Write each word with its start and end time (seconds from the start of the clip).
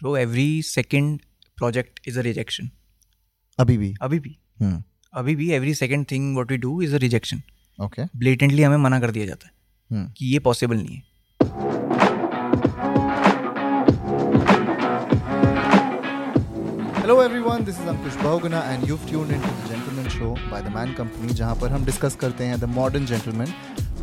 Bro 0.00 0.16
every 0.16 0.62
second 0.62 1.18
project 1.58 2.00
is 2.08 2.18
a 2.18 2.22
rejection 2.22 2.68
अभी 3.58 3.76
भी? 3.78 3.94
अभी 4.02 4.18
भी। 4.18 4.36
हम्म। 4.60 4.82
अभी 5.14 5.34
भी 5.36 5.50
every 5.52 5.74
second 5.74 6.06
thing 6.10 6.32
what 6.34 6.50
we 6.50 6.56
do 6.58 6.80
is 6.82 6.94
a 6.94 6.98
rejection 6.98 7.42
okay 7.78 8.04
blatantly 8.18 8.62
हमें 8.62 8.76
मना 8.76 9.00
कर 9.00 9.10
दिया 9.10 9.26
जाता 9.26 9.46
है 9.46 9.52
हम्म। 9.90 10.12
कि 10.16 10.26
ये 10.26 10.38
पॉसिबल 10.38 10.76
नहीं 10.76 10.96
है। 10.96 11.08
Hello 17.00 17.22
everyone 17.22 17.64
this 17.64 17.80
is 17.80 17.88
Ankush 17.88 18.16
Bahuguna 18.22 18.62
and 18.72 18.88
you've 18.88 19.06
tuned 19.10 19.36
into 19.36 19.52
the 19.58 19.68
Gentleman 19.72 20.08
Show 20.16 20.32
by 20.54 20.62
the 20.66 20.74
Man 20.78 20.96
Company 21.00 21.34
जहाँ 21.34 21.54
पर 21.60 21.72
हम 21.72 21.84
डिस्कस 21.84 22.16
करते 22.20 22.44
हैं 22.44 22.58
द 22.60 22.64
मॉडर्न 22.78 23.06
जेंटलमैन 23.06 23.54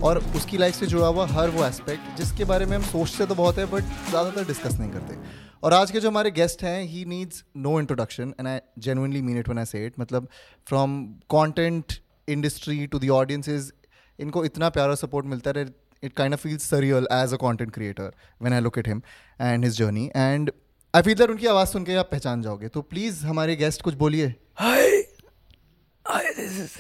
और 0.04 0.18
उसकी 0.36 0.58
लाइफ 0.58 0.76
से 0.76 0.88
जुड़ा 0.88 1.08
हुआ 1.08 1.28
हर 1.28 1.50
वो 1.50 1.66
एस्पेक्ट 1.66 2.18
जिसके 2.18 2.46
बारे 2.46 2.66
में 2.66 2.76
हम 2.78 2.84
सोचते 2.84 3.26
तो 3.26 3.36
बहुत 3.36 3.58
है 3.58 3.66
बट 3.72 3.84
ज़्यादातर 4.10 4.48
डिस्कस 4.48 4.80
नहीं 4.80 4.92
करते। 4.92 5.46
और 5.64 5.74
आज 5.74 5.92
के 5.92 6.00
जो 6.00 6.10
हमारे 6.10 6.32
गेस्ट 6.32 6.64
हैं 6.64 6.84
he 6.84 7.06
needs 7.06 7.44
no 7.58 7.80
introduction 7.80 8.34
and 8.40 8.48
I 8.48 8.60
genuinely 8.80 9.22
mean 9.22 9.40
it 9.40 9.48
when 9.48 9.60
I 9.60 9.66
say 9.66 9.86
it 9.86 9.94
मतलब 10.00 10.28
from 10.68 11.06
content 11.14 11.94
industry 12.30 12.88
to 12.88 13.00
the 13.00 13.10
audiences 13.10 13.72
इनको 14.20 14.46
इतना 14.46 14.70
प्यारा 14.70 14.96
सपोर्ट 14.96 15.26
मिलता 15.26 15.52
है 15.58 15.66
it 16.04 16.14
kind 16.14 16.34
of 16.34 16.42
feels 16.42 16.70
surreal 16.70 17.08
as 17.12 17.34
a 17.34 17.36
content 17.36 17.72
creator 17.72 18.12
when 18.42 18.54
I 18.54 18.60
look 18.60 18.78
at 18.78 18.88
him 18.88 19.02
and 19.42 19.64
his 19.64 19.78
journey 19.78 20.12
and 20.16 20.52
I 20.96 21.02
feel 21.02 21.16
that 21.16 21.30
उनकी 21.30 21.48
आवाज़ 21.48 21.70
सुन 21.70 21.84
के 21.84 21.96
आप 21.96 22.10
पहचान 22.12 22.42
जाओगे। 22.42 22.68
तो 22.68 22.82
प्लीज़ 22.82 23.26
हमारे 23.26 23.56
गेस्ट 23.56 23.82
कुछ 23.82 23.94
बोलिए। 23.96 24.34
Hi 24.56 24.88
hi 26.08 26.34
this 26.38 26.60
is 26.60 26.78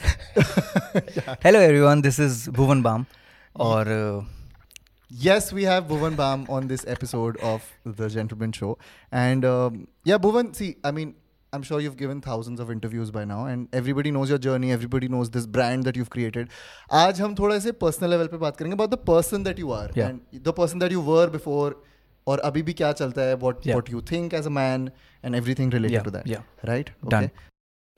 hello 1.43 1.59
everyone 1.59 2.01
this 2.01 2.19
is 2.19 2.49
Bhuvan 2.49 2.81
Bam 2.81 3.05
और 3.55 3.85
uh, 3.85 4.36
Yes, 5.10 5.52
we 5.52 5.64
have 5.64 5.88
Bhuvan 5.88 6.14
Bam 6.16 6.46
on 6.48 6.68
this 6.68 6.84
episode 6.86 7.36
of 7.38 7.64
the 7.84 8.08
Gentleman 8.08 8.52
Show. 8.52 8.78
And 9.10 9.44
um, 9.44 9.88
yeah, 10.04 10.16
Bhuvan, 10.18 10.54
see, 10.56 10.76
I 10.82 10.90
mean, 10.90 11.14
I'm 11.52 11.62
sure 11.62 11.80
you've 11.80 11.98
given 11.98 12.22
thousands 12.22 12.60
of 12.60 12.70
interviews 12.70 13.10
by 13.10 13.24
now, 13.26 13.44
and 13.44 13.68
everybody 13.74 14.10
knows 14.10 14.30
your 14.30 14.38
journey, 14.38 14.72
everybody 14.72 15.08
knows 15.08 15.28
this 15.30 15.44
brand 15.56 15.84
that 15.84 15.96
you've 16.00 16.08
created. 16.14 16.48
आज 17.00 17.20
हम 17.20 17.34
थोड़ा 17.38 17.58
से 17.66 17.72
personal 17.82 18.10
level 18.14 18.30
पे 18.34 18.38
बात 18.44 18.56
करेंगे 18.56 18.76
about 18.76 18.90
the 18.94 19.00
person 19.10 19.44
that 19.48 19.60
you 19.64 19.74
are 19.80 19.88
Yeah. 19.98 20.08
and 20.08 20.42
the 20.48 20.54
person 20.60 20.84
that 20.84 20.94
you 20.96 21.02
were 21.10 21.26
before 21.36 21.74
और 22.32 22.38
अभी 22.48 22.62
भी 22.62 22.72
क्या 22.80 22.92
चलता 23.02 23.22
है 23.28 23.36
what 23.44 23.66
Yeah. 23.68 23.76
what 23.80 23.92
you 23.96 24.00
think 24.12 24.38
as 24.40 24.48
a 24.52 24.54
man 24.58 24.88
and 25.22 25.40
everything 25.42 25.70
related 25.78 25.98
Yeah, 25.98 26.08
to 26.08 26.14
that. 26.16 26.26
yeah. 26.34 26.70
Right? 26.72 26.90
Done. 27.16 27.30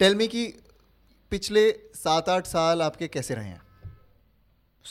Tell 0.00 0.18
me 0.22 0.28
कि 0.34 0.44
पिछले 1.30 1.70
सात 2.02 2.28
आठ 2.28 2.46
साल 2.46 2.82
आपके 2.82 3.08
कैसे 3.18 3.34
रहे 3.34 3.48
हैं 3.48 3.60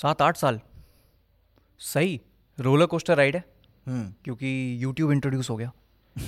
सात 0.02 0.22
आठ 0.22 0.38
साल 0.38 0.60
सही 1.81 2.21
रोलर 2.59 2.87
कोस्टर 2.87 3.17
राइड 3.17 3.37
है। 3.37 3.45
हम्म। 3.87 4.13
क्योंकि 4.25 4.49
यूट्यूब 4.83 5.13
इंट्रोड्यूस 5.13 5.51
हो 5.51 5.57
गया। 5.57 5.73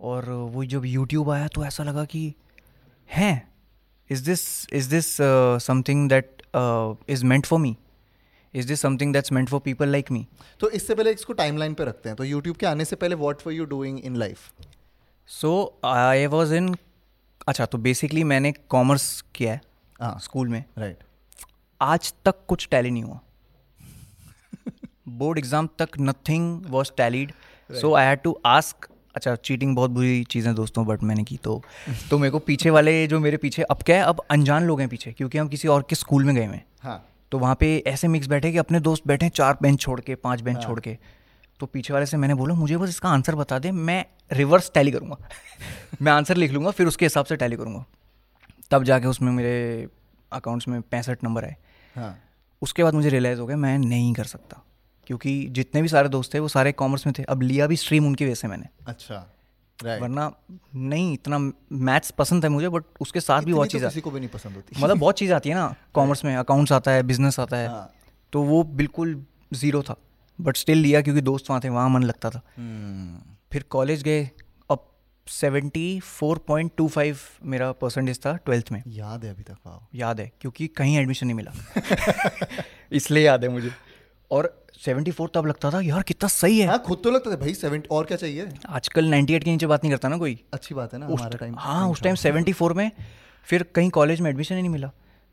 और 0.00 0.28
वो 0.30 0.64
जब 0.64 0.84
यूट्यूब 0.84 1.30
आया 1.30 1.48
तो 1.48 1.64
ऐसा 1.64 1.82
लगा 1.84 2.04
कि 2.04 2.32
हैं 3.08 3.52
is 4.10 4.24
this 4.24 4.42
is 4.72 4.90
this 4.90 5.06
something 5.66 6.08
that 6.08 6.42
is 7.08 7.24
meant 7.24 7.46
for 7.46 7.60
me 7.60 7.76
is 8.54 8.68
this 8.68 8.80
something 8.80 9.12
that's 9.12 9.32
meant 9.32 9.48
for 9.48 9.60
people 9.60 9.88
like 9.88 10.10
me 10.10 10.26
तो 10.60 10.70
इससे 10.70 10.94
पहले 10.94 11.12
इसको 11.12 11.32
टाइमलाइन 11.32 11.74
पे 11.74 11.84
रखते 11.84 12.08
हैं। 12.08 12.16
तो 12.16 12.24
यूट्यूब 12.24 12.56
के 12.56 12.66
आने 12.66 12.84
से 12.84 12.96
पहले 12.96 13.14
what 13.14 13.46
were 13.46 13.52
you 13.52 13.64
doing 13.64 13.98
in 13.98 14.16
life 14.16 14.50
so 15.28 15.80
I 15.84 16.26
was 16.26 16.54
in 16.54 16.74
अच्छा 17.48 17.66
तो 17.66 17.78
बेसिकली 17.78 18.24
मैंने 18.24 18.52
कॉमर्स 18.52 19.24
किया 19.34 19.52
है 19.52 19.60
हाँ। 20.00 20.18
स्कूल 20.18 20.48
में। 20.48 20.64
राइट 20.78 21.04
आज 21.80 22.12
तक 22.24 22.44
कुछ 22.48 22.68
टैली 22.70 22.90
नहीं 22.90 23.02
हुआ। 23.02 23.20
बोर्ड 25.06 25.38
एग्ज़ाम 25.38 25.68
तक 25.78 25.88
nothing 26.00 26.66
was 26.66 26.90
tallied 26.96 27.32
so 27.70 27.94
I 27.94 28.06
had 28.06 28.20
to 28.22 28.38
ask 28.46 28.88
अच्छा 29.14 29.34
चीटिंग 29.36 29.74
बहुत 29.76 29.90
बुरी 29.90 30.24
चीज़ 30.24 30.48
है 30.48 30.54
दोस्तों 30.54 30.86
बट 30.86 31.02
मैंने 31.02 31.24
की 31.24 31.36
तो 31.36 31.62
तो 32.10 32.18
मेरे 32.18 32.30
को 32.30 32.38
पीछे 32.38 32.70
वाले 32.70 33.06
जो 33.06 33.20
मेरे 33.20 33.36
पीछे 33.36 33.62
अब 33.62 33.82
क्या 33.82 33.96
है 33.96 34.02
अब 34.02 34.20
अनजान 34.30 34.64
लोग 34.64 34.80
हैं 34.80 34.88
पीछे 34.88 35.12
क्योंकि 35.12 35.38
हम 35.38 35.48
किसी 35.48 35.68
और 35.68 35.86
के 35.90 35.96
स्कूल 35.96 36.24
में 36.24 36.34
गए 36.34 36.46
हुए 36.46 36.56
हैं। 36.56 36.64
हाँ। 36.82 37.02
तो 37.32 37.38
वहाँ 37.38 37.54
पे 37.60 37.76
ऐसे 37.86 38.08
मिक्स 38.08 38.26
बैठे 38.26 38.52
कि 38.52 38.58
अपने 38.58 38.80
दोस्त 38.80 39.06
बैठे 39.06 39.26
हैं 39.26 39.32
चार 39.32 39.56
बेंच 39.62 39.80
छोड़ 39.80 40.00
के 40.00 40.14
पाँच 40.14 40.40
बेंच 40.40 40.62
छोड़ 40.62 40.80
के। 40.80 40.96
तो 41.60 41.66
पीछे 41.66 41.92
वाले 41.94 42.06
से 42.06 42.16
मैंने 42.16 42.34
बोला 42.34 42.54
मुझे 42.54 42.76
बस 42.76 42.88
इसका 42.88 43.08
आंसर 43.08 43.34
बता 43.34 43.58
दे 43.58 43.70
मैं 43.70 44.04
रिवर्स 44.32 44.70
टैली 44.74 44.90
करूँगा। 44.90 45.16
मैं 46.02 46.12
आंसर 46.12 46.36
लिख 46.36 46.52
लूँगा 46.52 46.70
फिर 46.70 46.86
उसके 46.86 47.04
हिसाब 47.04 47.24
से 47.24 47.36
टैली 47.36 47.56
करूँगा। 47.56 47.84
तब 48.70 48.84
जाके 48.84 49.06
उसमें 49.06 49.32
मेरे 49.32 49.88
अकाउंट्स 50.32 50.68
में 50.68 50.80
पैंसठ 50.82 51.24
नंबर 51.24 51.44
आए। 51.44 51.56
हाँ। 51.96 52.16
उसके 52.62 52.84
बाद 52.84 52.94
मुझे 52.94 53.08
रियलाइज़ 53.08 53.40
हो 53.40 53.46
गया 53.46 53.56
मैं 53.56 53.78
नहीं 53.78 54.14
कर 54.14 54.24
सकता। 54.24 54.62
क्योंकि 55.06 55.46
जितने 55.50 55.82
भी 55.82 55.88
सारे 55.88 56.08
दोस्त 56.08 56.34
थे 56.34 56.38
वो 56.38 56.48
सारे 56.48 56.72
कॉमर्स 56.72 57.06
में 57.06 57.12
थे। 57.18 57.22
अब 57.22 57.42
लिया 57.42 57.66
भी 57.66 57.76
स्ट्रीम 57.76 58.06
उनकी 58.06 58.24
वजह 58.24 58.34
से 58.34 58.48
मैंने। 58.48 58.66
अच्छा 58.86 59.32
राइट 59.84 60.02
वरना 60.02 60.32
नहीं 60.74 61.12
इतना 61.14 61.38
मैथ्स 61.72 62.10
पसंद 62.10 62.44
है 62.44 62.48
मुझे 62.50 62.68
बट 62.68 62.82
उसके 63.00 63.20
साथ 63.20 63.42
भी 63.42 63.54
बहुत 63.54 63.68
चीज़ 63.68 63.84
किसी 63.84 64.00
को 64.00 64.10
भी 64.10 64.20
नहीं 64.20 64.28
पसंद 64.28 64.54
होती। 64.54 64.82
मतलब 64.82 64.98
बहुत 64.98 65.18
चीज़ 65.18 65.32
आती 65.32 65.48
है 65.48 65.54
ना 65.54 65.74
कॉमर्स 65.94 66.24
में 66.24 66.36
अकाउंट्स 66.36 66.72
आता 66.72 66.90
है 66.90 67.02
बिज़नेस 67.02 67.40
आता 67.40 67.56
है 67.56 67.68
हाँ। 67.68 67.92
तो 68.32 68.42
वो 68.42 68.62
बिल्कुल 68.64 69.24
ज़ीरो 69.52 69.82
था। 69.82 69.96
बट 70.40 70.56
स्टिल 70.56 70.78
लिया 70.78 71.00
क्योंकि 71.00 71.20
दोस्त 71.20 71.50
वहाँ 71.50 71.60
थे 71.64 71.68
वहाँ 71.68 71.88
मन 71.88 72.02
लगता 72.02 72.30
था। 72.30 72.40
हम्म, 72.56 73.32
फिर 73.52 73.62
कॉलेज 73.62 74.02
गए 74.02 74.30
अब 74.70 74.86
seventy 75.28 76.00
four 76.00 76.38
point 76.38 76.72
two 76.76 76.88
five 76.88 77.18
मेरा 77.44 77.72
परसेंटेज 77.72 78.18
था 78.18 78.36
ट्वेल्थ 78.36 78.72
में। 78.72 78.82
याद 78.86 79.24
है 79.24 79.30
अभी 79.30 79.42
तक 79.42 79.88
याद 79.94 80.20
है 80.20 80.32
क्योंकि 80.40 80.66
कहीं 80.66 80.98
एडमिशन 80.98 81.26
नहीं 81.26 81.36
मिला। 81.36 81.52
इसलिए 82.92 83.24
याद 83.24 83.44
है 83.44 83.50
मुझे। 83.50 83.70
और 84.30 84.52
सेवेंटी 84.84 85.10
फोर 85.10 85.30
तब 85.34 85.46
लगता 85.46 85.70
था 85.70 85.80
यार 85.80 86.02
कितना 86.02 86.28
सही 86.28 86.58
है। 86.58 86.66
हाँ 86.68 86.78
खुद 86.86 87.00
तो 87.04 87.10
लगता 87.10 87.30
था 87.30 87.36
भाई 87.36 87.54
सेवेंटी 87.54 87.88
और 87.90 88.04
क्या 88.04 88.16
चाहिए? 88.16 88.48
आजकल 88.68 89.10
98 89.10 89.44
के 89.44 89.50
नीचे 89.50 89.66
बात 89.66 89.84
नहीं 89.84 89.92
करता 89.92 90.08
ना 90.08 90.18
कोई। 90.18 90.38
अच्छी 90.52 90.74
बात 90.74 90.92
है 90.94 90.98
ना 91.00 91.06
हमारा 91.06 91.36
टाइम 91.38 91.54
हाँ 91.58 91.88
उस 91.88 92.02
टाइम 92.02 92.14
सेवेंटी 92.14 92.52
फोर 92.52 92.72
में 92.72 92.90
फिर 93.48 93.62
कहीं 93.74 93.90
कॉलेज 93.90 94.20
में 94.20 94.30
एडमिशन 94.30 94.54
ही 94.54 94.62
नहीं 94.62 94.72
मिला। 94.72 94.90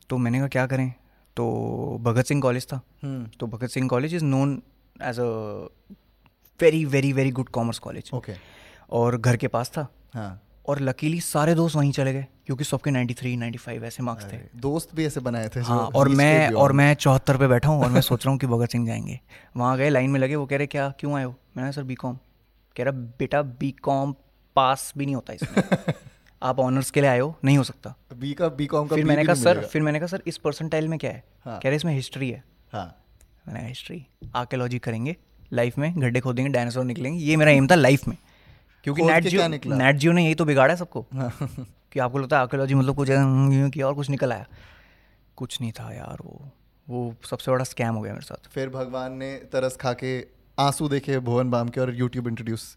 तो 0.09 0.17
मैंने 0.17 0.39
कहा 0.39 0.47
क्या 0.47 0.65
करें? 0.67 0.93
तो 1.37 1.97
भगत 2.01 2.25
सिंह 2.25 2.41
कॉलेज 2.41 2.65
था। 2.65 2.81
हम्म। 3.03 3.25
तो 3.39 3.47
Bhagat 3.47 3.69
Singh 3.69 3.87
College 3.89 4.13
is 4.15 4.23
known 4.23 4.61
as 5.03 5.19
a 5.19 5.23
very 6.59 6.83
very 6.85 7.13
very 7.13 7.31
good 7.31 7.49
commerce 7.49 7.79
college 7.79 8.09
okay 8.13 8.33
और 8.91 9.17
घर 9.17 9.37
के 9.37 9.47
पास 9.47 9.69
था। 9.69 9.87
हाँ। 10.13 10.41
और 10.65 10.79
लकीली 10.81 11.19
सारे 11.19 11.55
दोस्त 11.55 11.75
वहीं 11.75 11.91
चले 11.91 12.13
गए 12.13 12.25
क्योंकि 12.45 12.63
सबके 12.63 12.91
93 12.91 13.37
95 13.37 13.83
ऐसे 13.83 14.03
मार्क्स 14.03 14.25
थे। 14.33 14.37
दोस्त 14.55 14.95
भी 14.95 15.05
ऐसे 15.05 15.19
बनाए 15.19 15.49
थे 15.49 15.59
हाँ 15.59 15.89
और 15.95 16.07
मैं 16.07 16.51
और 16.51 16.71
मैं 16.71 16.93
चौहत्तर 16.93 17.37
पे 17.37 17.47
बैठा 17.47 17.69
हूँ 17.69 17.83
और 17.83 17.89
मैं 17.89 18.01
सोच 18.01 18.25
रहा 18.25 18.31
हूँ 18.31 18.39
कि 18.39 18.47
भगत 18.47 18.69
सिंह 18.69 18.87
जाएँगे। 18.87 19.19
वहाँ 19.57 19.77
गए 19.77 19.89
लाइन 19.89 20.09
में 20.09 20.19
लगे 20.19 20.35
वो 20.35 20.45
कह 20.45 20.57
रहे 20.57 20.67
क्या 20.67 20.93
क्यों 20.99 21.13
आए 21.13 21.23
हो? 21.23 21.35
मैंने 21.57 21.71
सर 21.71 21.83
बी 21.83 21.95
कॉम 21.95 22.17
कह 22.75 22.83
रहा 22.83 22.91
बेटा 22.91 23.41
बी 23.41 23.71
कॉम 23.71 24.15
पास 24.55 24.93
भी 24.97 25.05
नहीं 25.05 25.15
होता 25.15 25.33
इसमें। 25.33 25.63
आप 26.43 26.59
ऑनर्स 26.59 26.91
के 26.91 27.01
लिए 27.01 27.09
आए 27.09 27.19
हो 27.19 27.35
नहीं 27.45 27.57
हो 27.57 27.63
सकता। 27.63 27.95
बी 28.13 28.33
का 28.33 28.47
बी 28.47 28.65
कॉम 28.65 28.87
का 28.87 28.95
फिर 28.95 29.05
मैंने 29.05 29.25
कहा 29.25 29.35
सर। 29.35 29.61
फिर 29.61 29.81
मैंने 29.81 29.99
कहा 29.99 30.07
सर 30.07 30.21
इस 30.27 30.37
परसेंटाइल 30.37 30.87
में 30.87 30.99
क्या 30.99 31.11
है? 31.11 31.23
हाँ। 31.45 31.59
कह 31.59 31.69
रहे 31.69 31.75
इसमें 31.75 31.93
हिस्ट्री 31.93 32.29
है। 32.29 32.43
हाँ। 32.73 33.03
मैंने 33.47 33.59
कहा 33.59 33.67
हिस्ट्री 33.67 34.05
आर्कियोलॉजी 34.35 34.79
करेंगे। 34.79 35.15
लाइफ 35.53 35.77
में 35.77 36.01
गड्ढे 36.01 36.19
खोदेंगे 36.19 36.51
डायनासोर 36.51 36.85
निकलेंगे। 36.85 37.23
ये 37.23 37.35
मेरा 37.35 37.51
एम 37.51 37.67
था 37.67 37.75
लाइफ 37.75 38.07
में। 38.07 38.17
क्योंकि 38.83 39.01
नेट 39.01 39.23
जियो 39.23 39.47
नेट 39.47 39.95
जियो 39.95 40.13
ने 40.13 40.23
यही 40.25 40.35
तो 40.35 40.45
बिगाड़ा 40.45 40.75
सबको। 40.75 41.05
हाँ। 41.13 41.31
कि 41.91 41.99
आपको 41.99 42.17
लगता 42.17 42.35
है 42.35 42.41
आर्कियोलॉजी 42.41 42.75
मतलब 42.75 42.95
कुछ 42.95 43.09
है 43.09 43.69
कि 43.69 43.81
और 43.81 43.93
कुछ 43.93 44.09
निकल 44.09 44.33
आया 44.33 44.45
कुछ 45.37 45.59
नहीं 45.61 45.71
था 45.71 45.91
यार 45.93 46.17
वो। 46.25 46.49
वो 46.87 47.15
सबसे 47.29 47.51
बड़ा 47.51 47.63
स्कैम 47.63 47.95
हो 47.95 48.01
गया 48.01 48.13
मेरे 48.13 48.25
साथ। 48.25 48.49
फिर 48.49 48.69
भगवान 48.69 49.13
ने 49.13 49.35
तरस 49.53 49.75
खा 49.81 49.93
के 49.93 50.19
आँसू 50.57 50.87
देखे 50.89 51.19
भुवन 51.19 51.49
बाम 51.49 51.69
के 51.69 51.81
और 51.81 51.93
यूट्यूब 51.95 52.27
इंट्रोड्यूस 52.27 52.75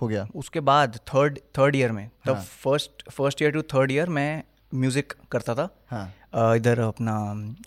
हो 0.00 0.08
गया। 0.08 0.26
उसके 0.34 0.60
बाद 0.60 0.98
थर्ड 1.08 1.38
थर्ड 1.58 1.76
ईयर 1.76 1.92
में 1.92 2.08
तब 2.26 2.34
हाँ। 2.34 2.42
First 2.42 3.10
first 3.10 3.42
year 3.42 3.52
to 3.52 3.62
third 3.74 3.92
year 3.92 4.08
मैं 4.08 4.42
म्यूज़िक 4.74 5.12
करता 5.32 5.54
था। 5.54 5.68
हाँ। 5.90 6.56
इधर 6.56 6.80
अपना 6.80 7.14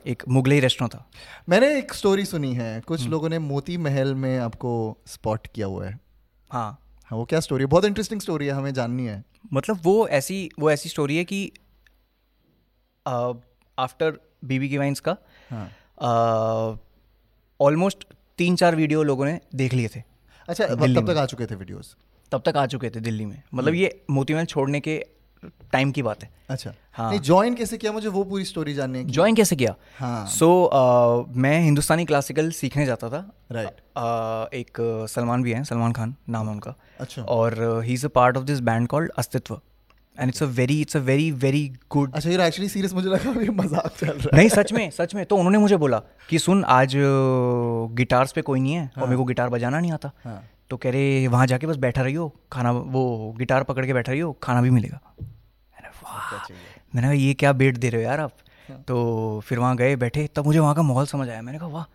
एक 0.08 0.24
मुगलई 0.30 0.60
रेस्टोरेंट 0.60 0.94
था। 0.94 1.06
मैंने 1.50 1.78
एक 1.78 1.94
स्टोरी 1.94 2.26
सुनी 2.26 2.54
है। 2.54 2.80
कुछ 2.82 3.08
लोगों 3.08 3.30
ने 3.30 3.40
मोती 3.40 3.78
महल 3.78 4.14
में 4.16 4.38
आपको 4.40 4.98
स्पॉट 5.08 5.48
किया 5.48 5.68
हुआ 5.68 5.86
है 5.86 5.92
हाँ। 5.92 6.64
हाँ। 6.64 6.80
वो 7.12 7.26
क्या 7.26 7.40
स्टोरी 7.40 7.64
है? 7.64 7.68
बहुत 7.68 7.86
इंटरेस्टिंग 7.86 8.22
स्टोरी 8.22 8.46
है 8.46 8.54
हमें 8.54 8.74
जाननी 8.74 9.06
है। 9.06 9.24
मतलब 9.54 9.80
वो 9.84 10.08
ऐसी 10.10 10.50
वो 10.60 10.72
ऐसी 10.72 10.90
स्टोरी 10.90 11.18
है 11.18 11.24
कि 11.26 11.52
आफ्टर 13.06 14.20
बीबी 14.46 14.70
की 14.70 14.78
वाइन्स 14.78 15.00
का 15.00 15.16
हाँ। 15.50 16.80
ऑलमोस्ट 17.60 18.06
तीन 18.38 18.56
चार 18.56 18.76
वीडियो 18.76 19.04
लोगों 19.04 19.26
ने 19.26 19.40
देख 19.56 19.74
लिए 19.74 19.88
थे। 19.88 20.04
अच्छा 20.48 20.66
तब 20.66 21.12
तक 21.12 21.18
आ 21.18 21.26
चुके 21.26 21.46
थे 21.46 21.56
वीडियोस 21.56 21.96
तब 22.32 22.42
तक 22.46 22.58
आ 22.58 22.66
चुके 22.66 22.90
थे 22.90 23.00
दिल्ली 23.00 23.26
में। 23.26 23.42
मतलब 23.54 23.74
ये 23.74 24.02
मोतीमहल 24.10 24.46
छोड़ने 24.46 24.80
के 24.80 25.04
टाइम 25.44 25.92
की 25.92 26.02
बात 26.04 26.24
है। 26.24 26.30
अच्छा। 26.50 26.74
हाँ। 26.94 27.18
ज्वाइन 27.18 27.56
कैसे 27.56 27.78
किया? 27.78 27.92
मुझे 27.92 28.08
वो 28.08 28.24
पूरी 28.24 28.46
स्टोरी 28.46 28.74
जाननी 28.74 29.00
है 29.00 29.06
ज्वाइन 29.08 29.36
कैसे 29.36 29.56
किया? 29.56 29.76
हाँ। 30.00 30.26
सो 30.28 30.46
so, 30.46 31.30
uh, 31.30 31.38
मैं 31.38 31.60
हिंदुस्तानी 31.62 32.06
क्लासिकल 32.06 32.52
सीखने 32.52 32.86
जाता 32.86 33.10
था। 33.10 33.24
Right 33.52 33.68
right. 33.68 33.82
uh, 33.98 34.54
एक 34.54 35.02
uh, 35.02 35.10
सलमान 35.10 35.44
भी 35.44 35.52
हैं 35.52 35.64
सलमान 35.64 35.92
खान 35.92 36.16
नाम 36.30 36.46
है 36.46 36.52
उनका। 36.52 36.76
अच्छा। 37.00 37.22
और 37.22 37.82
he 37.86 37.94
is 37.94 38.06
a 38.06 38.10
part 38.10 38.38
of 38.38 38.44
this 38.44 38.60
band 38.60 38.88
called 38.88 39.12
Astitva 39.18 39.60
and 40.18 40.30
it's 40.30 40.44
a 40.44 40.46
very 40.46 40.80
it's 40.82 40.98
a 40.98 41.00
very 41.00 41.32
very 41.32 41.68
good 41.92 42.14
अच्छा 42.14 42.30
ये 42.30 42.46
एक्चुअली 42.46 42.70
सीरियस 42.70 42.94
मुझे 42.94 43.10
लगा 43.10 43.30
अभी 43.30 43.50
मज़ाक 43.50 43.92
चल 44.00 44.08
रहा 44.08 44.30
है। 44.34 44.38
नहीं 44.38 44.50
सच 44.50 44.74
में 44.74 44.90
सच 44.92 45.16
में। 45.16 45.26
तो 45.26 45.38
उन्होंने 45.38 45.58
मुझे 45.58 45.78
बोला 45.78 46.02
कि 46.30 46.40
सुन 46.40 46.64
आज 46.64 46.94
गिटार्स 47.98 48.32
पे 48.32 48.42
कोई 48.42 48.60
नहीं 48.60 48.74
है 48.74 48.86
हाँ. 48.86 49.02
और 49.02 49.10
मेरे 49.10 49.18
को 49.18 49.24
गिटार 49.26 49.50
बजाना 49.50 49.80
नहीं 49.80 49.92
आता। 49.92 50.12
हाँ। 50.24 50.42
तो 50.70 50.78
कह 50.78 50.92
रहे 50.92 51.28
वहाँ 51.28 51.48
जाके 51.48 51.68
बस 51.68 51.76
बैठा 51.78 52.02
रही 52.02 52.14
हो 52.14 52.28
खाना 52.52 52.72
वो 52.72 53.34
गिटार 53.38 53.64
पकड़ 53.64 53.86
के 53.86 53.94
बैठा 53.94 54.12
रही 54.12 54.22
हो 54.22 54.32
खाना 54.44 54.62
भी 54.62 54.70
मिलेगा. 54.70 55.00
मैंने 55.22 55.90
वाह। 56.04 56.32
मैंने 56.96 57.02
कहा 57.02 57.12
ये 57.12 57.34
क्या 57.34 57.54
बेट 57.54 57.78
दे 57.78 57.90
रहे 57.90 58.02
हो 58.04 58.10
यार 58.10 58.20
आप? 58.20 58.32
तो 58.88 59.40
फिर 59.46 59.60
वहाँ 59.60 59.76
गए 59.78 59.96
बैठे 59.96 60.28
तब 60.36 60.46
मुझे 60.46 60.60
वहाँ 60.60 60.76
का 60.76 60.82
माहौल 60.82 61.06
समझ 61.06 61.28
आया। 61.30 61.42
मैंने 61.42 61.60
कहा 61.60 61.68
वाह। 61.68 61.86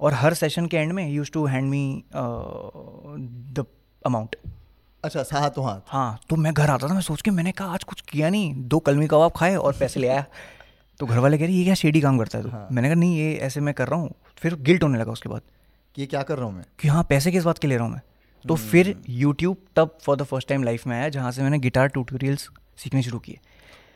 और 0.00 0.14
हर 0.14 0.34
सेशन 0.34 0.66
के 0.66 0.76
एंड 0.76 0.92
में 0.92 1.08
use 1.08 1.30
to 1.32 1.44
hand 1.46 1.68
me 1.70 2.02
the 2.16 3.64
amount 4.06 4.36
अच्छा 5.04 5.24
हाथ 5.32 5.50
तो 5.50 5.62
हाथ 5.62 5.80
हाँ 5.86 6.18
तो 6.30 6.36
मैं 6.36 6.52
घर 6.54 6.70
आता 6.70 6.88
था 6.88 6.94
मैं 6.94 7.00
सोच 7.00 7.22
के 7.22 7.30
मैंने 7.30 7.52
कहा 7.52 7.74
आज 7.74 7.84
कुछ 7.84 8.00
किया 8.00 8.28
नहीं 8.28 8.54
दो 8.68 8.78
कलमी 8.78 9.06
कबाब 9.06 9.32
खाए 9.36 9.54
और 9.56 9.72
पैसे 9.78 10.00
ले 10.00 10.08
आया। 10.08 10.24
तो 11.00 11.06
घर 11.06 11.18
वाले 11.18 11.38
कह 11.38 11.46
रहे 11.46 11.54
ये 11.54 11.64
क्या 11.64 11.74
शेडी 11.74 12.00
काम 12.00 12.18
करता 12.18 12.38
है 12.38 12.44
तू? 12.44 12.50
हाँ। 12.50 12.68
मैंने 12.72 12.88
कहा 12.88 12.98
नहीं 13.00 13.16
ये 13.18 13.34
ऐसे 13.42 13.60
मैं 13.60 13.74
कर 13.74 13.88
रहा 13.88 14.00
हूँ। 14.00 14.14
फिर 14.36 14.54
गिल्ट 14.60 14.82
होने 14.82 14.98
लगा 14.98 15.12
उसके 15.12 15.28
बाद। 15.28 15.42
कि 15.94 16.00
ये 16.02 16.06
क्या 16.06 16.22
कर 16.22 16.36
रहा 16.36 16.46
हूँ 16.46 16.54
मैं? 16.54 16.64
कि 16.80 16.88
हाँ 16.88 17.02
पैसे 17.08 17.32
किस 17.32 17.44
बात 17.44 17.58
के 17.58 17.68
ले 17.68 17.76
रहा 17.76 17.84
हूँ 17.84 17.92
मैं? 17.92 18.00
तो 18.48 18.54
हम्म। 18.54 18.68
फिर 18.68 18.96
यूट्यूब 19.08 19.56
तब 19.76 19.98
for 20.02 20.16
the 20.16 20.22
first 20.22 20.48
time 20.48 20.62
life 20.64 20.86
में 20.86 20.96
आया 20.96 21.08
जहाँ 21.08 21.32
से 21.32 21.42
मैंने 21.42 21.58
गिटार 21.58 21.88
ट्यूटोरियल्स 21.88 22.48
सीखने 22.76 23.02
शुरू 23.02 23.18
किए। 23.18 23.38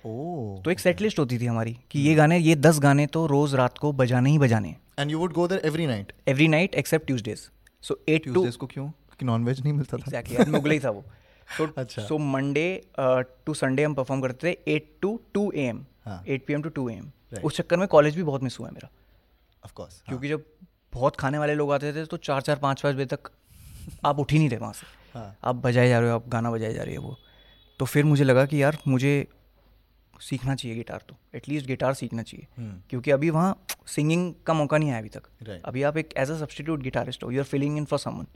तो 0.05 0.71
एक 0.71 0.81
सेट 0.81 1.01
लिस्ट 1.01 1.19
होती 1.19 1.39
थी 1.39 1.47
हमारी 1.47 1.77
कि 1.91 2.01
ये 2.01 2.15
गाने 2.15 2.39
ये 2.39 2.55
दस 2.57 2.79
गाने 2.79 3.07
तो 3.07 3.27
रोज़ 3.27 3.57
रात 3.57 3.79
को 3.79 3.93
बजाने 3.93 4.31
ही 4.31 4.39
बजाने 4.39 4.75
and 4.99 5.11
you 5.11 5.19
would 5.19 5.33
go 5.33 5.47
there 5.49 5.67
every 5.67 5.87
night 5.87 6.13
every 6.29 6.49
night 6.49 6.75
except 6.75 7.07
Tuesdays 7.07 7.49
so 7.83 7.99
eight 8.09 8.25
to 8.25 8.33
Tuesdays 8.33 8.57
को 8.57 8.67
क्यों? 8.67 8.89
क्योंकि 8.89 9.27
नॉनवेज 9.27 9.63
नहीं 9.63 9.73
मिलता 9.73 9.97
था? 9.97 10.03
एग्जैक्टली 10.09 10.53
मुगल 10.53 10.71
ही 10.71 10.81
था 10.81 10.91
वो। 10.91 11.05
तो 11.59 11.67
अच्छा। 11.77 12.03
सो 12.03 12.19
मंडे 12.19 12.69
टू 12.99 13.55
संडे 13.55 13.85
हम 13.85 13.95
परफॉर्म 13.95 14.23
करते 14.23 14.47
थे 14.47 14.73
eight 14.75 14.91
to 15.03 15.21
two 15.35 15.51
A 15.53 15.65
M 15.65 15.85
हाँ। 16.07 16.23
Eight 16.29 16.47
P 16.47 16.53
M 16.53 16.63
to 16.63 16.69
two 16.69 16.89
A 16.89 16.95
M 16.95 17.11
उस 17.45 17.57
चक्कर 17.57 17.77
में 17.77 17.87
कॉलेज 17.89 18.17
भी 18.17 18.23
बहुत 18.23 18.43
मिस 18.43 18.59
हुआ 18.61 18.69
है 18.69 18.75
मेरा। 18.75 18.89
ऑफ़ 19.65 19.73
कोर्स 19.73 20.03
क्योंकि 20.09 20.29
जब 20.29 20.45
बहुत 20.93 21.17
खाने 21.17 21.39
वाले 21.39 21.55
लोग 21.55 21.73
आते 21.73 21.93
थे 21.93 22.05
तो 22.05 22.17
चार 22.17 22.41
चार 22.41 22.59
पाँच 22.59 22.83
पाँच 22.83 22.95
बजे 22.95 23.07
तक 23.07 23.31
आप 24.05 24.19
उठ 24.19 24.33
ही 24.33 24.39
नहीं 24.39 24.49
रहे 24.49 24.59
वहाँ 24.59 24.73
से। 24.73 24.87
हाँ। 25.15 25.37
आप 25.45 25.55
बजाए 25.57 25.89
जा 25.89 25.99
रहे 25.99 26.11
हो 26.11 26.15
आप 26.15 26.29
गाना 26.29 26.51
बजाए 26.51 26.73
जा 26.75 26.83
रही 26.83 26.95
है 26.95 27.01
वो। 27.01 27.17
तो 27.81 27.85
फिर 27.85 28.05
मुझे 28.05 28.25
लगा 28.25 28.45
कि 28.47 28.63
यार 28.63 28.79
मुझे 28.89 29.27
सीखना 30.21 30.55
चाहिए 30.55 30.77
गिटार 30.77 31.03
तो 31.09 31.17
एटलीस्ट 31.35 31.67
गिटार 31.67 31.95
सीखना 31.95 32.23
चाहिए। 32.23 32.47
हम्म। 32.57 32.81
क्योंकि 32.91 33.11
अभी 33.11 33.31
वहाँ 33.31 33.67
सिंगिंग 33.87 34.33
का 34.47 34.55
मौका 34.55 34.79
नहीं 34.79 34.91
आया 34.91 34.99
अभी 34.99 35.09
तक। 35.09 35.23
Right. 35.23 35.63
अभी 35.65 35.83
आप 35.83 35.97
एक 35.97 36.15
एज 36.17 36.31
अ 36.31 36.37
सब्सटीट्यूट 36.39 36.83
गिटारिस्ट 36.83 37.25
हो 37.25 37.31
you 37.31 37.39
are 37.39 37.45
filling 37.45 37.77
in 37.79 37.85
for 37.85 37.99
someone 37.99 38.27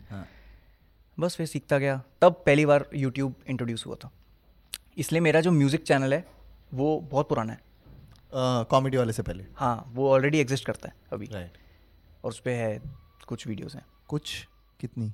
बस 1.18 1.36
फिर 1.36 1.46
सीखता 1.46 1.78
गया। 1.78 2.02
तब 2.22 2.42
पहली 2.46 2.66
बार 2.66 2.88
यूट्यूब 2.94 3.34
इंट्रोड्यूस 3.48 3.86
हुआ 3.86 3.96
था। 4.04 4.10
इसलिए 4.98 5.20
मेरा 5.20 5.40
जो 5.40 5.50
म्यूज़िक 5.52 5.82
चैनल 5.82 6.14
है 6.14 6.24
वो 6.74 6.98
बहुत 7.10 7.28
पुराना 7.28 7.52
है। 7.52 7.60
कॉमेडी 8.32 8.96
uh, 8.96 9.00
वाले 9.00 9.12
से 9.12 9.22
पहले? 9.22 9.44
हाँ 9.54 9.92
वो 9.94 10.10
ऑलरेडी 10.10 10.38
एग्जिस्ट 10.38 10.66
करता 10.66 10.88
है 10.88 10.94
अभी। 11.12 11.26
राइट 11.26 11.58
और 12.24 12.30
उस 12.30 12.40
पर 12.40 12.50
है 12.50 12.80
कुछ 13.28 13.46
वीडियोज़ 13.46 13.76
हैं। 13.76 13.84
कुछ 14.08 14.46
कितनी? 14.80 15.12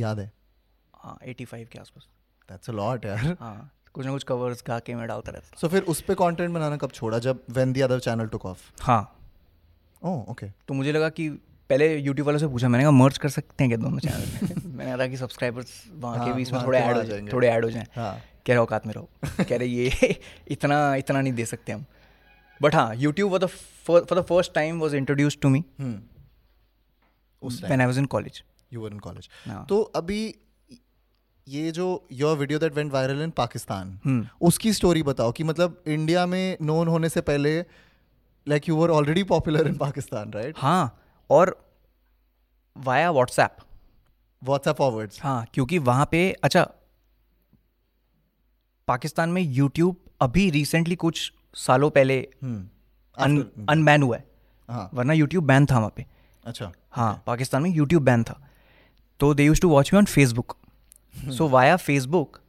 याद 0.00 0.18
है? 0.18 0.30
हाँ 0.94 1.18
एटी 1.24 1.44
फाइव 1.44 1.68
के 1.72 1.78
आसपास। 1.78 2.06
दैट्स 2.48 2.70
अ 2.70 2.72
लॉट 2.72 3.04
यार। 3.04 3.36
हाँ 3.40 3.70
कुछ 3.94 4.06
ना 4.06 4.12
कुछ 4.12 4.22
कवर्स 4.22 4.62
गा 4.66 4.78
के 4.78 4.94
मैं 4.94 5.06
डालता 5.08 5.32
रहता 5.32 5.56
सो 5.56 5.66
so, 5.66 5.72
फिर 5.72 5.82
उस 5.82 6.00
पे 6.00 6.14
कंटेंट 6.14 6.50
बनाना 6.54 6.76
कब 6.76 6.90
छोड़ा 6.90 7.18
जब 7.18 7.42
when 7.50 7.72
the 7.72 7.82
other 7.82 8.00
channel 8.00 8.26
took 8.26 8.46
off 8.46 8.58
हाँ। 8.80 9.02
ओह 10.02 10.30
ओके 10.30 10.46
तो 10.68 10.74
मुझे 10.74 10.92
लगा 10.92 11.08
कि 11.08 11.28
पहले 11.70 11.96
यूट्यूब 11.96 12.26
वालों 12.26 12.38
से 12.38 12.46
पूछा 12.48 12.68
मैंने 12.68 12.84
कहा 12.84 12.90
मर्ज 12.90 13.18
कर 13.18 13.28
सकते 13.28 13.64
हैं 13.64 13.70
क्या 13.70 13.78
दोनों 13.78 13.98
चैनल 13.98 14.60
मैंने 14.76 14.96
कहा 14.96 15.06
कि 15.06 15.16
सब्सक्राइबर्स 15.16 15.82
वहाँ 15.94 16.18
के 16.18 16.24
हाँ, 16.24 16.34
भी 16.34 16.42
इसमें 16.42 16.58
वहाँ 16.58 16.66
थोड़े 16.66 16.78
ऐड 16.78 16.96
हो 16.96 17.02
जाएँगे। 17.02 17.32
थोड़े 17.32 17.48
ऐड 17.48 17.64
हो 17.64 17.70
जाएँ। 17.70 17.86
हाँ। 17.96 18.14
कह 18.46 18.52
रहे 18.52 18.56
औकात 18.56 18.86
में 18.86 18.92
रहो। 18.94 19.08
कह 19.44 19.56
रहे 19.56 19.66
ये 19.68 20.20
इतना 20.48 20.94
इतना 20.94 21.20
नहीं 21.20 21.32
दे 21.32 21.44
सकते 21.44 21.72
हम। 21.72 21.84
बट 22.62 22.74
हाँ 22.74 22.94
YouTube 22.94 23.30
for 23.30 23.38
the 23.38 23.46
for 23.86 24.20
the 24.20 24.22
first 24.22 24.54
time 24.54 24.78
was 24.80 24.96
introduce 24.96 25.38
to 25.42 25.48
me 25.48 25.64
when 27.42 27.80
I 27.80 27.86
was 27.86 27.98
in 27.98 28.04
college 28.06 28.42
you 28.72 28.80
were 28.80 28.92
in 28.92 28.98
college. 28.98 29.28
तो 29.68 29.80
अभी 29.80 30.22
ये 31.46 31.70
जो 31.70 31.86
your 32.12 32.36
video 32.38 32.58
that 32.58 32.74
went 32.74 32.92
viral 32.92 33.22
in 33.22 33.30
Pakistan. 33.36 34.28
उसकी 34.40 34.72
स्टोरी 34.72 35.02
बताओ 35.02 35.32
कि 35.32 35.44
मतलब 35.44 35.82
इंडिया 35.88 36.26
में 36.26 36.56
नोन 36.62 36.88
होने 36.88 37.08
से 37.08 37.20
पहले 37.22 37.58
like 38.46 38.68
you 38.68 38.76
were 38.76 38.90
already 38.90 39.22
popular 39.24 39.66
in 39.68 39.76
Pakistan 39.76 40.32
right 40.32 40.58
हाँ 40.58 40.98
और 41.30 41.56
वाया 42.76 43.10
व्हाट्सएप 43.10 43.56
व्हाट्सएप 44.42 44.76
फॉरवर्ड्स 44.76 45.22
हाँ 45.22 45.46
क्योंकि 45.54 45.78
वहाँ 45.80 46.08
पे 46.10 46.30
अच्छा 46.44 46.62
पाकिस्तान 48.88 49.30
में 49.30 49.42
यूट्यूब 49.42 49.96
अभी 50.20 50.48
रिसेंटली 50.50 50.94
कुछ 50.96 51.32
सालों 51.56 51.90
पहले 51.90 52.20
अनबैन 52.42 54.02
हुआ 54.02 54.16
है। 54.16 54.24
हाँ। 54.68 54.88
वरना 54.94 55.12
यूट्यूब 55.12 55.44
बैन 55.46 55.66
था 55.66 55.78
वहाँ 55.78 55.92
पे। 55.96 56.06
अच्छा 56.44 56.70
हाँ 56.90 57.22
पाकिस्तान 57.26 57.62
में 57.62 57.70
यूट्यूब 57.70 58.02
बैन 58.04 58.24
था। 58.24 58.40
तो 59.20 59.34
they 59.34 59.44
use 59.44 59.60
to 59.60 59.68
watch 59.68 59.92
me 59.92 59.98
on 59.98 60.04
Facebook 60.04 60.56
so 61.38 61.48
via 61.48 61.76
Facebook 61.76 62.40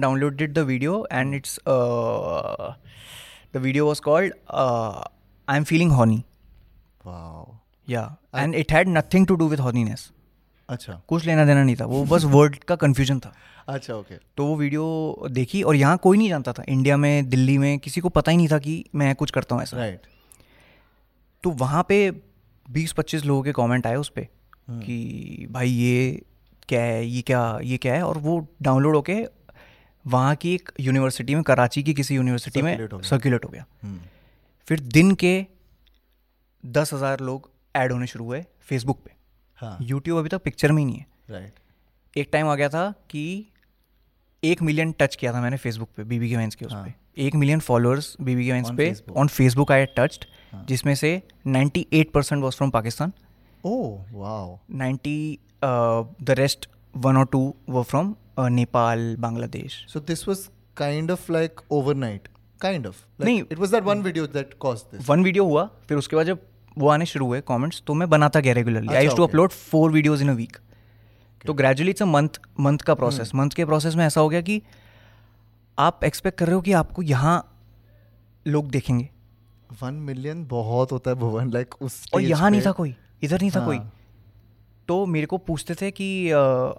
downloaded 0.00 0.54
the 0.54 0.62
video 0.68 0.94
and 1.16 1.34
it's 1.36 1.52
uh, 1.72 2.72
the 3.52 3.60
video 3.66 3.84
was 3.88 4.00
called 4.06 4.32
uh, 4.62 5.04
i'm 5.48 5.64
feeling 5.64 5.92
horny. 5.98 6.16
Wow 7.06 7.56
yeah. 7.88 8.08
And 8.32 8.54
it 8.54 8.74
had 8.76 8.90
nothing 8.96 9.26
to 9.26 9.36
do 9.42 9.48
with 9.52 10.00
अच्छा 10.68 11.02
कुछ 11.08 11.24
लेना 11.26 11.44
देना 11.44 11.64
नहीं 11.64 11.76
था। 11.76 11.84
वो 11.84 12.04
बस 12.04 12.24
word 12.24 12.56
का 12.56 12.76
confusion 12.76 13.20
था। 13.20 13.32
अच्छा 13.68 13.94
ओके 13.94 14.14
okay. 14.14 14.26
तो 14.36 14.46
वो 14.46 14.56
वीडियो 14.56 15.26
देखी 15.30 15.62
और 15.62 15.76
यहाँ 15.76 15.96
कोई 15.98 16.18
नहीं 16.18 16.28
जानता 16.28 16.52
था। 16.52 16.64
इंडिया 16.68 16.96
में 16.96 17.28
दिल्ली 17.28 17.58
में 17.58 17.78
किसी 17.78 18.00
को 18.00 18.08
पता 18.08 18.30
ही 18.30 18.36
नहीं 18.36 18.48
था 18.48 18.58
कि 18.58 18.84
मैं 18.94 19.14
कुछ 19.14 19.30
करता 19.30 19.54
हूँ 19.54 19.62
ऐसा। 19.62 19.76
Right 19.76 20.00
right. 20.00 20.12
तो 21.42 21.50
वहाँ 21.50 21.84
पे 21.88 22.10
बीस 22.70 22.92
पच्चीस 22.92 23.24
लोगों 23.24 23.42
के 23.42 23.52
कमेंट 23.52 23.86
आए 23.86 23.94
उस 23.94 24.08
पर 24.08 24.26
कि 24.70 25.46
भाई 25.50 25.68
ये 25.68 26.22
क्या 26.68 26.82
है 26.82 27.06
ये 27.06 27.22
क्या 27.22 27.58
ये 27.62 27.76
क्या 27.76 27.94
है? 27.94 28.02
और 28.02 28.18
वो 28.18 28.48
डाउनलोड 28.62 28.96
होके 28.96 29.26
वहाँ 30.06 30.34
की 30.36 30.54
एक 30.54 30.72
यूनिवर्सिटी 30.80 31.34
में 31.34 31.42
कराची 31.42 31.82
की 31.82 31.94
किसी 31.94 32.14
यूनिवर्सिटी 32.14 32.62
में। 32.62 32.88
सर्कुलेट 33.02 33.44
हो 33.44 33.48
गया। 33.48 33.64
हम्म। 33.82 34.00
फिर 34.66 34.80
दिन 34.80 35.14
के 35.14 35.46
दस 36.66 36.92
हज़ार 36.94 37.20
लोग 37.20 37.50
ऐड 37.76 37.92
होने 37.92 38.06
शुरू 38.06 38.24
हुए 38.24 38.44
फेसबुक 38.60 39.02
पे। 39.04 39.10
हाँ। 39.54 39.78
यूट्यूब 39.82 40.18
अभी 40.18 40.28
तक 40.28 40.42
पिक्चर 40.42 40.72
में 40.72 40.78
ही 40.78 40.84
नहीं 40.84 40.98
है। 40.98 41.06
राइट 41.30 42.18
एक 42.18 42.28
टाइम 42.32 42.46
आ 42.46 42.54
गया 42.54 42.68
था 42.68 42.90
कि 43.10 43.46
एक 44.44 44.62
मिलियन 44.62 44.92
टच 44.92 45.16
किया 45.16 45.32
था 45.32 45.40
मैंने 45.40 45.56
फेसबुक 45.56 45.88
पे 45.96 46.04
बीबी 46.04 46.28
के 46.28 46.36
वेंस 46.36 46.54
के 46.54 46.64
उस 46.64 46.72
हाँ। 46.72 46.84
पे। 46.84 46.94
एक 47.26 47.34
मिलियन 47.34 47.60
फॉलोअर्स 47.60 48.16
बीबी 48.20 48.46
के 48.46 48.52
वेंस 48.52 48.70
पे 48.76 48.94
ऑन 49.16 49.28
फेसबुक 49.28 49.72
आई 49.72 49.86
टच्ड। 49.86 50.24
जिसमें 50.68 50.94
से 50.94 51.22
98 51.46 52.10
percent 52.14 52.42
was 52.42 52.54
from 52.54 52.70
Pakistan 52.70 53.12
oh 53.66 54.04
wow 54.12 54.58
90 54.80 55.38
the 56.24 56.34
rest 56.38 56.68
one 56.96 57.16
or 57.16 57.26
two 57.32 57.42
वो 57.68 57.82
from 57.82 58.14
Nepal 58.38 59.16
Bangladesh 59.20 59.84
So 59.94 60.00
this 60.10 60.26
was 60.28 60.44
kind 60.82 61.10
of 61.10 61.26
like 61.36 61.64
overnight. 61.78 62.28
Kind 62.64 62.86
of. 62.86 62.96
Like 63.20 63.24
नहीं। 63.24 63.42
It 63.42 63.58
was 63.60 63.70
that 63.74 63.84
one 63.84 64.02
video 64.06 64.26
that 64.36 64.56
caused 64.64 64.94
this. 64.94 65.08
One 65.08 65.24
video 65.24 65.44
हुआ 65.44 65.68
फिर 65.88 65.98
उसके 65.98 66.16
बाद 66.16 66.26
जब 66.26 66.42
वो 66.78 66.88
आने 66.88 67.06
शुरू 67.06 67.26
हुए 67.26 67.40
कमेंट्स 67.48 67.82
तो 67.86 67.94
मैं 67.94 68.08
बनाता 68.10 68.40
गया 68.40 68.52
regularly 68.54 68.94
I 68.94 69.04
use 69.04 69.16
to. 69.16 69.22
Upload 69.22 69.50
four 69.50 69.92
videos 69.92 70.22
in 70.22 70.28
a 70.30 70.34
week 70.34 70.56
तो 71.46 71.54
gradually 71.54 71.90
it's 71.90 72.02
a 72.02 72.06
month 72.06 72.40
month 72.60 72.78
का 72.78 72.94
प्रोसेस। 72.94 73.34
मंथ 73.34 73.50
के 73.56 73.64
प्रोसेस 73.64 73.94
में 73.94 74.04
ऐसा 74.06 74.20
हो 74.20 74.28
गया 74.28 74.40
कि 74.40 74.62
आप 75.78 76.04
एक्सपेक्ट 76.04 76.38
कर 76.38 76.46
रहे 76.46 76.54
हो 76.54 76.60
कि 76.60 76.72
आपको 76.72 77.02
यहाँ 77.02 77.36
लोग 78.46 78.70
देखेंगे 78.70 79.08
One 79.82 79.98
million 80.08 80.44
बहुत 80.48 80.92
होता 80.92 81.10
है 81.10 81.16
भुवन 81.16 81.50
like 81.50 81.76
उस 81.80 82.04
और 82.14 82.20
यहाँ 82.20 82.50
नहीं 82.50 82.62
था 82.66 82.72
कोई 82.72 82.94
इधर 83.22 83.40
नहीं 83.40 83.50
था 83.50 83.64
कोई 83.64 83.76
हाँ। 83.76 83.92
तो 84.88 85.04
मेरे 85.06 85.26
को 85.26 85.38
पूछते 85.38 85.74
थे 85.74 85.90
कि 85.90 86.08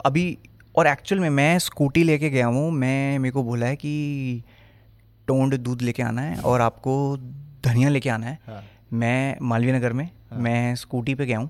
अभी 0.06 0.38
और 0.76 0.88
एक्चुअल 0.88 1.22
में 1.22 1.30
मैं 1.30 1.58
स्कूटी 1.60 2.04
लेके 2.04 2.30
गया 2.30 2.48
हूँ 2.48 2.70
मैं 2.72 3.20
मेरे 3.20 3.32
को 3.32 3.44
बोला 3.44 3.66
है 3.66 3.76
कि 3.76 4.44
टोंड 5.28 5.56
दूध 5.58 5.82
लेके 5.82 6.04
आना 6.04 6.22
है 6.22 6.40
और 6.42 6.62
आपको 6.62 6.96
धनिया 7.66 7.90
लेके 7.90 8.10
आना 8.10 8.28
है 8.28 8.40
हाँ। 8.48 8.64
मैं 8.94 9.38
मालवीय 9.42 9.74
नगर 9.74 9.94
में 9.94 10.06
हाँ. 10.06 10.40
मैं 10.40 10.76
स्कूटी 10.76 11.16
पे 11.16 11.26
गया 11.26 11.38
हूँ 11.38 11.50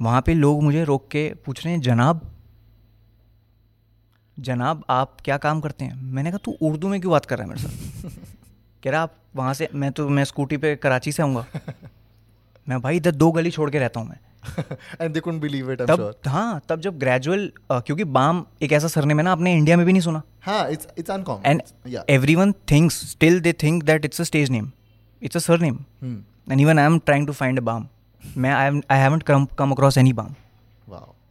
वहाँ 0.00 0.22
पे 0.22 0.34
लोग 0.34 0.62
मुझे 0.62 0.84
रोक 0.84 1.08
के 1.08 1.28
पूछ 1.46 1.64
रहे 1.64 1.74
हैं 1.74 1.80
जनाब 1.80 2.30
जनाब 4.36 4.84
आप 4.90 5.16
क्या 5.24 5.36
काम 5.38 5.60
करते 5.60 5.84
हैं 5.84 6.00
मैंने 6.12 6.30
कहा 6.30 6.38
तू 6.44 6.56
उर्दू 6.62 6.88
में 6.88 7.00
क्यों 7.00 7.12
बात 7.12 7.26
कर 7.26 7.38
रहा 7.38 7.46
है 7.46 7.54
मेरे 7.54 7.68
साथ 7.68 8.10
कह 8.82 8.90
रहा 8.90 9.02
आप 9.02 9.14
वहाँ 9.36 9.54
से 9.54 9.68
मैं 9.74 9.92
तो 9.92 10.08
मैं 10.08 10.24
स्कूटी 10.24 10.56
पे 10.56 10.74
कराची 10.76 11.12
से 11.12 11.22
आऊँगा 11.22 11.46
मैं 12.68 12.80
भाई 12.80 12.96
इधर 12.96 13.10
दो 13.10 13.32
गली 13.32 13.50
छोड़ 13.50 13.70
के 13.70 13.78
रहता 13.78 14.00
हूँ 14.00 14.08
मैं 14.08 14.18
couldn't 15.00 15.40
believe 15.40 15.68
it, 15.68 15.80
I'm 15.80 15.88
तब 15.88 15.96
sure. 15.96 16.28
हाँ 16.28 16.62
तब 16.68 16.80
जब 16.80 16.98
ग्रेजुअल 16.98 17.52
uh, 17.72 17.82
क्योंकि 17.86 18.04
बाम 18.04 18.44
एक 18.62 18.72
ऐसा 18.72 18.88
सरनेम 18.88 19.18
है 19.18 19.24
ना 19.24 19.32
आपने 19.32 19.54
इंडिया 19.54 19.76
में 19.76 19.86
भी 19.86 19.92
नहीं 19.92 20.02
सुना 20.02 20.22
हाँ, 20.40 20.70
it's 20.70 20.86
it's 20.98 21.10
uncommon. 21.10 21.46
And 21.46 21.62
yeah. 21.88 22.10
Every 22.10 22.34
one 22.34 22.52
things 22.52 23.10
still 23.10 23.40
they 23.40 23.52
think 23.52 23.82
that 23.82 24.04
it's 24.04 24.20
a 24.20 24.24
stage 24.24 24.50
name 24.50 24.70
it's 25.22 25.36
a 25.36 25.40
surname. 25.60 25.78
And 26.50 26.60
even 26.60 26.78
I 26.78 26.86
am 26.86 26.98
trying 26.98 27.26
to 27.26 27.32
find 27.32 27.58
a 27.58 27.62
Bam 27.62 27.88
मैं 28.36 28.50
I 28.50 28.80
I 28.90 28.98
haven't 28.98 29.22
come 29.22 29.44
come 29.44 29.70
across 29.70 29.98
any 29.98 30.12
Bam 30.12 30.34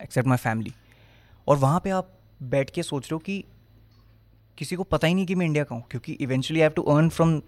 except 0.03 0.27
my 0.27 0.37
family 0.37 0.73
और 1.47 1.57
वहाँ 1.57 1.79
पे 1.79 1.89
आप 1.89 2.09
बैठ 2.43 2.69
के 2.69 2.83
सोच 2.83 3.03
रहे 3.03 3.13
हो 3.13 3.19
कि 3.19 3.43
किसी 4.57 4.75
को 4.75 4.83
पता 4.83 5.07
ही 5.07 5.13
नहीं 5.13 5.25
कि 5.25 5.35
मैं 5.35 5.45
इंडिया 5.45 5.63
का 5.63 5.75
हूँ 5.75 5.83
क्योंकि 5.91 6.11
eventually 6.11 6.59
I 6.59 6.63
have 6.63 6.71
to 6.71 6.81
earn 6.81 7.09
from. 7.09 7.41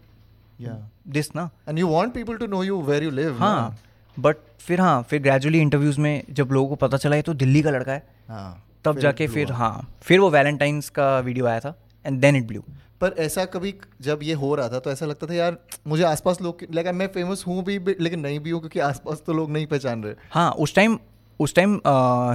This 0.59 1.35
ना 1.35 1.49
And 1.69 1.79
you 1.79 1.87
want 1.87 2.13
people 2.17 2.37
to 2.43 2.47
know 2.53 2.61
you 2.67 2.77
where 2.89 3.03
you 3.03 3.11
live. 3.19 3.39
हाँ 3.39 3.77
बट 4.17 4.37
फिर 4.59 4.81
हाँ 4.81 5.01
फिर 5.09 5.21
ग्रेजुअली 5.21 5.59
इंटरव्यूज़ 5.61 5.99
में 6.01 6.23
जब 6.31 6.51
लोगों 6.51 6.69
को 6.69 6.75
पता 6.85 6.97
चला 6.97 7.15
ये 7.15 7.21
तो 7.21 7.33
दिल्ली 7.33 7.61
का 7.61 7.69
लड़का 7.69 7.91
है 7.91 8.03
हाँ. 8.29 8.61
तब 8.85 8.93
फिर 8.93 9.01
जाके 9.01 9.27
फिर 9.27 9.51
हाँ 9.51 9.87
फिर 10.01 10.19
वो 10.19 10.29
वैलेंटाइंस 10.29 10.89
का 10.89 11.19
वीडियो 11.19 11.45
आया 11.45 11.59
था 11.59 11.73
एंड 12.05 12.19
देन 12.21 12.35
इट 12.35 12.47
ब्लू 12.47 12.63
पर 13.01 13.15
ऐसा 13.19 13.43
कभी 13.45 13.73
जब 14.01 14.19
ये 14.23 14.33
हो 14.33 14.53
रहा 14.55 14.69
था 14.69 14.79
तो 14.79 14.91
ऐसा 14.91 15.05
लगता 15.05 15.27
था 15.27 15.33
यार 15.33 15.57
मुझे 15.87 16.03
आसपास 16.03 16.41
लोग 16.41 16.57
लाइक 16.73 16.87
मैं 16.95 17.07
फ़ेमस 17.07 17.43
हूँ 17.47 17.63
भी 17.63 17.77
भी- 17.79 17.99
लेकिन 18.01 18.19
नहीं 18.19 18.39
भी 18.39 18.49
हूँ 18.49 18.59
क्योंकि 18.59 18.79
आसपास 18.79 19.23
तो 19.27 19.33
लोग 19.33 19.51
नहीं 19.51 19.67
पहचान 19.67 20.03
रहे। 20.03 20.13
हाँ 20.31 20.51
उस 20.51 20.75
टाइम 20.75 20.97
उस 21.39 21.55
टाइम 21.55 21.79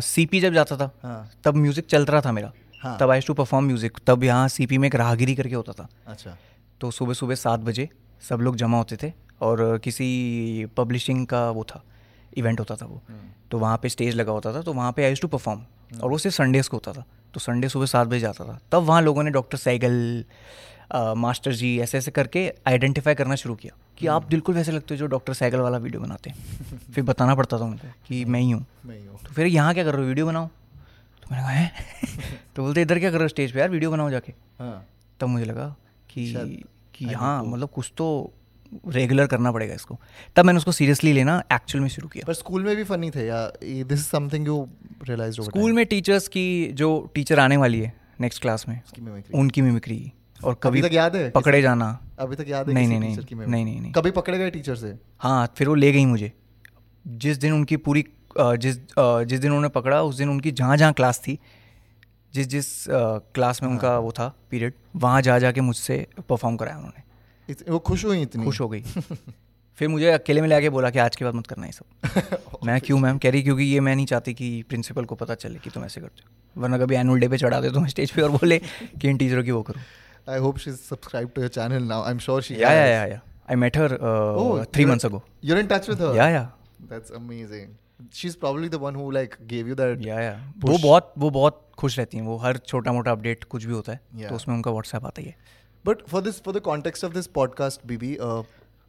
सीपी 0.04 0.40
जब 0.40 0.52
जाता 0.54 0.76
था 0.76 0.90
हाँ। 1.02 1.30
तब 1.44 1.56
म्यूज़िक 1.56 1.86
चल 1.86 2.04
रहा 2.04 2.20
था 2.20 2.32
मेरा। 2.32 2.52
हाँ। 2.82 2.96
तब 3.00 3.10
आई 3.10 3.20
टू 3.20 3.34
परफॉर्म 3.34 3.66
म्यूज़िक 3.66 3.98
तब 4.06 4.24
यहाँ 4.24 4.48
सीपी 4.48 4.78
में 4.78 4.86
एक 4.88 4.94
राहगिरी 4.94 5.34
करके 5.34 5.54
होता 5.54 5.72
था। 5.72 5.88
अच्छा। 6.06 6.36
तो 6.80 6.90
सुबह 6.90 7.14
सुबह 7.14 7.34
सात 7.34 7.60
बजे 7.60 7.88
सब 8.28 8.40
लोग 8.40 8.56
जमा 8.56 8.78
होते 8.78 8.96
थे 9.02 9.12
और 9.42 9.78
किसी 9.84 10.66
पब्लिशिंग 10.76 11.26
का 11.26 11.50
वो 11.50 11.64
था 11.64 11.82
इवेंट 12.36 12.60
होता 12.60 12.76
था 12.76 12.86
वो। 12.86 13.02
तो 13.50 13.58
वहाँ 13.58 13.78
पे 13.82 13.88
स्टेज 13.88 14.14
लगा 14.14 14.32
होता 14.32 14.52
था 14.54 14.62
तो 14.62 14.72
वहाँ 14.72 14.92
पे 14.92 15.04
आई 15.04 15.14
टू 15.14 15.28
परफॉर्म 15.28 15.64
और 16.02 16.10
वो 16.10 16.18
सिर्फ़ 16.18 16.36
संडेज 16.36 16.68
को 16.68 16.76
होता 16.76 16.92
था। 16.92 17.04
तो 17.34 17.40
संडे 17.40 17.68
सुबह 17.68 17.86
सात 17.86 18.06
बजे 18.08 18.20
जाता 18.20 18.44
था। 18.44 18.58
तब 18.72 18.82
वहाँ 18.82 19.02
लोगों 19.02 19.22
ने 19.22 19.30
डॉक्टर 19.30 19.58
सैगल 19.58 20.24
मास्टर 21.16 21.52
जी 21.52 21.78
ऐसे 21.80 21.98
ऐसे 21.98 22.10
करके 22.10 22.48
आइडेंटिफाई 22.66 23.14
करना 23.14 23.34
शुरू 23.34 23.54
किया 23.54 23.76
कि 23.98 24.06
आप 24.06 24.28
बिल्कुल 24.28 24.54
वैसे 24.54 24.72
लगते 24.72 24.94
हो 24.94 24.98
जो 24.98 25.06
डॉक्टर 25.06 25.34
सैगल 25.34 25.58
वाला 25.60 25.78
वीडियो 25.78 26.00
बनाते 26.02 26.30
हैं। 26.30 26.78
फिर 26.94 27.04
बताना 27.04 27.34
पड़ता 27.34 27.58
था 27.58 27.64
उनको 27.64 27.88
कि 28.08 28.24
मैं 28.24 28.40
ही 28.40 28.50
हूँ। 28.50 28.64
मैं 28.86 28.98
ही 28.98 29.06
हूँ। 29.06 29.18
तो 29.18 29.34
फिर 29.34 29.46
यहाँ 29.46 29.74
क्या 29.74 29.84
कर 29.84 29.92
रहे 29.92 30.02
हो 30.02 30.08
वीडियो 30.08 30.26
बनाओ? 30.26 30.46
तो 30.46 31.28
मैंने 31.30 31.42
कहा 31.42 31.52
है? 31.52 31.72
तो 32.56 32.62
बोलते 32.62 32.82
इधर 32.82 32.98
क्या 32.98 33.10
कर 33.10 33.16
रहे 33.16 33.24
हो 33.24 33.28
स्टेज 33.28 33.52
पर 33.52 33.58
यार 33.58 33.70
वीडियो 33.70 33.90
बनाओ 33.90 34.10
जाके। 34.10 34.32
हाँ। 34.58 34.84
तब 35.20 35.26
मुझे 35.26 35.44
लगा 35.44 35.74
कि 36.10 36.32
शायद 36.32 36.64
कि 37.00 37.12
हाँ 37.14 37.42
मतलब 37.44 37.68
कुछ 37.68 37.92
तो 37.96 38.06
रेगुलर 38.88 39.26
करना 39.26 39.50
पड़ेगा 39.52 39.74
इसको। 39.74 39.98
तब 40.36 40.44
मैंने 40.44 40.56
उसको 40.56 40.72
सीरियसली 40.72 41.12
लेना 41.12 41.42
एक्चुअल 41.52 41.82
में 41.82 41.88
शुरू 41.88 42.08
किया। 42.08 42.24
पर 42.26 42.34
स्कूल 42.34 42.64
में 42.64 42.76
भी 42.76 42.84
फनी 42.84 43.10
थे 43.10 43.26
या 43.26 43.46
this 43.62 43.98
is 43.98 44.06
something 44.06 44.46
you 44.46 44.56
realise 45.08 45.40
school 45.40 45.72
में 45.72 45.84
टीचर्स 45.86 46.28
की 46.28 46.46
जो 46.72 46.90
टीचर 47.14 47.38
आने 47.38 47.56
वाली 47.56 47.80
है 47.80 47.92
नेक्स्ट 48.20 48.42
क्लास 48.42 48.64
में 48.68 48.80
उनकी 49.34 49.62
मिमिक्री 49.62 50.12
और 50.44 50.54
कभी 50.62 50.82
तक 50.82 50.92
याद 50.92 51.16
है? 51.16 51.30
पकड़े 51.30 51.62
जाना। 51.62 51.88
अभी 52.18 52.36
तक 52.36 52.48
याद 52.48 52.68
है 52.68 52.74
नहीं 52.74 52.88
नहीं 52.88 53.00
नहीं 53.00 53.16
नहीं 53.46 53.64
नहीं 53.64 53.80
नहीं। 53.80 53.92
कभी 53.92 54.10
पकड़े 54.10 54.38
गए 54.38 54.50
टीचर 54.50 54.76
से? 54.76 54.94
हाँ 55.18 55.52
फिर 55.56 55.68
वो 55.68 55.74
ले 55.74 55.92
गई 55.92 56.04
मुझे। 56.06 56.32
जिस 57.04 57.36
दिन 57.36 57.52
उनकी 57.52 57.76
पूरी 57.76 58.04
जिस 58.38 58.76
जिस 59.00 59.40
दिन 59.40 59.50
उन्होंने 59.50 59.68
पकड़ा 59.68 60.02
उस 60.02 60.16
दिन 60.16 60.28
उनकी 60.28 60.50
जहाँ 60.52 60.76
जहाँ 60.76 60.92
क्लास 60.92 61.18
थी 61.18 61.38
जिस 62.34 62.46
जिस 62.46 62.84
क्लास 63.34 63.62
में 63.62 63.70
उनका 63.70 63.98
वो 63.98 64.12
था 64.12 64.34
पीरियड 64.50 64.72
वहाँ 64.96 65.22
जा 65.22 65.38
जा 65.38 65.52
के 65.52 65.60
मुझसे 65.60 66.06
परफॉर्म 66.28 66.56
कराया 66.56 66.76
उन्होंने। 66.76 67.70
वो 67.70 67.78
खुश 67.78 68.04
हुई 68.04 68.22
इतनी? 68.22 68.44
खुश 68.44 68.60
हो 68.60 68.68
गई। 68.68 68.82
फिर 69.78 69.88
मुझे 69.88 70.10
अकेले 70.10 70.40
में 70.40 70.48
ले 70.48 70.54
आके 70.54 70.70
बोला 70.70 70.90
कि 70.90 70.98
आज 70.98 71.16
के 71.16 71.24
बाद 71.24 71.34
मत 71.34 71.46
करना 71.46 71.66
ये 71.66 71.72
सब। 71.72 71.84
मैं 72.64 72.80
क्यों 72.80 72.98
मैम? 72.98 73.18
कह 73.18 73.30
रही 73.30 73.42
क्योंकि 73.42 73.64
ये 73.64 73.80
मैं 73.80 73.96
नहीं 73.96 74.06
चाहती 74.06 74.34
कि 74.34 74.64
प्रिंसिपल 74.68 75.04
को 75.04 75.14
पता 75.14 75.34
चले 75.34 75.58
कि 75.58 75.70
तुम 75.70 75.84
ऐसे 75.84 76.00
करते 76.00 76.22
हो। 76.24 76.62
वरना 76.62 76.78
कभी 76.78 76.96
एनुअल 76.96 77.20
डे 77.20 77.28
पे 77.28 77.38
चढ़ा 77.38 77.60
दे 77.60 77.70
तो 77.70 77.80
मैं 77.80 77.88
स्टेज 77.88 78.10
पे 78.10 78.22
और 78.22 78.30
बोले 78.30 78.58
कि 79.00 79.08
इन 79.08 79.16
टीचरों 79.16 79.44
की 79.44 79.50
वो 79.50 79.62
करो। 79.62 80.32
I 80.32 80.38
hope 80.38 80.58
she 80.58 80.70
is 80.70 80.76
subscribe 80.76 81.30
to 81.34 81.40
your 81.40 81.48
channel 81.48 81.82
now 81.82 82.02
I 82.04 82.12
am 82.12 82.18
sure 82.18 82.42
she 82.42 82.62
yeah 82.62 82.72
yeah 82.72 82.86
yeah. 82.86 83.06
Yeah 83.06 83.20
I 83.50 83.56
met 83.56 83.76
her 83.76 83.88
Oh, 83.88 83.94
three 83.94 84.82
you're- 84.82 84.88
months 84.88 85.06
ago 85.06 85.22
You're 85.44 85.62
in 85.64 85.70
touch 85.72 85.90
with 85.90 86.02
her? 86.06 86.16
या 86.16 86.28
या। 86.28 86.52
That's 86.92 87.14
amazing. 87.18 87.68
She's 88.12 88.36
probably 88.36 88.68
the 88.68 88.78
one 88.84 88.94
who 88.94 89.10
like 89.16 89.36
gave 89.52 89.68
you 89.72 89.74
that. 89.80 90.04
या 90.06 90.20
या 90.20 90.32
वो 90.64 90.78
बहुत 90.78 91.12
वो 91.18 91.30
बहुत 91.30 91.60
खुश 91.78 91.98
रहती 91.98 92.16
हैं 92.16 92.24
वो 92.24 92.36
हर 92.36 92.56
छोटा 92.56 92.92
मोटा 92.92 93.12
अपडेट 93.12 93.44
कुछ 93.44 93.64
भी 93.64 93.72
होता 93.72 93.92
है 93.92 94.00
Yeah. 94.16 94.28
तो 94.28 94.34
उसमें 94.36 94.54
उनका 94.54 94.70
व्हाट्सएप 94.70 95.06
आता 95.06 95.22
ही 95.22 95.28
है 95.28 95.36
But 95.84 96.02
for 96.12 96.20
this, 96.24 96.38
for 96.46 96.52
the 96.54 96.60
context 96.64 97.04
of 97.08 97.14
this 97.14 97.28
podcast, 97.38 97.84
BB, 97.90 98.08
uh, 98.20 98.42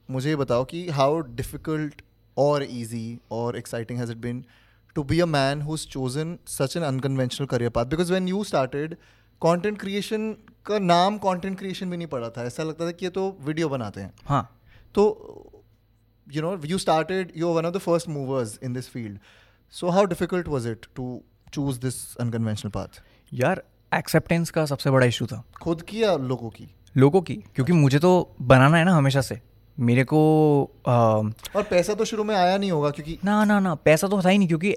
मुझे 0.10 0.30
ये 0.30 0.36
बताओ 0.36 0.64
कि 0.74 0.80
how 0.98 1.10
difficult 1.38 2.02
or 2.38 2.62
easy 2.80 3.06
or 3.30 3.46
exciting 3.56 4.02
has 4.04 4.10
it 4.10 4.20
been 4.26 4.42
to 4.96 5.04
be 5.12 5.20
a 5.22 5.28
man 5.36 5.62
who's 5.68 5.86
chosen 5.96 6.34
such 6.56 6.76
an 6.76 6.84
unconventional 6.84 7.48
career 7.54 7.70
path? 7.78 7.90
Because 7.94 8.12
when 8.16 8.28
you 8.28 8.44
started, 8.44 8.98
content 9.42 9.80
creation 9.84 10.26
का 10.66 10.80
नाम 10.80 11.20
content 11.20 11.60
creation 11.62 11.92
भी 11.92 11.98
नहीं 11.98 12.08
पड़ा 12.08 12.30
था 12.30 12.44
ऐसा 12.46 12.64
लगता 12.64 12.88
था 12.88 12.92
कि 12.92 13.06
ये 13.06 13.12
तो 13.12 13.30
वीडियो 13.46 13.70
बनाते 13.70 14.02
हैं 14.02 14.14
हाँ 14.26 14.44
तो 14.96 15.06
you 16.34 16.42
know 16.44 16.54
you 16.72 16.80
started 16.84 17.32
you 17.36 17.48
were 17.48 17.56
one 17.58 17.68
of 17.70 17.74
the 17.76 17.84
first 17.86 18.10
movers 18.16 18.56
in 18.68 18.78
this 18.78 18.88
field. 18.96 19.18
So 19.74 19.92
how 19.98 20.06
difficult 20.12 20.50
was 20.54 20.66
it 20.72 20.88
to 20.98 21.06
choose 21.56 21.80
this 21.86 21.98
unconventional 22.24 22.74
path? 22.78 23.00
यार 23.34 23.64
एक्सेप्टेंस 23.94 24.50
का 24.50 24.66
सबसे 24.66 24.92
बड़ा 24.92 25.06
इशू 25.06 25.26
था। 25.26 25.44
खुद 25.62 25.82
की 25.82 26.04
या 26.04 26.16
लोगों 26.16 26.50
की? 26.50 26.70
लोगों 26.98 27.22
की 27.22 27.36
क्योंकि 27.56 27.74
मुझे 27.74 28.00
तो 28.00 28.12
बनाना 28.42 28.78
है 28.78 28.86
ना 28.86 28.96
हमेशा 28.96 29.22
से। 29.22 29.40
मेरे 29.80 30.04
को 30.04 30.20
आ, 30.88 30.94
और 30.94 31.64
पैसा 31.70 31.94
तो 31.94 32.06
शुरू 32.06 32.24
में 32.24 32.36
आया 32.36 32.58
नहीं 32.58 32.72
होगा 32.72 32.90
क्योंकि 32.90 33.18
ना 33.26 33.44
ना 33.46 33.60
ना 33.60 33.76
पैसा 33.76 34.08
तो 34.08 34.22
था 34.22 34.30
ही 34.30 34.38
नहीं 34.38 34.48
क्योंकि 34.48 34.76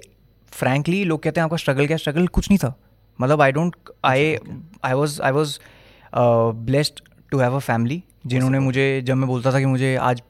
फ्रैंकली 0.50 1.04
लोग 1.04 1.22
कहते 1.22 1.40
हैं 1.40 1.44
आपका 1.44 1.56
स्ट्रगल 1.56 1.86
क्या 1.86 1.96
स्ट्रगल 1.96 2.26
कुछ 2.26 2.50
नहीं 2.50 2.58
था। 2.58 2.74
मतलब 3.20 3.40
I 3.40 3.52
don't 3.52 3.76
I 4.04 4.36
I 4.84 4.92
was 4.92 5.20
I 5.22 5.32
was 5.32 5.58
blessed 6.66 7.00
to 7.30 7.38
have 7.38 7.56
a 7.56 7.58
family 7.58 8.02
जिन्होंने 8.26 8.58
मुझे 8.58 9.02
जब 9.06 9.14
मैं 9.14 9.28
बोलता 9.28 9.52
था 9.52 9.58
कि 9.58 9.66
मुझे 9.66 9.94
आज 9.96 10.22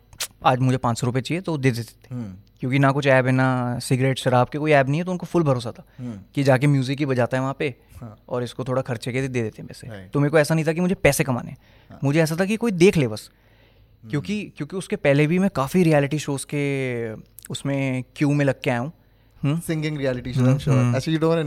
आज 0.44 0.58
मुझे 0.58 0.78
पाँच 0.78 0.98
सौ 0.98 1.06
रुपये 1.06 1.22
चाहिए 1.22 1.40
तो 1.40 1.58
दे 1.58 1.70
देते 1.70 1.92
थे। 2.04 2.14
हम्म, 2.14 2.34
क्योंकि 2.60 2.78
ना 2.78 2.92
कुछ 2.92 3.06
ऐप 3.06 3.26
है 3.26 3.32
ना 3.32 3.78
सिगरेट 3.78 4.18
शराब 4.18 4.48
के 4.48 4.58
कोई 4.58 4.72
ऐप 4.72 4.88
नहीं 4.88 5.00
है 5.00 5.04
तो 5.04 5.12
उनको 5.12 5.26
फुल 5.26 5.42
भरोसा 5.42 5.72
था 5.72 5.84
हम्म, 5.98 6.20
कि 6.34 6.42
जाके 6.42 6.66
म्यूज़िक 6.66 6.98
ही 6.98 7.06
बजाता 7.06 7.36
है 7.36 7.40
वहाँ 7.40 7.56
पे 7.58 7.74
हाँ। 8.00 8.18
और 8.28 8.42
इसको 8.42 8.64
थोड़ा 8.64 8.82
खर्चे 8.82 9.12
के 9.12 9.28
दे 9.28 9.28
देते 9.28 9.62
हैं 9.62 9.66
पैसे। 9.66 10.08
तो 10.08 10.20
मेरे 10.20 10.30
को 10.30 10.38
ऐसा 10.38 10.54
नहीं 10.54 10.64
था 10.64 10.72
कि 10.72 10.80
मुझे 10.80 10.94
पैसे 10.94 11.24
कमाने 11.24 11.56
हाँ। 11.90 11.98
मुझे 12.04 12.22
ऐसा 12.22 12.36
था 12.40 12.44
कि 12.44 12.56
कोई 12.56 12.70
देख 12.70 12.96
ले 12.96 13.08
बस। 13.08 13.30
हम्म। 13.30 14.10
क्योंकि 14.10 14.52
क्योंकि 14.56 14.76
उसके 14.76 14.96
पहले 14.96 15.26
भी 15.26 15.38
मैं 15.38 15.50
काफ़ी 15.50 15.82
रियलिटी 15.82 16.18
शोज़ 16.18 16.46
के 16.46 17.14
उसमें 17.50 18.04
क्यू 18.16 18.32
में 18.32 18.44
लग 18.44 18.60
के 18.60 18.70
आया 18.70 18.78
हूँ। 18.78 18.92
to 19.44 19.56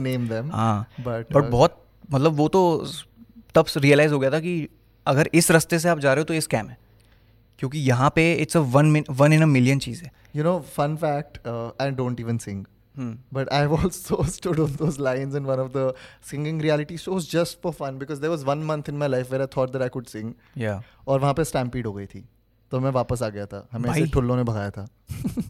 name 0.04 0.32
them 0.32 0.52
हाँ। 0.52 0.88
but 0.88 1.08
बट 1.08 1.38
uh, 1.38 1.42
बहुत 1.42 1.86
मतलब 2.12 2.34
वो 2.34 2.48
तो 2.48 2.88
तब 3.56 3.66
रियलाइज़ 3.78 4.14
हो 4.14 4.20
गया 4.20 4.32
था 4.32 4.40
कि 4.40 4.70
अगर 5.08 5.30
इस 5.34 5.52
रास्ते 5.52 5.80
से 5.80 5.90
आप 5.90 6.00
जा 6.00 6.14
रहे 6.14 6.22
हो 6.22 6.26
तो 6.26 6.34
ये 6.34 6.42
स्कैम 6.42 6.68
है। 6.68 6.78
क्योंकि 7.60 7.80
यहाँ 7.80 8.10
पे 8.16 8.34
it's 8.34 8.58
a 8.58 8.60
one 8.60 9.04
one 9.10 9.34
in 9.34 9.42
a 9.42 9.46
million 9.46 9.80
चीज़ 9.80 10.04
है। 10.04 10.12
You 10.36 10.44
know 10.44 10.60
fun 10.60 10.96
fact 10.96 11.48
I 11.82 11.92
don't 11.92 12.20
even 12.20 12.38
sing 12.38 12.66
but 13.34 13.50
I 13.50 13.66
also 13.66 14.24
stood 14.26 14.60
on 14.60 14.72
those 14.72 15.00
lines 15.00 15.36
in 15.36 15.44
one 15.44 15.60
of 15.60 15.72
the 15.78 15.94
singing 16.32 16.62
reality 16.62 16.98
shows 16.98 17.30
just 17.32 17.62
for 17.64 17.74
fun 17.74 17.98
because 17.98 18.22
there 18.22 18.30
was 18.30 18.46
one 18.46 18.58
month 18.58 18.84
in 18.90 18.96
my 18.96 19.10
life 19.10 19.32
where 19.32 19.42
I 19.42 19.48
thought 19.58 19.72
that 19.72 19.82
I 19.82 19.90
could 19.90 20.06
sing 20.06 20.34
और 21.08 21.20
वहाँ 21.20 21.34
पे 21.34 21.44
stampede 21.44 21.88
हो 21.88 21.94
गई 21.94 22.06
थी। 22.06 22.26
तो 22.72 22.80
मैं 22.80 22.92
वापस 22.92 23.22
आ 23.24 23.30
गया 23.30 23.46
था। 23.46 23.68
हमें 23.72 24.10
ठुल्लो 24.10 24.36
ने 24.36 24.44
भगाया 24.44 24.72
था। 24.72 24.88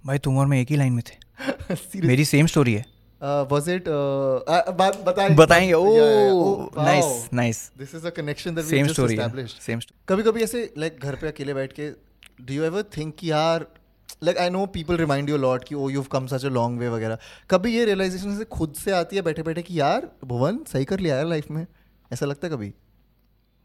भाई 0.06 0.18
तुम 0.18 0.38
और 0.38 0.46
मैं 0.46 0.62
एक 0.62 0.70
ही 0.70 0.76
लाइन 0.76 0.94
में 0.94 1.04
थे। 1.08 2.00
मेरी 2.08 2.26
सेम 2.26 2.46
स्टोरी 2.46 2.74
है। 2.74 2.86
Was 3.22 3.68
it 3.68 3.88
uh, 3.88 4.72
बात 4.72 4.98
बताएँगे. 5.06 5.74
Oh 5.74 5.86
Oh, 5.86 6.84
nice 6.84 7.06
wow. 7.06 7.34
Nice 7.34 7.72
This 7.82 7.94
is 8.00 8.06
a 8.06 8.12
connection 8.12 8.56
that 8.56 8.64
we 8.64 8.70
same 8.70 8.88
story 8.88 9.18
कभी 10.10 10.24
कभी 10.24 10.44
ऐसे 10.44 10.74
लाइक 10.78 11.00
घर 11.04 11.16
पे 11.16 11.28
अकेले 11.28 11.54
बैठ 11.54 11.74
के 11.74 11.90
डू 12.42 12.54
यू 12.54 12.64
एवर 12.64 12.84
थिंक 12.98 13.16
कि 13.16 13.32
यार 13.32 13.66
like 14.24 14.38
I 14.38 14.50
know 14.50 14.66
people 14.66 14.98
remind 14.98 15.30
you 15.30 15.38
lot 15.38 15.64
कि 15.64 15.76
oh 15.76 15.90
you 15.90 16.04
come 16.04 16.28
such 16.28 16.46
a 16.46 16.50
long 16.50 16.80
way 16.80 16.90
वगैरह। 16.90 17.18
कभी 17.52 17.76
ये 17.76 17.86
रियलाइजेशन 17.86 18.38
से 18.38 18.46
खुद 18.46 18.74
से 18.74 18.92
आती 18.92 19.16
है 19.16 19.22
बैठे 19.22 19.44
बैठे 19.44 19.62
कि 19.62 19.80
यार 19.80 20.10
भुवन 20.26 20.60
सही 20.68 20.86
कर 20.86 21.00
लिया 21.00 21.16
यार 21.16 21.26
लाइफ 21.26 21.52
में। 21.52 21.66
ऐसा 22.14 22.26
लगता 22.26 22.48
है 22.48 22.54
कभी? 22.54 22.74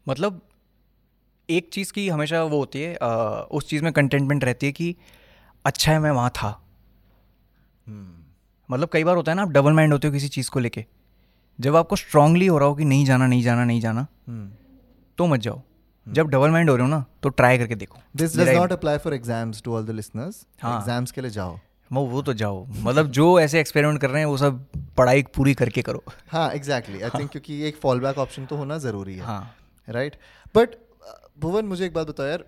मतलब 0.07 0.41
एक 1.49 1.69
चीज़ 1.73 1.93
की 1.93 2.09
हमेशा 2.09 2.43
वो 2.43 2.57
होती 2.57 2.81
है 2.81 2.95
अ, 2.95 3.07
उस 3.51 3.69
चीज़ 3.69 3.83
में 3.83 3.93
कंटेंटमेंट 3.93 4.43
रहती 4.43 4.65
है 4.65 4.71
कि 4.71 4.95
अच्छा 5.65 5.91
है 5.91 5.99
मैं 5.99 6.11
वहाँ 6.11 6.29
था। 6.29 6.59
मतलब 8.73 8.89
कई 8.91 9.03
बार 9.03 9.15
होता 9.15 9.31
है 9.31 9.35
ना 9.35 9.41
आप 9.41 9.49
डबल 9.51 9.73
माइंड 9.73 9.93
होते 9.93 10.07
हो 10.07 10.13
किसी 10.13 10.27
चीज़ 10.29 10.49
को 10.51 10.59
लेके। 10.59 10.85
जब 11.59 11.75
आपको 11.75 11.95
स्ट्रांगली 11.95 12.45
हो 12.47 12.57
रहा 12.57 12.67
हो 12.69 12.75
कि 12.75 12.85
नहीं 12.85 13.05
जाना 13.05 13.27
नहीं 13.27 13.43
जाना 13.43 13.65
नहीं 13.65 13.81
जाना 13.81 14.07
तो 15.17 15.25
मत 15.27 15.39
जाओ। 15.39 15.61
जब 16.07 16.29
डबल 16.29 16.49
माइंड 16.49 16.69
हो 16.69 16.75
रहे 16.75 16.85
हो 16.85 16.89
ना 16.91 17.03
तो 17.23 17.29
ट्राई 17.31 17.57
करके 17.57 17.75
देखो। 17.75 17.99
This 18.15 18.37
does 18.37 18.49
not 18.49 18.71
apply 18.71 18.97
for 18.99 19.13
exams 19.13 19.61
to 19.61 19.75
all 19.75 19.85
the 19.85 19.91
listeners 19.91 20.45
हाँ। 20.61 20.77
एग्ज़ाम्स 20.77 21.11
के 21.11 21.21
लिए 21.21 21.31
जाओ। 21.31 21.59
वो 21.91 22.05
वो 22.07 22.21
तो 22.21 22.33
जाओ। 22.33 22.65
मतलब 22.69 23.11
जो 23.11 23.39
ऐसे 23.39 23.59
एक्सपेरिमेंट 23.59 23.99
कर 24.01 24.09
रहे 24.09 24.19
हैं 24.19 24.27
वो 24.27 24.37
सब 24.37 24.65
पढ़ाई 24.97 25.23
पूरी 25.35 25.53
करके 25.53 25.81
करो। 25.81 26.03
हाँ 26.31 26.49
एग्जैक्टली 26.51 27.01
आई 27.01 27.09
थिंक 27.09 27.29
क्योंकि 27.31 27.61
एक 27.67 27.77
फॉल 27.81 27.99
बैक 27.99 28.17
ऑप्शन 28.17 28.45
तो 28.45 28.55
होना 28.55 28.77
ज़रूरी 28.79 29.15
है। 29.15 29.23
हाँ। 29.23 29.55
राइट 29.87 30.15
बट 30.55 30.75
भुवन 31.39 31.65
मुझे 31.65 31.85
एक 31.85 31.93
बात 31.93 32.07
बताओ 32.07 32.27
यार। 32.27 32.43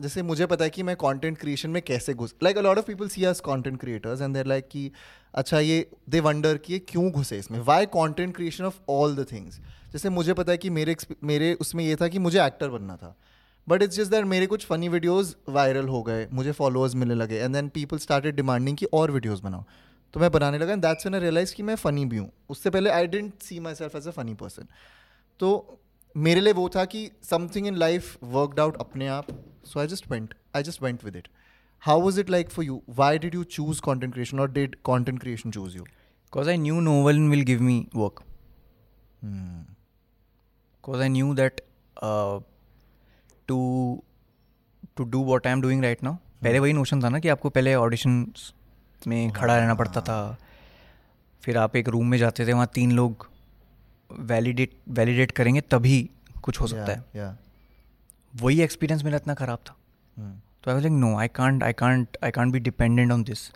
जैसे 0.00 0.22
मुझे 0.22 0.46
पता 0.46 0.64
है 0.64 0.70
कि 0.70 0.82
मैं 0.82 0.94
कंटेंट 0.96 1.38
क्रिएशन 1.38 1.70
में 1.70 1.80
कैसे 1.82 2.14
घुस 2.14 2.34
like 2.42 2.58
a 2.58 2.60
lot 2.60 2.78
of 2.78 2.86
people 2.86 3.08
see 3.08 3.24
us 3.24 3.40
content 3.40 3.80
creators 3.80 4.20
and 4.20 4.34
they're 4.34 4.46
like 4.46 4.68
कि 4.68 4.90
अच्छा 5.34 5.58
ये 5.60 5.86
दे 6.08 6.20
वंडर 6.20 6.56
कि 6.58 6.72
ये 6.72 6.78
क्यों 6.78 7.10
घुसे 7.10 7.38
इसमें? 7.38 7.58
Why 7.60 7.86
content 7.88 8.34
creation 8.36 8.64
of 8.64 8.78
all 8.88 9.16
the 9.16 9.26
things 9.32 9.60
जैसे 9.92 10.08
मुझे 10.10 10.34
पता 10.34 10.52
है 10.52 10.58
कि 10.58 10.70
मेरे 10.70 10.96
मेरे 11.24 11.52
उसमें 11.54 11.84
ये 11.84 11.96
था 11.96 12.08
कि 12.08 12.18
मुझे 12.18 12.44
एक्टर 12.44 12.68
बनना 12.68 12.96
था। 12.96 13.14
बट 13.68 13.82
इट्स 13.82 13.96
जस्ट 13.96 14.10
दैट 14.10 14.24
मेरे 14.24 14.46
कुछ 14.46 14.64
फनी 14.66 14.88
वीडियोस 14.88 15.36
वायरल 15.48 15.88
हो 15.88 16.02
गए, 16.02 16.26
मुझे 16.32 16.52
फॉलोअर्स 16.52 16.94
मिलने 16.94 17.14
लगे 17.14 17.36
and 17.36 17.54
then 17.54 17.68
people 17.68 17.98
started 17.98 18.36
demanding 18.36 18.76
कि 18.76 18.86
और 18.92 19.10
वीडियोस 19.10 19.40
बनाओ। 19.40 19.64
तो 20.14 20.20
मैं 20.20 20.30
बनाने 20.32 20.58
लगा 20.58 20.72
एंड 20.72 20.82
दैट्स 20.82 21.06
आई 21.06 21.20
रियलाइज़ 21.20 21.54
कि 21.54 21.62
मैं 21.62 21.74
फ़नी 21.76 22.04
भी 22.04 22.16
हूँ। 22.16 22.30
उससे 22.50 22.70
पहले 22.70 22.90
I 22.90 23.06
didn't 23.06 23.32
see 23.42 23.60
myself 23.74 23.96
as 23.96 24.08
a 24.08 24.10
funny 24.12 24.34
person 24.34 24.66
तो 25.40 25.78
मेरे 26.16 26.40
लिए 26.40 26.52
वो 26.52 26.68
था 26.68 26.84
कि 26.84 27.10
something 27.22 27.66
in 27.66 27.76
life 27.76 28.16
worked 28.24 28.60
out 28.60 28.76
अपने 28.76 29.06
आप 29.08 29.26
so 29.64 29.80
I 29.80 29.86
just 29.86 30.10
went 30.10 30.34
I 30.56 30.62
just 30.62 30.82
went 30.82 31.04
with 31.04 31.16
it 31.16 31.28
how 31.80 32.00
was 32.00 32.20
it 32.20 32.30
like 32.30 32.50
for 32.50 32.64
you 32.64 32.82
why 32.88 33.18
did 33.18 33.34
you 33.34 33.44
choose 33.44 33.80
content 33.80 34.12
creation 34.12 34.40
और 34.40 34.52
did 34.52 34.76
content 34.84 35.20
creation 35.20 35.50
choose 35.50 35.76
you 35.76 35.82
because 35.82 36.48
I 36.48 36.56
knew 36.56 36.80
no 36.80 37.02
one 37.02 37.30
will 37.30 37.42
give 37.42 37.62
me 37.62 37.86
work 37.96 38.22
because 39.24 41.00
I 41.00 41.08
knew 41.08 41.34
that 41.34 41.60
to 43.48 43.58
to 44.96 45.04
do 45.04 45.24
what 45.24 45.46
I 45.46 45.52
am 45.52 45.60
doing 45.62 45.82
right 45.82 46.02
now 46.02 46.14
पहले 46.42 46.58
वही 46.58 46.72
notion 46.72 47.02
था 47.02 47.08
ना 47.08 47.18
कि 47.18 47.28
आपको 47.28 47.50
पहले 47.50 47.74
audition 47.74 48.32
में 49.06 49.32
खड़ा 49.32 49.56
रहना 49.56 49.74
पड़ता 49.74 50.00
था। 50.00 50.38
फिर 51.42 51.56
आप 51.56 51.76
एक 51.76 51.88
रूम 51.88 52.06
में 52.06 52.16
जाते 52.18 52.46
थे 52.46 52.52
वहाँ 52.52 52.70
तीन 52.74 52.92
लोग 52.92 53.28
वैलिडेट 54.12 54.72
वैलिडेट 54.88 55.30
करेंगे 55.30 55.60
तभी 55.60 56.10
कुछ 56.42 56.60
हो 56.60 56.66
सकता 56.66 56.92
है। 56.92 57.04
या 57.16 57.36
वही 58.34 58.60
एक्सपीरियंस 58.62 59.04
मेरा 59.04 59.16
इतना 59.16 59.34
ख़राब 59.34 59.58
था. 59.58 59.76
तो 60.16 60.70
I 60.70 60.74
was 60.74 60.82
like 60.82 60.92
no 60.92 61.16
I 61.18 61.28
can't 61.28 61.62
I 61.62 61.72
can't 61.72 62.16
I 62.24 62.30
can't 62.30 62.52
be 62.52 62.58
dependent 62.60 63.12
on 63.12 63.22
this 63.24 63.50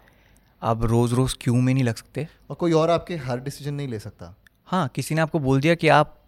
आप 0.63 0.83
रोज़ 0.85 1.15
रोज़ 1.15 1.35
क्यों 1.41 1.55
में 1.57 1.73
नहीं 1.75 1.85
लग 1.85 1.95
सकते? 1.95 2.27
और 2.51 2.57
कोई 2.57 2.73
और 2.73 2.91
आपके 2.91 3.17
हर 3.17 3.41
डिसीज़न 3.41 3.75
नहीं 3.75 3.89
ले 3.89 3.99
सकता। 3.99 4.35
हाँ 4.69 4.89
किसी 4.89 5.15
ने 5.15 5.21
आपको 5.21 5.39
बोल 5.39 5.61
दिया 5.61 5.75
कि 5.75 5.89
आप 5.89 6.19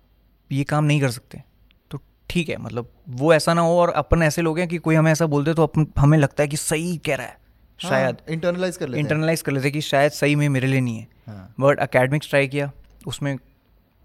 ये 0.50 0.64
काम 0.64 0.84
नहीं 0.84 1.00
कर 1.00 1.10
सकते। 1.10 1.42
तो 1.90 2.00
ठीक 2.30 2.48
है 2.48 2.56
मतलब 2.56 2.90
वो 3.10 3.32
ऐसा 3.34 3.54
ना 3.54 3.60
हो 3.60 3.78
और 3.80 3.90
अपन 3.92 4.22
ऐसे 4.22 4.42
लोग 4.42 4.58
हैं 4.58 4.68
कि 4.68 4.78
कोई 4.78 4.94
हमें 4.94 5.10
ऐसा 5.12 5.26
बोलते 5.26 5.54
तो 5.54 5.62
अपन 5.62 5.86
हमें 5.98 6.18
लगता 6.18 6.42
है 6.42 6.48
कि 6.48 6.56
सही 6.56 6.96
कह 6.96 7.16
रहा 7.16 7.26
है 7.26 7.38
शायद। 7.78 8.16
इंटरनलाइज 8.30 8.76
कर 8.76 8.88
लेते 8.88 9.00
इंटरनलाइज 9.00 9.42
कर 9.42 9.52
लेते 9.52 9.70
कि 9.70 9.80
शायद 9.80 10.12
सही 10.12 10.34
में 10.36 10.48
मेरे 10.48 10.66
लिए 10.66 10.80
नहीं 10.80 10.98
है। 10.98 11.08
हाँ। 11.26 11.54
बट 11.60 11.80
अकेडमिक्स 11.80 12.28
ट्राई 12.28 12.48
किया 12.48 12.70
उसमें 13.06 13.34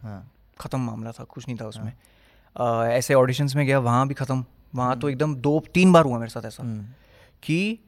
हाँ। 0.01 0.31
ख़त्म 0.59 0.79
मामला 0.79 1.11
था 1.11 1.23
कुछ 1.23 1.47
नहीं 1.47 1.57
था 1.57 1.67
उसमें। 1.67 1.93
ऐसे 2.55 3.13
ऑडिशंस 3.13 3.55
में 3.55 3.65
गया 3.65 3.79
वहाँ 3.79 4.07
भी 4.07 4.13
ख़त्म। 4.13 4.43
वहाँ 4.75 4.99
तो 4.99 5.09
एकदम 5.09 5.35
दो 5.35 5.59
तीन 5.73 5.91
बार 5.93 6.05
हुआ 6.05 6.17
मेरे 6.19 6.29
साथ 6.29 6.45
ऐसा। 6.45 6.63
हम्म। 6.63 6.85
कि 7.43 7.79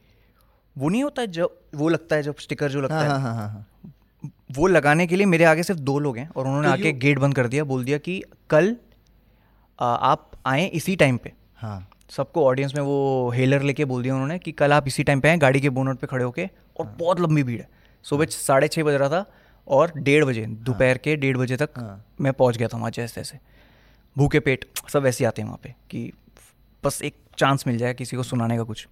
वो 0.75 0.89
नहीं 0.89 1.03
होता 1.03 1.22
है 1.22 1.27
जब 1.27 1.60
वो 1.75 1.89
लगता 1.89 2.15
है 2.15 2.24
जब 2.24 2.36
स्टिकर 2.39 2.72
जो 2.72 2.82
लगता 2.82 2.96
हाँ 2.96 3.03
है। 3.03 3.10
हाँ 3.10 3.20
हाँ 3.20 3.34
हाँ 3.36 3.50
हाँ। 3.50 4.32
वो 4.51 4.67
लगाने 4.67 5.08
के 5.08 5.15
लिए 5.15 5.25
मेरे 5.25 5.43
आगे 5.46 5.63
सिर्फ़ 5.63 5.82
दो 5.82 5.98
लोग 6.00 6.17
हैं 6.17 6.27
और 6.29 6.48
उन्होंने 6.48 6.67
तो 6.67 6.74
आके 6.74 6.91
गेट 6.93 7.20
बंद 7.20 7.36
कर 7.36 7.48
दिया 7.48 7.63
बोल 7.63 7.84
दिया 7.86 7.98
कि 7.98 8.22
कल 8.50 8.75
आ, 9.79 9.86
आप 9.86 10.32
आए 10.46 10.65
इसी 10.65 10.96
टाइम 10.96 11.17
पे। 11.17 11.32
हाँ। 11.55 11.88
सबको 12.10 12.46
ऑडियंस 12.46 12.75
में 12.75 12.82
वो 12.82 13.32
हेलर 13.36 13.62
लेके 13.62 13.86
बोल 13.86 14.03
दिया 14.03 14.13
उन्होंने 14.13 14.38
कि 14.39 14.51
कल 14.51 14.74
आप 14.74 14.88
इसी 14.88 15.03
टाइम 15.03 15.20
पे 15.20 15.29
आए 15.29 15.38
गाड़ी 15.38 15.62
के 15.62 15.70
बोनट 15.70 16.00
पे 16.00 16.08
खड़े 16.08 16.24
होके 16.24 16.50
और 16.79 16.86
हाँ। 16.86 16.96
बहुत 17.00 17.20
लंबी 17.20 17.43
भीड़ 17.43 17.60
है। 17.62 17.67
सुबह 18.05 18.25
साढ़े 18.25 18.67
छः 18.67 18.84
बज 18.84 18.93
रहा 18.93 19.10
था 19.10 19.25
और 19.67 19.91
डेढ़ 19.98 20.25
बजे 20.25 20.46
दोपहर 20.46 20.98
के 20.98 21.15
डेढ़ 21.15 21.38
बजे 21.38 21.58
तक 21.58 21.70
हाँ। 21.77 22.03
मैं 22.22 22.34
पहुँच 22.34 22.58
गया 22.58 22.67
था 22.67 22.77
वहाँ 22.77 22.91
जैसे 22.91 23.15
तैसे 23.15 23.39
भूखे 24.17 24.39
पेट 24.39 24.65
सब 24.89 25.05
ऐसे 25.05 25.25
आते 25.25 25.41
हैं 25.41 25.48
वहाँ 25.48 25.60
पे 25.63 25.74
कि 25.89 26.12
बस 26.84 27.01
एक 27.01 27.15
चांस 27.38 27.67
मिल 27.67 27.77
जाए 27.77 27.93
किसी 27.93 28.15
को 28.17 28.24
सुनाने 28.24 28.58
का 28.58 28.63
कुछ। 28.63 28.88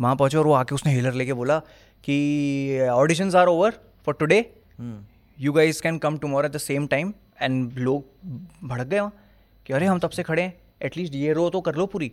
वहाँ 0.00 0.16
पहुँचे 0.16 0.38
और 0.38 0.46
वो 0.46 0.52
आके 0.52 0.74
उसने 0.74 0.92
हेलर 0.92 1.12
लेके 1.12 1.32
बोला 1.32 1.58
कि 2.04 2.88
auditions 2.90 3.34
are 3.34 3.46
over 3.46 3.70
for 4.06 4.14
today. 4.14 4.38
You 5.38 5.52
guys 5.52 5.82
can 5.82 5.98
come 5.98 6.18
tomorrow 6.18 6.46
at 6.46 6.52
the 6.52 6.58
same 6.58 6.86
time 6.86 7.12
and 7.42 7.72
लोग 7.78 8.04
भड़क 8.68 8.86
गए 8.86 9.00
वहाँ 9.00 9.12
कि 9.66 9.72
अरे 9.72 9.86
हम 9.86 9.98
तब 9.98 10.10
से 10.10 10.22
खड़े 10.22 10.42
हैं 10.42 10.54
एटलीस्ट 10.82 11.14
ये 11.14 11.32
रो 11.32 11.50
तो 11.50 11.60
कर 11.60 11.74
लो 11.74 11.86
पूरी. 11.86 12.08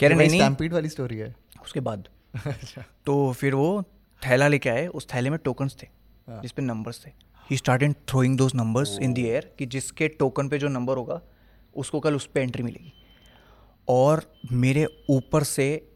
कह 0.00 0.08
रहे 0.08 0.16
नहीं 0.18 0.28
स्टैम्पीड 0.28 0.72
वाली 0.72 0.88
स्टोरी 0.88 1.16
है। 1.16 1.34
उसके 1.62 1.80
बाद। 1.80 2.08
अच्छा। 2.46 2.84
तो 3.06 3.32
फिर 3.32 3.54
वो 3.54 3.82
थैला 4.26 4.48
लेके 4.48 4.70
आए 4.70 4.86
उस 4.86 5.06
थैले 5.14 5.30
में 5.30 5.38
टोकन्स 5.44 5.76
थे 5.82 5.86
जिसपे 6.28 6.62
जिस 6.62 6.68
नंबर्स 6.68 7.04
थे। 7.06 7.10
He 7.50 7.56
started 7.56 7.94
throwing 8.08 8.36
those 8.38 8.52
numbers 8.54 8.98
in 9.02 9.14
the 9.14 9.18
air 9.18 9.52
कि 9.58 9.66
जिसके 9.66 10.08
टोकन 10.08 10.48
पे 10.48 10.58
जो 10.58 10.68
नंबर 10.68 10.96
होगा 10.96 11.20
उसको 11.76 12.00
कल 12.00 12.14
उस 12.14 12.26
पर 12.26 12.40
एंट्री 12.40 12.62
मिलेगी। 12.62 12.92
और 13.88 14.36
मेरे 14.52 14.86
ऊपर 15.10 15.42
से 15.42 15.88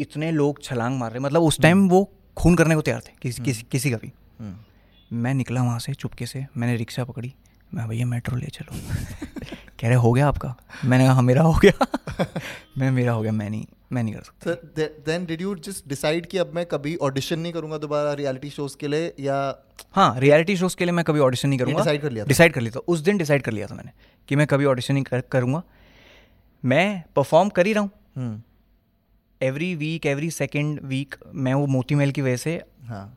इतने 0.00 0.30
लोग 0.30 0.62
छलांग 0.62 0.98
मार 0.98 1.10
रहे 1.10 1.20
मतलब 1.20 1.42
उस 1.42 1.60
टाइम 1.60 1.88
वो 1.88 2.12
खून 2.36 2.54
करने 2.54 2.74
को 2.74 2.80
तैयार 2.80 3.00
थे 3.00 3.12
किसी 3.22 3.42
किसी 3.42 3.62
किसी 3.62 3.90
का 3.90 3.96
भी। 3.96 4.12
हम्म। 4.40 5.16
मैं 5.16 5.34
निकला 5.34 5.62
वहाँ 5.62 5.78
से 5.78 5.94
चुपके 5.94 6.26
से 6.26 6.46
मैंने 6.56 6.76
रिक्शा 6.76 7.04
पकड़ी 7.04 7.34
मैं 7.74 7.88
भैया 7.88 8.06
मेट्रो 8.06 8.36
ले 8.36 8.46
चलो। 8.46 8.72
कह 9.80 9.88
रहे 9.88 9.94
हो 9.94 10.12
गया 10.12 10.28
आपका? 10.28 10.56
मैंने 10.84 11.04
कहा 11.04 11.14
हाँ 11.14 11.22
मेरा 11.22 11.42
हो 11.42 11.54
गया। 11.64 11.86
मैं 12.78 12.90
मेरा 12.90 13.12
हो 13.12 13.22
गया 13.22 13.32
मैं 13.32 13.50
नहीं। 13.50 13.66
मैं 13.92 14.02
नहीं 14.02 14.14
कर 14.14 14.22
सकता। 14.22 14.84
Then 15.06 15.24
did 15.26 15.40
you 15.40 15.54
just 15.66 15.88
decide 15.88 16.26
कि 16.26 16.38
अब 16.38 16.52
मैं 16.54 16.64
कभी 16.66 16.94
ऑडिशन 17.02 17.38
नहीं 17.38 17.52
करूँगा 17.52 17.78
दोबारा 17.78 18.12
रियलिटी 18.14 18.50
शोज़ 18.50 18.76
के 18.80 18.88
लिए 18.88 19.12
या 19.20 19.38
हाँ 19.92 20.18
रियलिटी 20.20 20.56
शोज़ 20.56 20.76
के 20.76 20.84
लिए 20.84 20.92
मैं 20.92 21.04
कभी 21.04 21.20
ऑडिशन 21.20 21.48
नहीं 21.48 21.58
करूँगा। 21.58 21.78
डिसाइड 21.78 22.02
कर 22.02 22.10
लिया 22.10 22.24
डिसाइड 22.24 22.52
कर 22.52 22.60
लिया 22.60 22.72
था। 22.76 22.80
उस 22.88 23.00
दिन 23.00 23.18
डिसाइड 23.18 23.42
कर 23.42 23.52
लिया 23.52 23.66
था 23.66 23.74
मैंने 23.74 23.92
कि 24.28 24.36
मैं 24.36 24.46
कभी 24.46 24.64
ऑडिशन 24.64 24.94
नहीं 24.94 25.04
कर, 25.04 25.20
करूँगा। 25.20 25.62
मैं 26.64 27.02
परफॉर्म 27.16 27.48
कर 27.48 27.66
ही 27.66 27.72
रहा 27.72 27.82
हूँ। 27.82 28.42
Every 29.40 29.74
week 29.74 30.06
every 30.06 30.30
second 30.30 30.80
week 30.84 31.14
मैं 31.34 31.54
वो 31.54 31.66
मोती 31.66 31.94
महल 31.94 32.10
की 32.10 32.22
वजह 32.22 32.36
से 32.36 32.60
हाँ। 32.84 33.16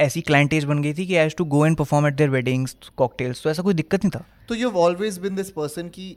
ऐसी 0.00 0.20
क्लाइंटेज 0.20 0.64
बन 0.64 0.82
गई 0.82 0.94
थी 0.94 1.06
कि 1.06 1.16
I 1.16 1.28
to 1.28 1.44
go 1.44 1.64
and 1.66 1.76
perform 1.76 2.06
at 2.06 2.14
their 2.14 2.30
weddings 2.30 2.76
cocktails 2.96 3.42
तो 3.42 3.50
ऐसा 3.50 3.62
कोई 3.62 3.74
दिक्कत 3.74 4.04
नहीं 4.04 4.10
था। 4.10 4.24
तो 4.48 4.54
you've 4.54 4.78
always 4.82 5.16
been 5.22 5.38
this 5.38 5.50
person 5.58 5.88
कि 5.90 6.16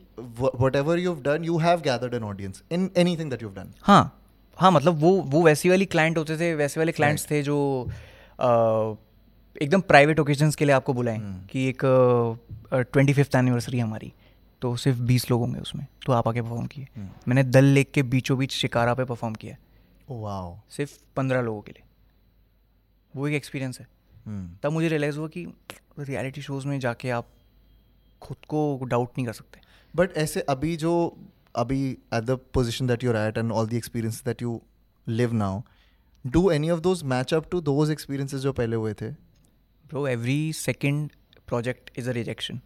whatever 0.61 0.97
you've 0.97 1.23
done 1.23 1.47
you 1.49 1.59
have 1.59 1.81
gathered 1.87 2.13
an 2.13 2.27
audience 2.27 2.61
in 2.77 2.89
anything 3.05 3.31
that 3.33 3.45
you've 3.45 3.57
done. 3.57 3.71
हाँ 3.81 4.03
हाँ 4.57 4.71
मतलब 4.71 4.99
वो 4.99 5.11
वो 5.11 5.41
वैसी 5.43 5.69
वाली 5.69 5.85
क्लाइंट 5.85 6.17
होते 6.17 6.37
थे 6.37 6.53
वैसे 6.55 6.79
वाले 6.79 6.91
क्लाइंट्स 6.91 7.23
right. 7.23 7.37
थे 7.37 7.43
जो 7.43 7.87
अ, 8.39 8.95
एकदम 9.61 9.81
प्राइवेट 9.81 10.19
ओकेजन्स 10.19 10.55
के 10.55 10.65
लिए 10.65 10.75
आपको 10.75 10.93
बुलाएँ 10.93 11.19
कि 11.51 11.67
एक 11.69 11.81
ट्वेंटी 12.73 13.13
फिफ्थ 13.13 13.35
एनिवर्सरी 13.35 13.79
हमारी 13.79 14.13
तो 14.61 14.75
सिर्फ़ 14.75 14.99
बीस 14.99 15.29
लोग 15.31 15.41
होंगे 15.41 15.59
उसमें 15.59 15.85
तो 16.05 16.13
आप 16.13 16.27
आके 16.27 16.41
परफॉर्म 16.41 16.65
किए। 16.65 16.85
Hmm. 16.85 17.27
मैंने 17.27 17.43
दल 17.43 17.63
लेक 17.63 17.91
के 17.91 18.03
बीचों 18.03 18.37
बीच 18.37 18.51
शिकारा 18.51 18.93
पे 18.93 19.03
परफॉर्म 19.03 19.35
किया। 19.35 19.55
Oh 20.11 20.17
wow. 20.17 20.73
सिर्फ़ 20.77 20.91
पंद्रह 21.15 21.41
लोगों 21.41 21.61
के 21.61 21.71
लिए। 21.71 21.83
वो 23.15 23.27
एक 23.27 23.33
एक्सपीरियंस 23.33 23.79
है। 23.79 23.87
हम्म। 24.25 24.57
तब 24.63 24.71
मुझे 24.71 24.87
रियलाइज़ 24.87 25.17
हुआ 25.17 25.27
कि 25.27 25.45
रियलिटी 25.99 26.41
शोज़ 26.41 26.67
में 26.67 26.79
जाके 26.79 27.09
आप 27.09 27.27
खुद 28.21 28.37
को 28.47 28.79
डाउट 28.83 29.09
नहीं 29.09 29.25
कर 29.25 29.33
सकते। 29.33 29.59
बट 29.95 30.17
ऐसे 30.17 30.41
अभी 30.41 30.75
जो 30.77 30.93
अभी 31.55 31.91
at 31.91 32.23
the 32.23 32.39
position 32.53 32.87
that 32.87 33.03
you're 33.03 33.17
at 33.17 33.37
and 33.37 33.51
all 33.51 33.67
the 33.67 33.73
experience 33.73 34.23
that 34.25 34.41
you 34.41 34.61
live 35.07 35.33
now 35.33 35.61
do 36.25 36.49
any 36.51 36.69
of 36.69 36.79
those 36.79 37.03
match 37.03 37.33
up 37.33 37.49
to 37.51 37.61
those 37.61 37.91
experiences 37.91 38.41
जो 38.41 38.53
पहले 38.53 38.75
हुए 38.75 38.93
थे? 38.93 39.09
Bro 39.85 40.07
every 40.07 40.53
second 40.53 41.09
project 41.47 41.91
is 41.97 42.09
a 42.09 42.13
rejection 42.13 42.59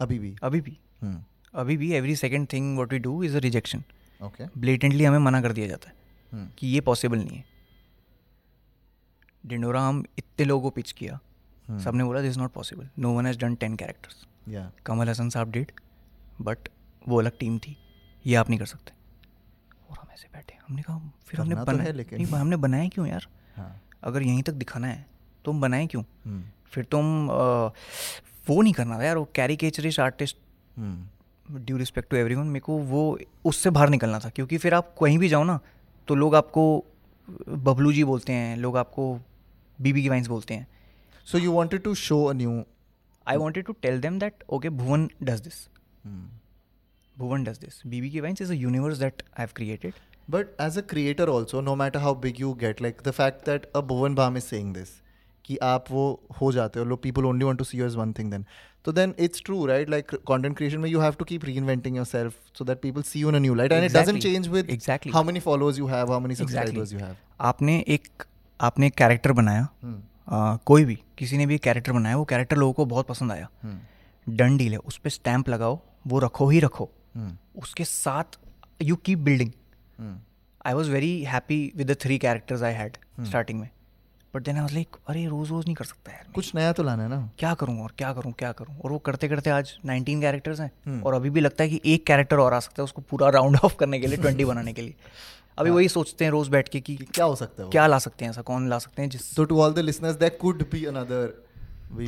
अभी 0.00 0.18
भी? 0.18 0.36
अभी 0.42 0.60
भी। 0.60 0.78
हम्म। 1.02 1.24
अभी 1.54 1.76
भी 1.76 1.92
every 1.92 2.16
second 2.16 2.46
thing 2.52 2.76
what 2.78 2.92
we 2.92 2.98
do 2.98 3.22
is 3.22 3.36
a 3.36 3.40
rejection 3.40 3.82
okay 4.20 4.44
blatantly 4.60 5.04
हमें 5.04 5.18
मना 5.18 5.40
कर 5.42 5.52
दिया 5.52 5.66
जाता 5.66 5.88
है 5.88 5.94
हम्म। 6.32 6.48
कि 6.58 6.66
ये 6.66 6.80
पॉसिबल 6.80 7.18
नहीं 7.18 7.36
है। 7.36 7.51
डिंडोरा 9.46 9.80
हम 9.82 10.04
इतने 10.18 10.44
लोगों 10.46 10.62
को 10.62 10.70
पिच 10.70 10.92
किया। 10.92 11.18
सबने 11.84 12.04
बोला 12.04 12.20
this 12.20 12.30
is 12.30 12.38
not 12.38 12.52
possible 12.52 12.88
no 12.98 13.12
one 13.12 13.26
has 13.26 13.38
done 13.38 13.54
ten 13.54 13.76
characters 13.76 14.26
Kamal 14.86 15.08
Haasan 15.08 15.28
sahab 15.30 15.50
did 15.50 15.70
but 16.40 16.68
वो 17.08 17.18
अलग 17.20 17.38
टीम 17.38 17.58
थी। 17.58 17.76
ये 18.26 18.34
आप 18.34 18.48
नहीं 18.50 18.58
कर 18.58 18.66
सकते। 18.66 18.92
और 19.90 19.98
हम 19.98 20.08
ऐसे 20.12 20.28
बैठे। 20.32 20.56
हमने 20.68 20.82
कहा 20.82 20.98
फिर 21.26 21.40
हमने 21.40 21.54
तो 21.54 21.64
बनाया 21.64 21.92
लेकिन। 21.92 22.22
नहीं 22.22 22.32
हमने 22.32 22.56
बनाया 22.56 22.88
क्यों 22.88 23.06
यार? 23.06 23.26
हाँ। 23.56 23.80
अगर 24.04 24.22
यहीं 24.22 24.42
तक 24.42 24.52
दिखाना 24.52 24.86
है 24.86 25.06
तो 25.44 25.52
हम 25.52 25.60
बनाए 25.60 25.86
क्यों? 25.86 26.02
हम्म। 26.24 26.42
फिर 26.72 26.84
तुम 26.84 27.28
अ, 27.28 27.32
वो 28.48 28.60
नहीं 28.62 28.72
करना 28.72 28.98
था 28.98 29.02
यार 29.04 29.16
वो 29.16 29.28
कैरिकेचरिश 29.34 30.00
आर्टिस्ट 30.00 30.36
हम्म। 30.76 31.58
ड्यू 31.58 31.76
रिस्पेक्ट 31.76 32.10
टू 32.10 32.16
एवरी 32.16 32.36
मेरे 32.36 32.60
को 32.60 32.78
वो 32.78 33.18
उससे 33.44 33.70
बाहर 33.70 33.88
निकलना 33.88 34.18
था। 34.18 34.28
क्योंकि 34.28 34.58
फिर 34.58 34.74
आप 34.74 34.94
कहीं 35.00 35.18
भी 35.18 35.28
जाओ 35.28 35.44
ना 35.44 35.58
तो 36.08 36.14
लोग 36.14 36.34
आपको 36.34 36.84
बबलू 37.48 37.92
जी 37.92 38.04
बोलते 38.04 38.32
हैं 38.32 38.56
लोग 38.56 38.76
आपको 38.76 39.04
बीबी 39.82 40.02
की 40.02 40.08
वाइन्स 40.08 40.28
बोलते 40.28 40.54
हैं। 40.54 40.66
So 41.26 41.38
you 41.38 41.52
wanted 41.52 41.82
to 41.82 41.94
show 41.94 42.24
a 42.24 42.32
new 42.32 42.62
I 43.26 43.36
wanted 43.36 43.64
to 43.66 43.72
tell 43.82 44.00
them 44.00 44.18
that 44.18 44.44
okay 44.48 44.68
Bhuvan 44.78 45.08
does 45.22 45.40
this 45.40 45.66
Bhuvan 47.16 47.44
does 47.44 47.58
this 47.58 47.82
BB 47.86 48.10
की 48.10 48.20
Vines 48.20 48.42
is 48.42 48.52
a 48.52 48.54
universe 48.54 48.98
that 48.98 49.22
I 49.22 49.42
have 49.42 49.48
created 49.56 49.94
but 50.30 50.60
as 50.60 50.78
a 50.78 50.80
creator 50.90 51.28
also 51.28 51.60
no 51.60 51.74
matter 51.76 52.00
how 52.00 52.14
big 52.20 52.40
you 52.40 52.52
get 52.60 52.82
like 52.82 53.02
the 53.04 53.10
fact 53.10 53.46
that 53.46 53.70
a 53.76 53.80
Bhuvan 53.92 54.14
Bam 54.14 54.36
is 54.36 54.44
saying 54.44 54.74
this 54.74 55.00
कि 55.44 55.56
आप 55.62 55.90
वो 55.90 56.04
हो 56.40 56.52
जाते 56.52 56.78
हो 56.78 56.84
लो 56.84 56.96
people 56.96 57.24
only 57.24 57.44
want 57.44 57.58
to 57.58 57.64
see 57.64 57.78
your 57.78 57.90
one 57.90 58.12
thing 58.12 58.30
then 58.30 58.44
तो 58.84 58.92
then 58.92 59.14
it's 59.18 59.42
true 59.44 59.64
right 59.66 59.90
like 59.90 60.14
content 60.26 60.56
creation 60.56 60.80
में 60.80 60.88
you 60.90 61.00
have 61.00 61.14
to 61.18 61.24
keep 61.24 61.44
reinventing 61.52 61.96
yourself 62.06 62.34
so 62.58 62.64
that 62.64 62.80
people 62.82 63.02
see 63.02 63.20
you 63.20 63.30
in 63.30 63.44
and 63.44 64.18
change 64.18 64.48
with 64.48 64.70
exactly 64.70 65.12
how 65.12 65.24
many 65.24 65.40
followers 65.40 65.78
you 65.78 65.86
have 65.86 66.10
how 66.12 66.20
many 66.20 66.34
subscribers 66.34 66.92
you 66.92 66.98
have 66.98 67.16
आपने 67.40 67.78
एक 67.88 68.22
आपने 68.60 68.86
एक 68.86 68.94
character 68.94 69.32
बनाया। 69.32 69.68
Hmm. 69.84 70.00
आ, 70.28 70.56
कोई 70.56 70.84
भी 70.84 71.02
किसी 71.18 71.38
ने 71.38 71.46
भी 71.46 71.58
कैरेक्टर 71.58 71.92
बनाया 71.92 72.16
वो 72.16 72.24
कैरेक्टर 72.24 72.56
लोगों 72.56 72.72
को 72.72 72.86
बहुत 72.86 73.06
पसंद 73.06 73.32
आया। 73.32 73.48
Hmm. 73.66 73.76
डन 74.28 74.56
डील 74.56 74.72
है 74.72 74.78
उस 74.78 74.98
पर 74.98 75.10
स्टैंप 75.10 75.48
लगाओ 75.48 75.80
वो 76.06 76.18
रखो 76.18 76.48
ही 76.48 76.60
रखो। 76.60 76.90
Hmm. 77.16 77.62
उसके 77.62 77.84
साथ 77.84 78.24
you 78.82 78.96
keep 78.96 79.18
building. 79.18 79.50
I 80.66 80.72
was 80.72 80.90
very 80.90 81.24
happy 81.24 81.72
with 81.76 81.90
the 81.90 81.96
three 82.00 82.18
characters 82.18 82.62
I 82.62 82.72
had 82.72 82.96
starting 83.24 83.60
में। 83.60 83.68
But 84.34 84.42
then 84.42 84.56
I 84.56 84.62
was 84.62 84.72
like 84.72 84.96
अरे 85.08 85.26
रोज 85.26 85.50
रोज 85.50 85.64
नहीं 85.64 85.74
कर 85.74 85.84
सकता 85.84 86.12
यार 86.12 86.26
कुछ 86.34 86.54
नया 86.54 86.72
तो 86.72 86.82
लाना 86.82 87.02
है 87.02 87.08
ना। 87.08 87.30
क्या 87.38 87.54
करूँ 87.54 87.82
और 87.82 87.92
क्या 87.98 88.12
करूँ 88.12 88.32
क्या 88.32 88.52
करूँ? 88.52 88.78
और 88.78 88.92
वो 88.92 88.98
करते 88.98 89.28
करते 89.28 89.50
आज 89.50 89.78
19 89.86 90.20
कैरेक्टर्स 90.20 90.60
हैं। 90.60 90.72
हम्म। 90.86 91.02
और 91.02 91.14
अभी 91.14 91.30
भी 91.30 91.40
लगता 91.40 91.64
है 91.64 91.70
कि 91.70 91.80
एक 91.84 92.06
कैरेक्टर 92.06 92.36
और 92.36 92.54
आ 92.54 92.60
सकता 92.60 92.82
है 92.82 92.84
उसको 92.84 93.02
पूरा 93.02 93.28
राउंड 93.28 93.58
ऑफ़ 93.64 93.76
करने 93.80 94.00
के 94.00 94.06
लिए 94.06 94.18
20 94.18 94.44
बनाने 94.44 94.72
के 94.72 94.82
लिए। 94.82 94.94
अभी 95.58 95.68
हाँ। 95.68 95.76
वही 95.76 95.88
सोचते 95.88 96.24
हैं 96.24 96.30
रोज 96.32 96.48
बैठ 96.48 96.68
के 96.68 96.80
कि 96.80 96.96
क्या 96.96 97.24
हो 97.24 97.34
सकता 97.36 97.62
है 97.62 97.68
क्या 97.70 97.86
ला 97.86 97.98
सकते 97.98 98.24
हैं 98.24 98.30
ऐसा 98.30 98.42
कौन 98.42 98.68
ला 98.68 98.78
सकते 98.78 99.02
हैं 99.02 99.08
जिस 99.10 99.34
to 99.36 99.60
all 99.60 99.72
the 99.74 99.78
listeners 99.78 100.16
that 100.16 100.38
could 100.38 100.62
be 100.70 100.84
another 100.84 101.34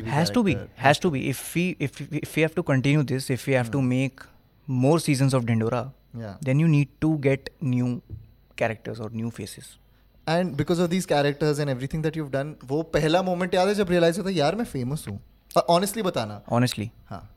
has 0.05 0.31
to 0.31 0.43
be 0.43 0.55
has 0.79 1.01
to 1.01 1.09
be 1.09 1.19
if 1.29 1.43
we 1.55 1.69
if 1.81 2.01
if 2.03 2.39
have 2.39 2.49
to 2.55 2.61
continue 2.61 3.03
this 3.03 3.31
if 3.31 3.49
you 3.49 3.55
have 3.55 3.71
to 3.71 3.81
make 3.81 4.21
more 4.69 4.99
seasons 4.99 5.33
of 5.33 5.43
Dhindora 5.45 5.81
then 6.15 6.59
you 6.59 6.67
need 6.67 6.87
to 7.01 7.17
get 7.17 7.49
new 7.63 8.01
characters 8.57 8.99
और 8.99 9.13
new 9.13 9.29
faces 9.29 9.77
and 10.29 10.55
because 10.55 10.81
of 10.81 10.89
these 10.89 11.05
characters 11.05 11.59
and 11.59 11.69
everything 11.69 12.03
that 12.03 12.17
you 12.17 12.25
done 12.25 12.55
वो 12.65 12.81
पहला 12.81 13.21
moment 13.21 13.53
याद 13.53 13.67
है 13.67 13.75
जब 13.75 13.89
realise 13.89 14.17
होता 14.17 14.29
है 14.29 14.35
यार 14.35 14.55
मैं 14.55 14.65
फ़ेमस 14.65 15.05
हूँ. 15.09 15.19
ऑनेस्टली 15.69 16.03
बताना। 16.03 16.41
ऑनेस्टली 16.51 16.91
हाँ। 17.05 17.35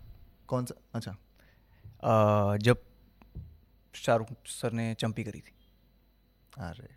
कौन 0.49 0.65
सा? 0.65 0.75
अच्छा। 0.95 1.11
uh, 1.11 2.63
जब 2.63 2.77
शाहरुख 3.95 4.29
सर 4.47 4.73
ने 4.73 4.95
चंपी 4.95 5.25
करी 5.25 5.39
थी। 5.39 5.53
अरे। 6.59 6.89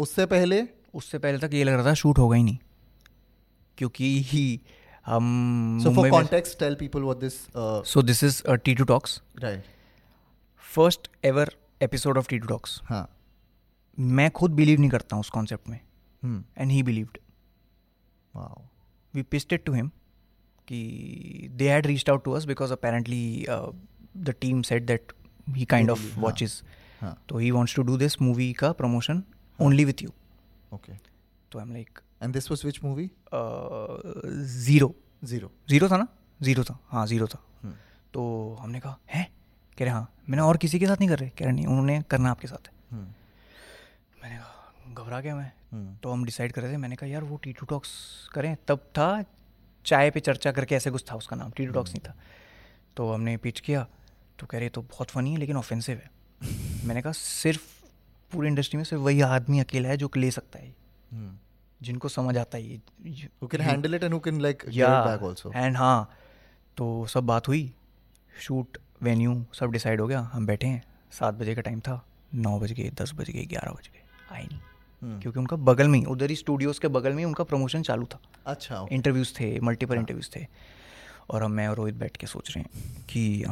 उससे 0.00 0.26
पहले? 0.26 0.68
उससे 0.94 1.18
पहले 1.18 1.38
तक 1.38 1.54
ये 1.54 1.64
लग 1.64 1.72
रहा 1.72 1.86
था 1.86 1.94
शूट 1.94 2.18
होगा 2.18 2.36
ही 2.36 2.42
नहीं। 2.42 2.58
क्योंकि 3.78 4.22
ही 4.22 4.60
हम 5.06 5.78
so 5.82 5.94
for 5.94 6.10
context 6.10 6.58
tell 6.58 6.74
people 6.74 7.02
what 7.02 7.16
this 7.16 7.34
so 7.90 8.02
this 8.02 8.24
is 8.24 8.42
Titu 8.74 8.84
Talks 8.84 9.22
right 9.38 9.64
first 10.74 11.08
ever 11.24 11.56
episode 11.82 12.18
of 12.18 12.28
Titu 12.38 12.46
Talks 12.46 12.80
हाँ। 12.84 13.16
मैं 13.98 14.30
खुद 14.30 14.50
बिलीव 14.50 14.80
नहीं 14.80 14.90
करता 14.90 15.16
हूँ 15.16 15.20
उस 15.20 15.30
कॉन्सेप्ट 15.30 15.68
में। 15.68 15.80
And 16.58 16.70
he 16.70 16.82
believed 16.82 17.18
wow 18.36 18.62
we 19.16 19.22
pitched 19.22 19.58
it 19.58 19.64
to 19.68 19.90
कि 20.68 21.50
they 21.56 21.66
had 21.66 21.88
reached 21.90 22.12
out 22.12 22.24
to 22.24 22.36
us 22.36 22.44
because 22.44 22.70
apparently 22.70 23.46
uh, 23.48 23.70
the 24.26 24.32
team 24.32 24.62
said 24.64 24.86
that 24.86 25.12
he 25.56 25.66
kind 25.66 25.90
of 25.90 25.98
Really, 25.98 26.20
हाँ. 26.20 26.81
हाँ। 27.02 27.16
तो 27.28 27.38
he 27.38 27.50
wants 27.50 27.74
to 27.78 27.84
do 27.88 27.98
this 28.02 28.16
movie 28.22 28.52
का 28.58 28.72
promotion 28.72 29.22
only 29.60 29.84
with 29.84 30.02
you. 30.02 30.10
Okay 30.74 30.92
तो 31.52 31.60
I'm 31.60 31.70
like 31.76 32.02
and 32.22 32.32
this 32.32 32.50
was 32.50 32.60
which 32.64 32.82
movie 32.84 33.10
zero. 34.62 34.90
Zero 35.24 35.50
Zero 35.70 35.88
था 35.88 35.96
ना? 35.96 36.06
Zero 36.42 36.64
था. 36.64 36.78
हाँ 36.88 37.06
zero 37.06 37.26
था. 37.26 37.38
हम्म। 37.62 37.74
तो 38.14 38.22
हमने 38.60 38.80
कहा 38.80 38.98
है? 39.10 39.24
कह 39.78 39.84
रहे 39.84 39.94
हाँ. 39.94 40.08
मैंने 40.30 40.42
और 40.42 40.56
किसी 40.56 40.78
के 40.78 40.86
साथ 40.86 40.96
नहीं 40.96 41.08
कर 41.08 41.18
रहे। 41.18 41.28
कह 41.28 41.44
रहे 41.44 41.54
नहीं 41.54 41.66
उन्होंने 41.66 42.00
करना 42.10 42.30
आपके 42.30 42.48
साथ 42.48 42.68
है. 42.68 42.72
हम्म 42.90 43.06
मैंने 44.22 44.36
कहा 44.36 44.94
घबरा 44.94 45.20
गया 45.20 45.36
मैं. 45.36 45.52
हम्म 45.72 45.96
तो 46.02 46.12
हम 46.12 46.24
डिसाइड 46.24 46.52
कर 46.52 46.62
रहे 46.62 46.72
थे। 46.72 46.76
मैंने 46.76 46.96
कहा 46.96 47.08
यार 47.10 47.24
वो 47.24 47.36
टी 47.42 47.52
टू 47.52 47.66
टॉक्स 47.66 47.90
करें 48.34 48.56
तब 48.68 48.78
था 48.98 49.24
चाय 49.84 50.10
पे 50.10 50.20
चर्चा 50.20 50.52
करके 50.52 50.74
ऐसे 50.74 50.90
कुछ 50.90 51.04
था 51.10 51.16
उसका 51.16 51.36
नाम। 51.36 51.50
टी 51.50 51.66
टू 51.66 51.72
टॉक्स 51.72 51.90
नहीं 51.90 52.02
था. 52.08 52.14
तो 52.96 53.12
हमने 53.12 53.36
पिच 53.36 53.60
किया। 53.60 53.86
तो 54.38 54.46
कह 54.46 54.58
रहे 54.58 54.68
तो 54.68 54.82
बहुत 54.82 55.10
फ़नी 55.10 55.32
है 55.32 55.38
लेकिन 55.38 55.56
ऑफेंसिव 55.56 55.96
है. 55.96 56.10
मैंने 56.84 57.02
कहा 57.02 57.12
सिर्फ़ 57.12 57.62
पूरी 58.32 58.48
इंडस्ट्री 58.48 58.76
में 58.76 58.84
सिर्फ़ 58.84 59.02
वही 59.02 59.20
आदमी 59.20 59.60
अकेला 59.60 59.88
है 59.88 59.96
जो 59.96 60.10
ले 60.16 60.30
सकता 60.30 60.58
है 60.58 60.74
हम्म। 61.12 61.38
जिनको 61.82 62.08
समझ 62.08 62.38
आता 62.38 62.58
है 62.58 62.80
can 63.44 63.60
handle 63.60 63.94
it 63.94 64.04
and 64.04 64.14
who 64.14 64.20
can 64.28 64.40
like 64.40 64.64
या 64.68 65.18
get 65.18 65.46
it 65.46 65.56
एंड 65.56 65.76
हाँ 65.76 66.10
तो 66.76 67.06
सब 67.06 67.24
बात 67.26 67.48
हुई। 67.48 67.74
शूट 68.40 68.78
वेन्यू 69.02 69.46
सब 69.54 69.70
डिसाइड 69.70 70.00
हो 70.00 70.06
गया। 70.06 70.20
हम 70.20 70.46
बैठे 70.46 70.66
हैं। 70.66 70.82
सात 71.12 71.34
बजे 71.34 71.54
का 71.54 71.60
टाइम 71.60 71.80
था। 71.80 72.06
नौ 72.34 72.58
बज 72.58 72.72
गए 72.72 72.90
दस 72.90 73.12
बज 73.14 73.30
गए 73.30 73.44
ग्यारह 73.44 73.72
बज 73.72 73.88
गए। 73.88 74.02
आए 74.36 74.44
नहीं। 74.44 74.58
हम्म। 75.02 75.20
क्योंकि 75.20 75.38
उनका 75.38 75.56
बगल 75.56 75.88
में 75.88 75.98
ही 75.98 76.04
उधर 76.04 76.30
ही 76.30 76.36
स्टूडियोज़ 76.36 76.80
के 76.80 76.88
बगल 76.88 77.10
में 77.10 77.18
ही 77.18 77.24
उनका 77.24 77.44
प्रमोशन 77.44 77.82
चालू 77.82 78.06
था। 78.06 78.20
अच्छा 78.46 78.86
इंटरव्यूज़ 78.92 79.40
थे 79.40 79.60
मल्टीपल 79.60 79.94
हाँ। 79.94 80.00
इंटरव्यूज़ 80.00 80.30
थे। 80.36 80.46
और 81.30 81.42
हम 81.42 81.52
मैं 81.52 81.68
और 81.68 81.76
रोहित 81.76 81.94
बैठ 81.94 82.16
के 82.16 82.26
सोच 82.26 82.56
रहे 82.56 82.64
हैं 82.64 83.04
कि 83.06 83.44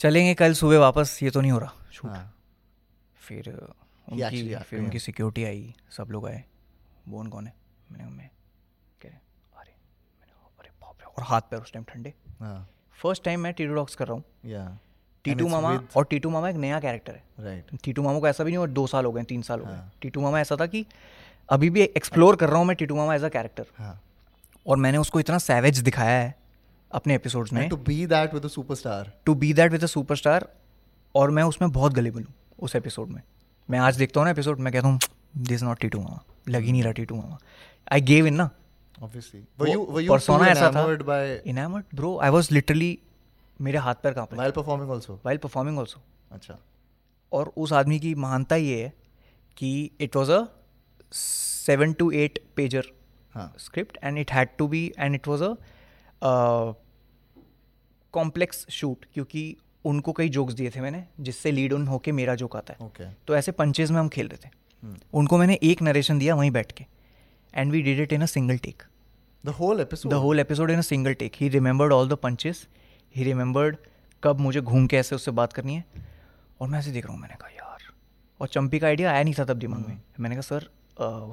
चलेंगे 0.00 0.34
कल 0.34 0.52
सुबह 0.54 0.78
वापस 0.78 1.18
ये 1.22 1.30
तो 1.30 1.40
नहीं 1.40 1.52
हो 1.52 1.58
रहा। 1.58 1.72
शूट। 1.92 2.10
हाँ। 2.10 2.30
फिर 3.18 3.48
उनकी 3.50 4.54
फिर 4.60 4.80
उनकी 4.80 4.98
सिक्योरिटी 4.98 5.44
आई 5.44 5.74
सब 5.90 6.08
लोग 6.10 6.26
आए। 6.28 6.42
बोन 7.08 7.28
कौन 7.28 7.46
है? 7.46 7.52
मैंने 7.92 8.04
मैं 8.06 8.28
कह 9.02 9.08
रहे 9.08 9.18
अरे 9.56 9.72
मैंने 10.20 10.32
अरे 10.60 10.70
बाप 10.82 10.96
रे 11.00 11.06
और 11.08 11.24
हाथ 11.24 11.40
पैर 11.50 11.60
उस 11.60 11.72
टाइम 11.72 11.84
ठंडे। 11.84 12.12
हाँ। 12.40 12.68
फ़र्स्ट 12.98 13.24
टाइम 13.24 13.40
मैं 13.40 13.52
टीटू 13.52 13.74
डॉक्स 13.74 13.94
कर 13.94 14.06
रहा 14.08 14.14
हूँ। 14.14 14.78
टीटू 15.24 15.48
मामा 15.48 15.78
और 15.96 16.04
टीटू 16.04 16.30
मामा 16.30 16.48
एक 16.48 16.56
नया 16.56 16.80
कैरेक्टर 16.80 17.12
है। 17.12 17.44
राइट 17.44 17.70
टीटू 17.84 18.02
मामा 18.02 18.18
को 18.20 18.28
ऐसा 18.28 18.44
भी 18.44 18.50
नहीं 18.50 18.58
हुआ 18.58 18.66
दो 18.68 18.86
साल 18.86 19.04
हो 19.04 19.12
गए 19.12 19.22
तीन 19.24 19.42
साल 19.42 19.60
हो 19.60 19.66
गए। 19.66 19.72
हाँ। 19.72 19.92
टीटू 20.02 20.20
मामा 20.20 20.40
ऐसा 20.40 20.56
था 20.56 20.66
कि 20.66 20.84
अभी 21.48 21.70
भी 21.70 21.82
एक्सप्लोर 21.82 22.36
कर 22.36 22.48
रहा 22.48 22.58
हूँ 22.58 22.66
मैं 22.66 22.76
Titu 22.76 22.96
Mama 22.96 23.14
as 23.14 23.24
a 23.24 23.28
character 23.28 23.66
हाँ। 23.78 24.00
और 24.66 24.76
मैंने 24.76 24.98
उसको 24.98 25.20
इतना 25.20 25.38
सैवेज 25.38 25.78
दिखाया 25.78 26.18
है। 26.18 26.34
अपने 26.94 27.14
एपिसोड्स 27.14 27.52
में। 27.52 27.70
To 27.70 27.76
be 27.76 28.06
that 28.06 28.34
with 28.34 28.44
a 28.44 28.50
superstar 28.58 29.04
to 29.26 29.34
be 29.34 29.52
that 29.52 29.72
with 29.72 29.82
a 29.82 29.86
superstar 29.86 30.48
और 31.14 31.30
मैं 31.30 31.42
उसमें 31.42 31.72
बहुत 31.72 31.92
गलेबल 31.92 32.22
हूँ 32.22 32.34
उस 32.58 32.76
एपिसोड 32.76 33.08
में। 33.08 33.22
मैं 33.70 33.78
आज 33.78 33.96
देखता 33.96 34.20
हूँ 34.20 34.24
ना 34.26 34.30
एपिसोड 34.30 34.58
मैं 34.58 34.72
कहता 34.72 34.88
हूँ 34.88 34.98
दिस 35.36 35.62
नॉट 35.62 35.78
टीटू 35.78 36.00
मामा 36.00 36.24
लग 36.48 36.62
ही 36.62 36.72
नहीं 36.72 36.82
रहा 36.82 36.92
टीटू 36.92 37.14
मामा 37.14 37.38
आई 37.92 38.00
गेव 38.00 38.26
इन 38.26 38.34
ना। 38.34 38.50
ब्रो 41.94 42.18
आई 42.18 42.30
वॉज़ 42.30 42.54
लिटरली 42.54 42.98
मेरे 43.60 43.78
हाथ 43.78 43.94
पैर 43.94 44.12
काँप 44.12 44.34
वाइल 44.34 45.36
परफॉर्मिंग 45.36 45.78
अच्छा। 46.32 46.58
और 47.32 47.52
उस 47.56 47.72
आदमी 47.72 47.98
की 48.00 48.14
महानता 48.14 48.56
ये 48.56 48.84
है 48.84 48.92
कि 49.56 49.90
it 50.00 50.16
was 50.16 50.32
a 50.32 50.44
seven 51.12 51.92
to 51.92 52.10
eight 52.10 52.38
pager 52.56 52.84
script 53.58 53.98
and 54.04 54.18
it 54.18 54.30
it 54.30 54.36
had 54.36 54.48
to 54.62 54.66
be 54.68 54.80
and 54.98 55.20
it 55.20 55.26
was 55.26 55.42
a 58.16 58.70
shoot 58.70 59.06
क्योंकि 59.14 59.56
उनको 59.84 60.12
कई 60.12 60.28
जोक्स 60.28 60.54
दिए 60.54 60.70
थे 60.70 60.80
मैंने 60.80 61.04
जिससे 61.20 61.50
लीड 61.50 61.72
ऑन 61.72 61.86
होके 61.86 62.12
मेरा 62.12 62.34
जोक 62.34 62.56
आता 62.56 62.74
है। 62.74 62.90
Okay. 62.90 63.26
तो 63.26 63.36
ऐसे 63.36 63.52
पंचेज 63.52 63.90
में 63.90 63.98
हम 64.00 64.08
खेल 64.08 64.28
रहे 64.28 64.38
थे। 64.44 64.50
Hmm. 64.94 65.04
उनको 65.12 65.38
मैंने 65.38 65.58
एक 65.62 65.82
नरेशन 65.82 66.18
दिया 66.18 66.34
वहीं 66.34 66.50
बैठ 66.50 66.72
के। 66.72 66.86
And 67.54 67.72
we 67.72 67.82
did 67.82 68.00
it 68.00 68.12
in 68.12 68.22
a 68.22 68.26
single 68.26 68.56
take 68.56 68.82
the 69.46 69.48
whole 69.48 69.80
episode? 69.80 70.10
The 70.10 70.12
whole 70.12 70.40
episode 70.40 70.70
in 70.70 70.78
a 70.78 70.82
single 70.82 71.14
take 71.14 71.32
he 71.34 71.48
remembered 71.48 71.92
all 71.92 72.08
the 72.08 72.12
punches 72.12 72.66
he 73.16 73.24
remembered 73.24 73.76
कब 74.24 74.40
मुझे 74.40 74.60
घूम 74.60 74.86
के 74.86 74.96
ऐसे 74.96 75.14
उससे 75.14 75.30
बात 75.30 75.52
करनी 75.52 75.74
है। 75.74 75.84
और 76.60 76.68
मैं 76.68 76.78
ऐसे 76.78 76.90
देख 76.90 77.04
रहा 77.04 77.12
हूँ 77.12 77.20
मैंने 77.20 77.34
कहा 77.34 77.48
यार. 77.48 77.92
और 78.40 78.48
चंपी 78.48 78.78
का 78.78 78.86
आइडिया 78.86 79.12
आया 79.12 79.22
नहीं 79.22 79.34
था 79.38 79.44
तब 79.44 79.58
दिमाग 79.58 79.80
hmm. 79.80 79.88
में 79.88 80.00
मैंने 80.20 80.36
कहा 80.36 80.42
सर 80.42 80.70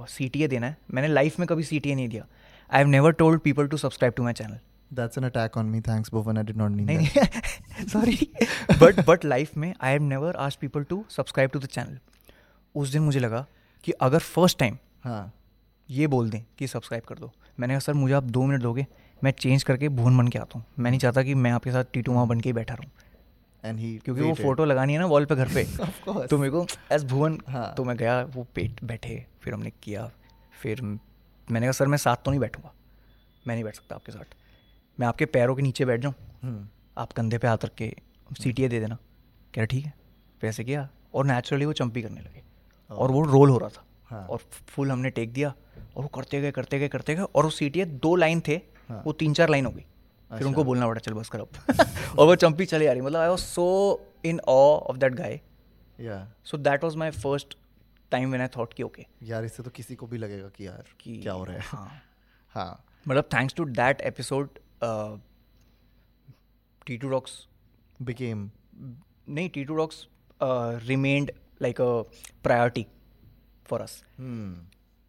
सी 0.09 0.29
टी 0.29 0.43
ए 0.43 0.47
देना 0.47 0.67
है। 0.67 0.77
मैंने 0.93 1.07
लाइफ 1.07 1.39
में 1.39 1.47
कभी 1.47 1.63
सी 1.63 1.79
टी 1.79 1.91
ए 1.91 1.95
नहीं 1.95 2.09
दिया। 2.09 2.25
I 2.71 2.77
have 2.77 2.87
never 2.87 3.11
told 3.11 3.41
people 3.41 3.67
to 3.67 3.77
subscribe 3.77 4.13
to 4.13 4.23
my 4.23 4.33
channel 4.33 4.59
that's 4.99 5.17
an 5.17 5.23
attack 5.23 5.57
on 5.57 5.71
me. 5.71 5.81
Thanks 5.81 6.09
Bhuvan. 6.09 6.39
I 6.39 6.43
did 6.43 6.57
not 6.57 6.71
mean 6.71 6.87
that. 6.87 7.87
Sorry 7.89 8.31
but 8.81 9.05
but 9.05 9.25
life 9.25 9.57
में 9.57 9.73
I 9.81 9.91
have 9.91 10.01
never 10.01 10.35
asked 10.35 10.59
people 10.59 10.83
to 10.83 11.05
subscribe 11.09 11.49
to 11.49 11.59
the 11.59 11.65
channel 11.65 11.97
उस 12.75 12.89
दिन 12.89 13.01
मुझे 13.01 13.19
लगा 13.19 13.45
कि 13.83 13.91
अगर 13.91 14.19
first 14.19 14.59
time 14.59 14.77
हाँ। 15.03 15.33
ये 15.89 16.07
बोल 16.07 16.29
दें 16.29 16.41
कि 16.57 16.67
सब्सक्राइब 16.67 17.03
कर 17.03 17.15
दो 17.15 17.31
मैंने 17.59 17.73
कहा 17.73 17.79
सर 17.79 17.93
मुझे 17.93 18.13
आप 18.13 18.23
दो 18.23 18.45
मिनट 18.45 18.61
दोगे 18.61 18.87
मैं 19.23 19.31
चेंज 19.31 19.63
करके 19.63 19.89
भुवन 19.89 20.17
बन 20.17 20.27
के 20.27 20.39
आता 20.39 20.59
हूँ। 20.59 20.65
मैं 20.79 20.91
नहीं 20.91 20.99
चाहता 20.99 21.23
कि 21.23 21.33
मैं 21.35 21.51
आपके 21.51 21.71
साथ 21.71 21.83
टीटू 21.93 22.13
माँ 22.13 22.27
बन 22.27 22.39
के 22.39 22.49
ही 22.49 22.53
बैठा 22.53 22.73
रहूँ। 22.73 22.91
And 23.65 23.81
he 23.83 24.03
क्योंकि 24.05 24.21
वो. 24.21 24.33
फ़ोटो 24.33 24.65
लगानी 24.65 24.93
है 24.93 24.99
ना 24.99 25.05
वॉल 25.05 25.25
पे 25.25 25.35
घर 25.35 25.53
पे। 25.53 25.65
Of 25.75 26.07
course. 26.07 26.29
तो 26.29 26.37
मेरे 26.37 26.51
को 26.51 26.67
एज 26.91 27.03
भुवन 27.05 27.37
हाँ। 27.47 27.73
तो 27.77 27.83
मैं 27.83 27.97
गया 27.97 28.23
वो 28.23 28.47
पेट 28.55 28.83
बैठे 28.83 29.25
फिर 29.41 29.53
हमने 29.53 29.71
किया 29.83 30.11
फिर 30.61 30.81
मैंने 30.81 31.61
कहा 31.61 31.71
सर 31.71 31.87
मैं 31.87 31.97
साथ 31.97 32.15
तो 32.15 32.31
नहीं 32.31 32.39
बैठूँगा। 32.39 32.73
मैं 33.47 33.55
नहीं 33.55 33.63
बैठ 33.63 33.75
सकता 33.75 33.95
आपके 33.95 34.11
साथ। 34.11 34.35
मैं 35.01 35.07
आपके 35.07 35.25
पैरों 35.25 35.55
के 35.55 35.61
नीचे 35.61 35.85
बैठ 35.85 35.99
जाऊँ। 35.99 36.13
हम्म। 36.43 36.67
आप 36.97 37.11
कंधे 37.11 37.37
पे 37.37 37.47
हाथ 37.47 37.57
रख 37.65 37.73
के 37.75 37.95
सी 38.41 38.51
दे 38.53 38.67
देना। 38.67 38.95
कह 38.95 39.57
रहा 39.57 39.65
ठीक 39.65 39.85
है। 39.85 39.93
फिर 40.41 40.49
ऐसे 40.49 40.63
किया 40.63 40.89
और 41.13 41.25
नेचुरली 41.25 41.65
वो 41.65 41.73
चंपी 41.73 42.01
करने 42.01 42.21
लगे। 42.21 42.43
और 42.89 43.11
वो 43.11 43.21
रोल 43.21 43.49
हो 43.49 43.57
रहा 43.57 43.69
था। 43.69 43.85
हाँ। 44.05 44.27
और 44.27 44.37
फुल 44.37 44.91
हमने 44.91 45.09
टेक 45.09 45.33
दिया 45.33 45.49
और 45.95 46.03
वो 46.03 46.07
करते 46.07 46.41
गए 46.41 46.51
करते 46.51 46.79
गए 46.79 46.87
करते 46.87 47.15
गए 47.15 47.21
और 47.21 47.43
वो 47.43 47.49
सीटीए 47.49 47.85
दो 47.85 48.15
लाइन 48.15 48.41
थे। 48.47 48.61
हाँ। 48.89 49.03
वो 49.05 49.13
तीन 49.13 49.33
चार 49.33 49.49
लाइन 49.49 49.65
हो 49.65 49.71
गई। 49.71 49.81
फिर 49.81 50.31
अच्छा। 50.31 50.47
उनको 50.47 50.63
बोलना 50.63 50.87
पड़ा 50.87 50.99
चल 50.99 51.13
बस 51.13 51.29
कर 51.29 51.39
अब। 51.39 51.47
और 52.19 52.27
वो 52.27 52.35
चंपी 52.35 52.65
चले 52.65 52.87
आ 52.87 52.91
रही। 52.91 53.01
मतलब 53.01 53.19
I 53.19 53.29
was 53.29 53.39
so 53.39 53.65
in 54.25 54.39
awe 54.39 54.77
of 54.77 54.97
that 54.97 55.13
guy 55.13 55.39
so 56.43 56.57
that 56.57 56.83
was 56.83 56.97
my 56.97 57.11
first 57.11 57.57
time 58.11 58.31
when 58.31 58.41
I 58.41 58.47
thought 58.47 58.73
कि 58.73 58.83
ओके 58.83 59.05
यार 59.23 59.45
इससे 59.45 59.63
तो 59.63 59.69
किसी 59.69 59.95
को 59.95 60.07
भी 60.07 60.17
लगेगा 60.17 60.47
कि 60.47 60.67
यार 60.67 60.83
कि 60.99 61.17
क्या 61.17 61.33
हो 61.33 61.43
रहा 61.43 61.55
है। 61.55 61.61
हाँ। 61.61 62.01
हाँ। 62.55 62.85
मतलब 63.07 63.23
thanks 63.23 63.53
to 63.53 63.65
that 63.65 64.01
episode 64.01 64.49
Titu 66.97 67.09
Talks 67.09 67.31
became 68.03 68.47
नहीं 69.29 69.49
Titu 69.65 69.75
Talks 69.75 70.05
remained 70.87 71.31
like 71.61 71.81
a 71.81 72.01
priority 72.43 72.85
for 73.65 73.81
us 73.81 74.01
hmm. 74.21 74.53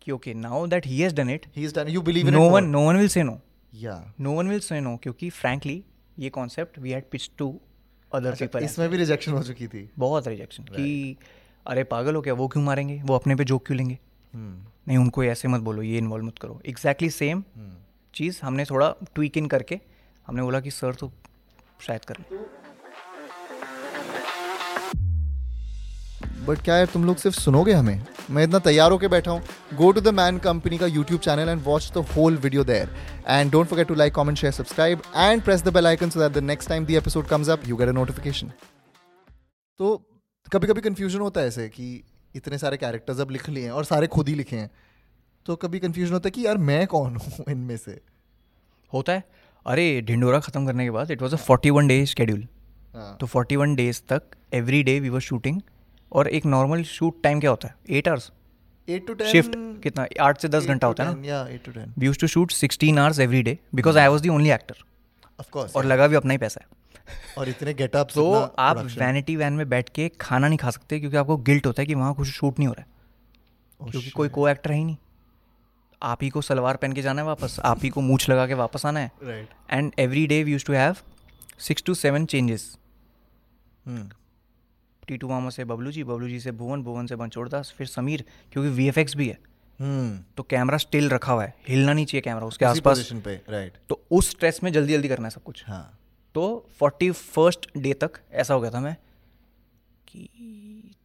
कि 0.02 0.12
okay 0.12 0.34
now 0.34 0.66
that 0.66 0.86
he 0.86 1.00
has 1.00 1.14
done 1.14 1.30
it 1.30 1.46
he's 1.58 1.74
done 1.78 1.92
you 1.96 2.02
believe 2.08 2.28
in 2.28 2.34
no 2.34 2.46
it 2.46 2.52
one? 2.52 2.68
No 2.68 2.86
one 2.86 2.96
will 2.96 3.08
say 3.08 3.22
no 3.22 3.40
yeah. 3.82 4.00
No 4.20 4.32
one 4.32 4.48
will 4.48 4.60
say 4.60 4.80
no 4.80 4.96
क्योंकि 5.02 5.30
frankly 5.30 5.82
ये 6.18 6.30
concept 6.30 6.78
we 6.78 6.90
had 6.90 7.04
pitch 7.12 7.30
to 7.38 7.48
other 8.12 8.30
अच्छा, 8.30 8.46
people 8.46 8.64
इसमें 8.64 8.88
भी 8.90 8.96
rejection 8.96 9.32
हो 9.32 9.42
चुकी 9.42 9.66
थी। 9.68 9.88
बहुत 9.98 10.26
rejection 10.28 10.64
कि 10.64 11.16
अरे 11.66 11.84
पागल 11.84 12.14
हो 12.14 12.20
क्या? 12.22 12.34
वो 12.34 12.48
क्यों 12.48 12.62
मारेंगे? 12.64 13.00
वो 13.02 13.14
अपने 13.14 13.34
पे 13.34 13.44
जोक 13.44 13.66
क्यों 13.66 13.76
लेंगे? 13.76 13.98
हम्म 14.34 14.66
नहीं 14.88 14.98
उनको 14.98 15.24
ऐसे 15.24 15.48
मत 15.48 15.60
बोलो 15.60 15.82
ये 15.82 15.98
इन्वॉल्व 15.98 16.24
मत 16.26 16.38
करो। 16.38 16.60
एग्जैक्टली 16.66 17.10
सेम 17.10 17.42
चीज़ 18.14 18.38
हमने 18.42 18.64
थोड़ा 18.64 18.94
ट्वीक 19.14 19.36
इन 19.36 19.46
करके 19.46 19.80
हमने 20.26 20.42
बोला 20.42 20.60
कि 20.60 20.70
सर 20.70 20.94
तो 20.94 21.12
शायद 21.86 22.04
कर 22.04 22.24
बट 26.46 26.62
क्या 26.64 26.76
यार, 26.76 26.86
तुम 26.86 27.04
लोग 27.04 27.16
सिर्फ़ 27.16 27.36
सुनोगे 27.40 27.72
हमें? 27.72 28.06
मैं 28.30 28.44
इतना 28.44 28.58
तैयार 28.58 28.90
होकर 28.90 29.08
बैठा 29.08 29.30
हूँ। 29.30 29.76
Go 29.76 29.90
to 29.92 30.00
the 30.00 30.08
Man 30.14 30.38
Company 30.38 30.78
का 30.78 30.86
YouTube 30.86 31.20
channel 31.20 31.48
and 31.48 31.62
watch 31.64 31.90
the 31.94 32.04
whole 32.14 32.36
video 32.36 32.64
there 32.64 32.88
and 33.28 33.50
don't 33.52 33.66
forget 33.66 33.88
to 33.88 33.94
like 33.94 34.14
comment 34.14 34.38
share 34.38 34.52
subscribe 34.52 35.02
and 35.16 35.42
press 35.42 35.62
the 35.62 35.72
bell 35.74 35.86
icon 35.86 36.10
so 36.10 36.20
that 36.20 36.32
the 36.32 36.42
next 36.44 36.68
time 36.68 36.86
the 36.86 36.90
episode 36.90 37.26
comes 37.28 37.48
up 37.48 37.68
you 37.68 37.76
get 37.76 37.88
a 37.88 37.92
notification 37.92 38.52
तो 39.80 39.96
कभी 40.52 40.66
कभी 40.66 40.80
confusion 40.80 41.18
होता 41.18 41.40
है 41.40 41.46
ऐसे 41.46 41.68
कि 41.68 42.02
इतने 42.36 42.58
सारे 42.58 42.76
characters 42.76 43.20
अब 43.20 43.30
लिख 43.30 43.48
लिए 43.48 43.64
हैं 43.64 43.70
और 43.70 43.84
सारे 43.84 44.06
खुद 44.06 44.28
ही 44.28 44.34
लिखे 44.34 44.56
हैं। 44.56 44.70
तो 45.46 45.56
कभी 45.56 45.78
कंफ्यूजन 45.78 46.12
होता 46.12 46.26
है 46.26 46.30
कि 46.30 46.44
यार 46.46 46.58
मैं 46.58 46.86
कौन 46.86 47.16
हूँ 47.16 47.44
इनमें 47.50 47.76
से? 47.76 48.00
होता 48.92 49.12
है। 49.12 49.24
अरे 49.66 50.00
ढिंडोरा 50.00 50.38
ख़त्म 50.40 50.66
करने 50.66 50.84
के 50.84 50.90
बाद 50.90 51.10
it 51.10 51.22
was 51.22 51.34
a 51.34 51.38
forty 51.38 51.70
one 51.70 51.86
days 51.86 52.08
schedule 52.08 52.46
तो 53.20 53.26
फोर्टी 53.26 53.56
वन 53.56 53.74
डेज़ 53.74 54.00
तक 54.08 54.22
every 54.54 54.82
day 54.82 54.98
we 55.00 55.08
were 55.08 55.20
shooting 55.20 55.60
और 56.12 56.28
एक 56.28 56.46
नॉर्मल 56.46 56.82
शूट 56.84 57.22
टाइम 57.22 57.40
क्या 57.40 57.50
होता 57.50 57.68
है? 57.68 57.74
Eight 57.90 58.08
hours 58.08 58.30
eight 58.88 59.06
to 59.06 59.14
shift 59.24 59.52
कितना? 59.82 60.06
आठ 60.20 60.40
से 60.40 60.48
दस 60.48 60.66
घंटा 60.66 60.86
होता 60.86 61.04
है 61.04 61.14
ना? 61.14 61.46
Eight 61.48 61.64
to 61.64 61.72
ten 61.72 61.92
we 61.98 62.06
used 62.06 62.18
to 62.18 62.26
shoot 62.26 62.52
sixteen 62.52 62.98
hours 62.98 63.18
every 63.20 63.42
day 63.42 63.58
because 63.74 63.98
I 63.98 64.08
was 64.08 64.22
the 64.22 64.28
only 64.28 64.50
actor 64.50 64.84
of 65.40 65.50
course 65.50 65.76
और 65.76 65.84
लगा 65.84 66.06
भी 66.06 66.16
अपना 66.16 66.32
ही 66.32 66.38
पैसा 66.38 66.60
है। 66.64 66.80
और 67.38 67.48
इतने 67.48 67.74
गेटअप्स 67.74 68.14
तो 68.14 68.30
आप 68.58 68.76
वैनिटी 68.98 69.36
वैन 69.36 69.52
में 69.52 69.68
बैठ 69.68 69.88
के 69.88 70.08
खाना 70.20 70.48
नहीं 70.48 70.58
खा 70.58 70.70
सकते 70.70 70.98
क्योंकि 71.00 71.16
आपको 71.16 71.36
गिल्ट 71.48 71.66
होता 71.66 71.82
है 71.82 71.86
कि 71.86 71.94
वहाँ 71.94 72.14
कुछ 72.14 72.28
शूट 72.28 72.58
नहीं 72.58 72.68
हो 72.68 72.74
रहा 72.74 72.84
है। 72.84 73.90
क्योंकि 73.90 74.10
कोई 74.10 74.28
को 74.28 74.48
एक्टर 74.48 74.70
है 74.72 74.76
ही 74.78 74.84
नहीं। 74.84 74.96
आप 76.02 76.22
ही 76.22 76.28
को 76.30 76.40
सलवार 76.42 76.76
पहन 76.76 76.92
के 76.92 77.02
जाना 77.02 77.22
है 77.22 77.26
वापस 77.26 77.58
आप 77.64 77.82
ही 77.82 77.88
को 77.88 78.00
मूछ 78.00 78.28
लगा 78.30 78.46
के 78.46 78.54
वापस 78.54 78.86
आना 78.86 79.00
है। 79.00 79.10
Right 79.22 79.48
and 79.70 79.92
every 79.98 80.26
day 80.26 80.42
we 80.44 80.52
used 80.52 80.64
to 80.64 80.72
have 80.72 80.96
six 81.60 81.82
to 81.82 81.94
seven 81.94 82.26
changes 82.26 82.74
Titu 85.08 85.28
मामा 85.28 85.50
से 85.50 85.64
बबलू 85.64 85.90
जी 85.90 86.04
बबलू 86.04 86.28
जी 86.28 86.40
से 86.40 86.52
भुवन 86.52 86.82
भुवन 86.82 87.06
से 87.06 87.16
बनचोड़ 87.16 87.48
दास 87.48 87.72
फिर 87.78 87.86
समीर 87.86 88.24
क्योंकि 88.52 88.70
वी 88.70 88.86
एफ़ 88.88 88.98
एक्स 88.98 89.16
भी 89.16 89.28
है। 89.28 89.38
हम्म 89.78 90.18
तो 90.36 90.42
कैमरा 90.42 90.78
स्टिल 90.78 91.08
रखा 91.10 91.32
हुआ 91.32 91.44
है 91.44 91.54
हिलना 91.68 91.92
नहीं 91.92 92.06
चाहिए 92.06 92.20
कैमरा 92.20 92.46
उसके 92.46 92.64
आसपास। 92.64 93.08
पे 93.24 93.34
राइट 93.48 93.78
तो 93.88 94.00
उस 94.10 94.30
स्ट्रेस 94.30 94.60
में 94.62 94.72
जल्दी 94.72 94.92
जल्दी 94.92 95.08
करना 95.08 95.26
है 95.26 95.30
सब 95.30 95.42
कुछ। 95.42 95.64
हाँ। 95.66 95.98
तो 96.34 96.44
फोर्टी 96.78 97.10
फ़र्स्ट 97.10 97.66
डे 97.76 97.92
तक 97.94 98.20
ऐसा 98.32 98.54
हो 98.54 98.60
गया 98.60 98.70
था 98.70 98.80
मैं 98.80 98.96
कि 100.08 100.28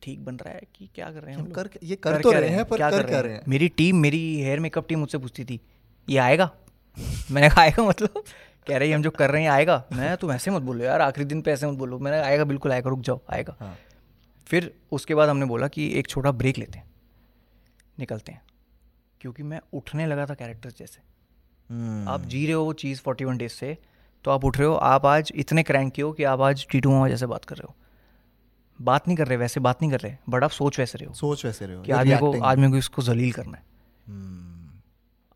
ठीक 0.08 0.26
बन 0.26 0.36
रहा 0.36 0.54
है 0.54 0.62
कि 0.76 0.90
क्या 0.96 1.12
कर 1.12 1.22
रहे 1.22 1.36
हैं 1.36 1.42
हम 1.42 1.52
कर 1.52 1.70
ये 1.84 1.96
कर 1.96 2.14
कर 2.14 2.22
तो 2.22 2.32
रहे 2.32 2.50
हैं 2.50 2.66
पर 2.66 2.78
क्या 2.78 2.92
कर 2.92 3.08
क्या 3.08 3.20
रहे 3.20 3.34
हैं? 3.34 3.42
मेरी 3.48 3.68
टीम 3.68 3.96
मेरी 3.96 4.42
हेयर 4.42 4.60
मेकअप 4.60 4.88
टीम 4.88 5.00
मुझसे 5.00 5.18
पूछती 5.18 5.46
थी 5.46 5.62
ये 6.10 6.18
आएगा? 6.18 6.52
मैंने 7.32 7.50
कहा 7.50 7.62
आएगा 7.62 7.84
मतलब? 7.84 8.24
कह 8.68 8.78
रही 8.78 8.92
हम 8.92 9.02
जो 9.02 9.12
कर 9.12 9.32
रहे 9.32 9.44
हैं 9.44 9.50
आएगा? 9.50 9.84
मैं 9.94 10.18
तुम 10.18 10.32
ऐसे 10.32 10.52
मत 10.52 10.62
बोलो 10.62 10.84
यार 10.86 11.02
आखिरी 11.02 11.26
दिन 11.26 11.42
पे 11.42 11.52
ऐसे 11.52 11.68
मत 11.68 11.78
बोलो। 11.78 12.00
मैंने 12.00 12.18
आएगा 12.18 12.44
बिल्कुल 12.44 12.72
आएगा 12.72 12.90
रुक 12.90 13.00
जाओ 13.00 13.22
आएगा। 13.30 13.56
हाँ। 13.60 13.78
फिर 14.46 14.74
उसके 14.92 15.16
बाद 15.16 15.30
हमने 15.30 15.46
बोला 15.46 15.68
कि 15.68 16.00
एक 16.00 16.08
छोटा 16.08 16.32
ब्रेक 16.32 16.58
लेते 16.58 16.80
हैं 16.80 16.90
निकलते 18.00 18.32
हैं। 18.32 18.42
क्योंकि 19.22 19.44
मैं 19.44 19.62
उठने 19.74 20.06
लगा 20.06 20.26
था 20.26 20.34
कैरेक्टर्स 20.34 20.78
जैसे। 20.78 21.02
हम्म, 21.70 22.10
आप 22.10 22.22
जी 22.22 22.44
रहे 22.44 22.54
हो 22.54 22.64
वो 22.64 22.74
चीज़ 22.74 23.02
फोर्टी 23.02 23.26
वन 23.26 23.38
डेज़ 23.38 23.52
से 23.52 23.78
तो 24.24 24.32
आप 24.32 24.46
उठ 24.46 24.58
रहे 24.58 24.68
हो 24.68 24.76
आप 24.76 25.06
आज 25.06 25.32
इतने 25.36 25.64
क्रैंक 25.64 25.94
हो 26.02 26.12
कि 26.12 26.24
आप 26.24 26.42
आज 26.42 26.68
टीटू 26.72 26.92
मामा 26.92 27.10
जैसे 27.10 27.26
बात 27.26 27.46
कर 27.46 27.56
रहे 27.56 27.66
हो। 27.68 27.76
बात 28.82 29.08
नहीं 29.08 29.18
कर 29.18 29.28
रहे 29.28 29.38
वैसे 29.38 29.60
बात 29.60 29.82
नहीं 29.82 29.92
कर 29.92 30.00
रहे 30.00 30.18
बट 30.30 30.44
आप 30.44 30.50
सोच 30.50 30.80
वैसे 30.80 30.98
रहे 30.98 31.08
हो 31.08 31.14
सोच 31.14 31.46
वैसे 31.46 31.66
रहे 31.66 31.76
हो 31.76 31.84
कि 31.84 31.92
आज 31.92 32.08
मेरे 32.08 32.20
को 32.20 32.42
आज 32.42 32.58
मेरे 32.58 32.72
को 32.72 32.78
इसको 32.78 33.02
जलील 33.02 33.32
करना 33.32 33.58
है। 33.58 33.64
Hmm. 33.64 34.82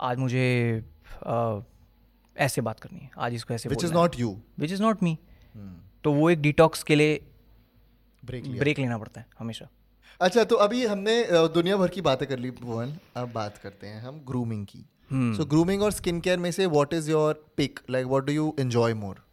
आज 0.02 0.18
मुझे 0.18 0.86
आ, 1.28 1.60
ऐसे 2.38 2.62
बात 2.62 2.80
करनी 2.80 3.00
है 3.00 3.12
आज 3.18 3.34
इसको 3.34 3.54
ऐसे 3.54 3.70
which 3.70 3.84
is 3.84 3.94
not 3.94 4.20
you 4.20 4.42
which 4.60 4.72
is 4.72 4.82
not 4.82 5.04
me 5.04 5.20
तो 6.04 6.14
वो 6.14 6.30
एक 6.30 6.42
डिटॉक्स 6.42 6.84
के 6.84 6.96
लिए 6.96 7.26
ब्रेक 8.26 8.58
ब्रेक 8.58 8.80
लेना 8.80 8.98
पड़ता 8.98 9.22
है 9.22 9.28
हमेशा। 9.40 9.68
अच्छा 10.22 10.44
तो 10.44 10.56
अभी 10.56 10.86
हमने 10.86 11.28
दुनिया 11.32 11.78
भर 11.78 11.88
की 11.88 12.02
बातें 12.02 12.28
कर 12.30 12.40
ली 12.40 12.52
भुवन। 12.52 12.98
अब 13.16 13.32
बात 13.32 13.58
करते 13.58 13.88
हैं 13.88 14.02
हम 14.02 14.20
ग्रूमिंग 14.28 14.66
की। 14.66 14.86
हम्म। 15.12 15.38
सो 15.38 15.46
ग्रूमिंग 15.46 15.82
और 15.82 15.92
स्किन 15.92 16.22
केयर 16.22 16.40
में 16.40 16.52
से 16.52 16.66
what 16.66 16.94
is 16.94 17.12
your 17.12 17.46
pick 17.58 17.80
like 17.90 18.08
what 18.08 18.24
do 18.24 18.34
you 18.34 18.56
enjoy 18.60 18.94
more 18.94 19.26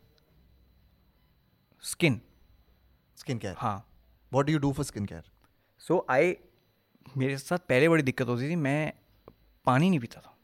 skin 1.82 2.20
skin 3.16 3.38
care 3.38 3.54
हाँ। 3.58 3.87
What 4.32 4.46
do 4.46 4.52
you 4.52 4.58
do 4.58 4.72
for 4.72 4.84
skin 4.84 5.06
care 5.06 5.30
so 5.80 6.04
I 6.10 6.36
मेरे 7.16 7.36
साथ 7.38 7.58
पहले 7.68 7.88
बड़ी 7.88 8.02
दिक्कत 8.02 8.28
होती 8.28 8.50
थी 8.50 8.56
मैं 8.58 8.92
पानी 9.66 9.90
नहीं 9.90 10.00
पीता 10.00 10.20
था। 10.20 10.34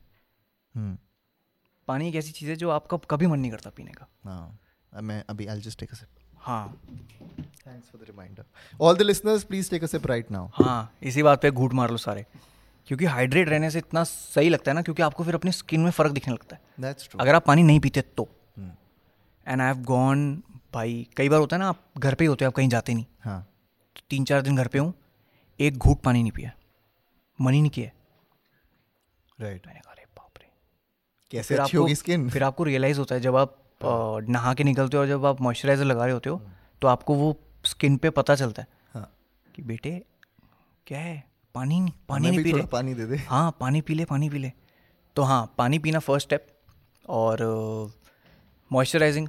हम्म 0.75 0.97
पानी 1.89 2.09
एक 2.09 2.15
ऐसी 2.17 2.33
चीज़ 2.33 2.51
है 2.51 2.57
जो 2.57 2.71
आपका 2.71 2.97
कभी 3.11 3.27
मन 3.27 3.41
नहीं 3.41 3.51
करता 3.51 3.71
पीने 3.71 3.93
का। 3.93 4.07
हाँ 4.25 5.03
मैं 5.03 5.23
अभी 5.31 5.47
I 5.47 5.61
just 5.61 5.79
take 5.81 5.93
a 5.93 5.95
sip 5.95 6.09
हाँ। 6.41 6.67
Thanks 7.67 7.89
for 7.91 8.01
the 8.01 8.05
reminder 8.07 8.45
all 8.81 8.97
the 8.97 9.03
listeners 9.03 9.45
please 9.45 9.71
take 9.71 9.85
a 9.85 9.87
sip 9.87 10.07
right 10.07 10.31
now 10.31 10.49
हाँ 10.55 10.93
इसी 11.03 11.23
बात 11.23 11.43
पे 11.43 11.51
घूट 11.51 11.73
मार 11.73 11.91
लो 11.91 11.97
सारे। 11.97 12.25
क्योंकि 12.89 13.05
हाइड्रेट 13.07 13.49
रहने 13.49 13.71
से 13.71 13.79
इतना 13.79 14.03
सही 14.05 14.49
लगता 14.49 14.71
है 14.71 14.75
ना 14.75 14.83
क्योंकि 14.83 15.03
आपको 15.03 15.25
फिर 15.25 15.35
अपनी 15.35 15.53
स्किन 15.53 15.81
में 15.81 15.91
फ़र्क 15.91 16.13
दिखने 16.13 16.33
लगता 16.35 16.57
है। 16.57 16.63
दैट्स 16.81 17.09
ट्रू 17.09 17.21
अगर 17.21 17.35
आप 17.35 17.47
पानी 17.47 17.63
नहीं 17.63 17.81
पीते 17.81 18.01
तो। 18.17 18.29
एंड 18.59 19.61
आई 19.61 19.67
हैव 19.67 19.83
गॉन 19.85 20.43
भाई 20.75 21.07
कई 21.17 21.29
बार 21.29 21.41
होता 21.41 21.57
है 21.57 21.63
ना 21.63 21.69
आप 21.69 21.85
घर 21.99 22.15
पे 22.15 22.25
ही 22.25 22.29
होते 22.29 22.45
हो 22.45 22.51
आप 22.51 22.55
कहीं 22.55 22.69
जाते 22.69 22.95
नहीं। 22.95 23.07
हाँ। 23.25 23.47
तो 23.97 24.03
तीन 24.11 24.25
चार 24.25 24.43
दिन 24.43 24.57
घर 24.57 24.69
पे 24.69 24.79
हूँ 24.79 24.93
एक 25.61 25.77
घूट 25.79 26.01
पानी 26.03 26.23
नहीं 26.23 26.33
पिया 26.33 26.51
मन 27.39 27.53
ही 27.53 27.61
नहीं 27.61 27.71
किया। 27.71 27.91
राइट 29.39 29.67
मैंने 29.67 29.81
कहा 29.81 29.95
बाप 30.17 30.39
रे। 30.41 30.49
कैसे 31.33 31.49
फिर 31.49 31.61
अच्छी 31.61 31.77
आपको 31.77 31.83
होगी 31.83 31.95
स्किन 31.95 32.29
फिर 32.31 32.43
आपको 32.45 32.65
रियलाइज़ 32.65 32.99
होता 32.99 33.15
है 33.15 33.21
जब 33.21 33.37
आप 33.37 33.57
अ, 33.81 33.87
नहा 34.31 34.53
के 34.55 34.65
निकलते 34.65 34.97
हो 34.97 35.01
और 35.03 35.09
जब 35.09 35.25
आप 35.27 35.41
मॉइस्चराइजर 35.41 35.85
लगा 35.85 36.05
रहे 36.05 36.13
होते 36.15 36.31
हो 36.31 36.41
तो 36.83 36.89
आपको 36.89 37.15
वो 37.15 37.37
स्किन 37.65 37.97
पे 37.97 38.11
पता 38.11 38.35
चलता 38.35 38.63
है 38.63 38.69
हाँ। 38.95 39.11
कि 39.55 39.63
बेटे 39.63 39.91
क्या 40.87 40.99
है? 40.99 41.23
पानी 41.55 41.81
नहीं 41.81 41.93
पानी 42.09 42.31
नहीं 42.31 42.43
पी 42.45 42.53
रहे। 42.53 42.67
पानी 42.67 42.95
दे 42.95 43.07
दे। 43.07 43.17
हाँ 43.17 43.57
पानी 43.61 43.81
पी 43.81 43.95
ले 43.95 44.05
पानी 44.05 44.29
पी 44.31 44.39
ले। 44.39 44.53
तो 45.17 45.23
हाँ 45.23 45.55
पानी 45.59 45.79
पीना 45.79 45.99
फ़र्स्ट 45.99 46.27
स्टेप 46.29 46.47
और 47.09 47.43
मॉइस्चराइजिंग 48.71 49.29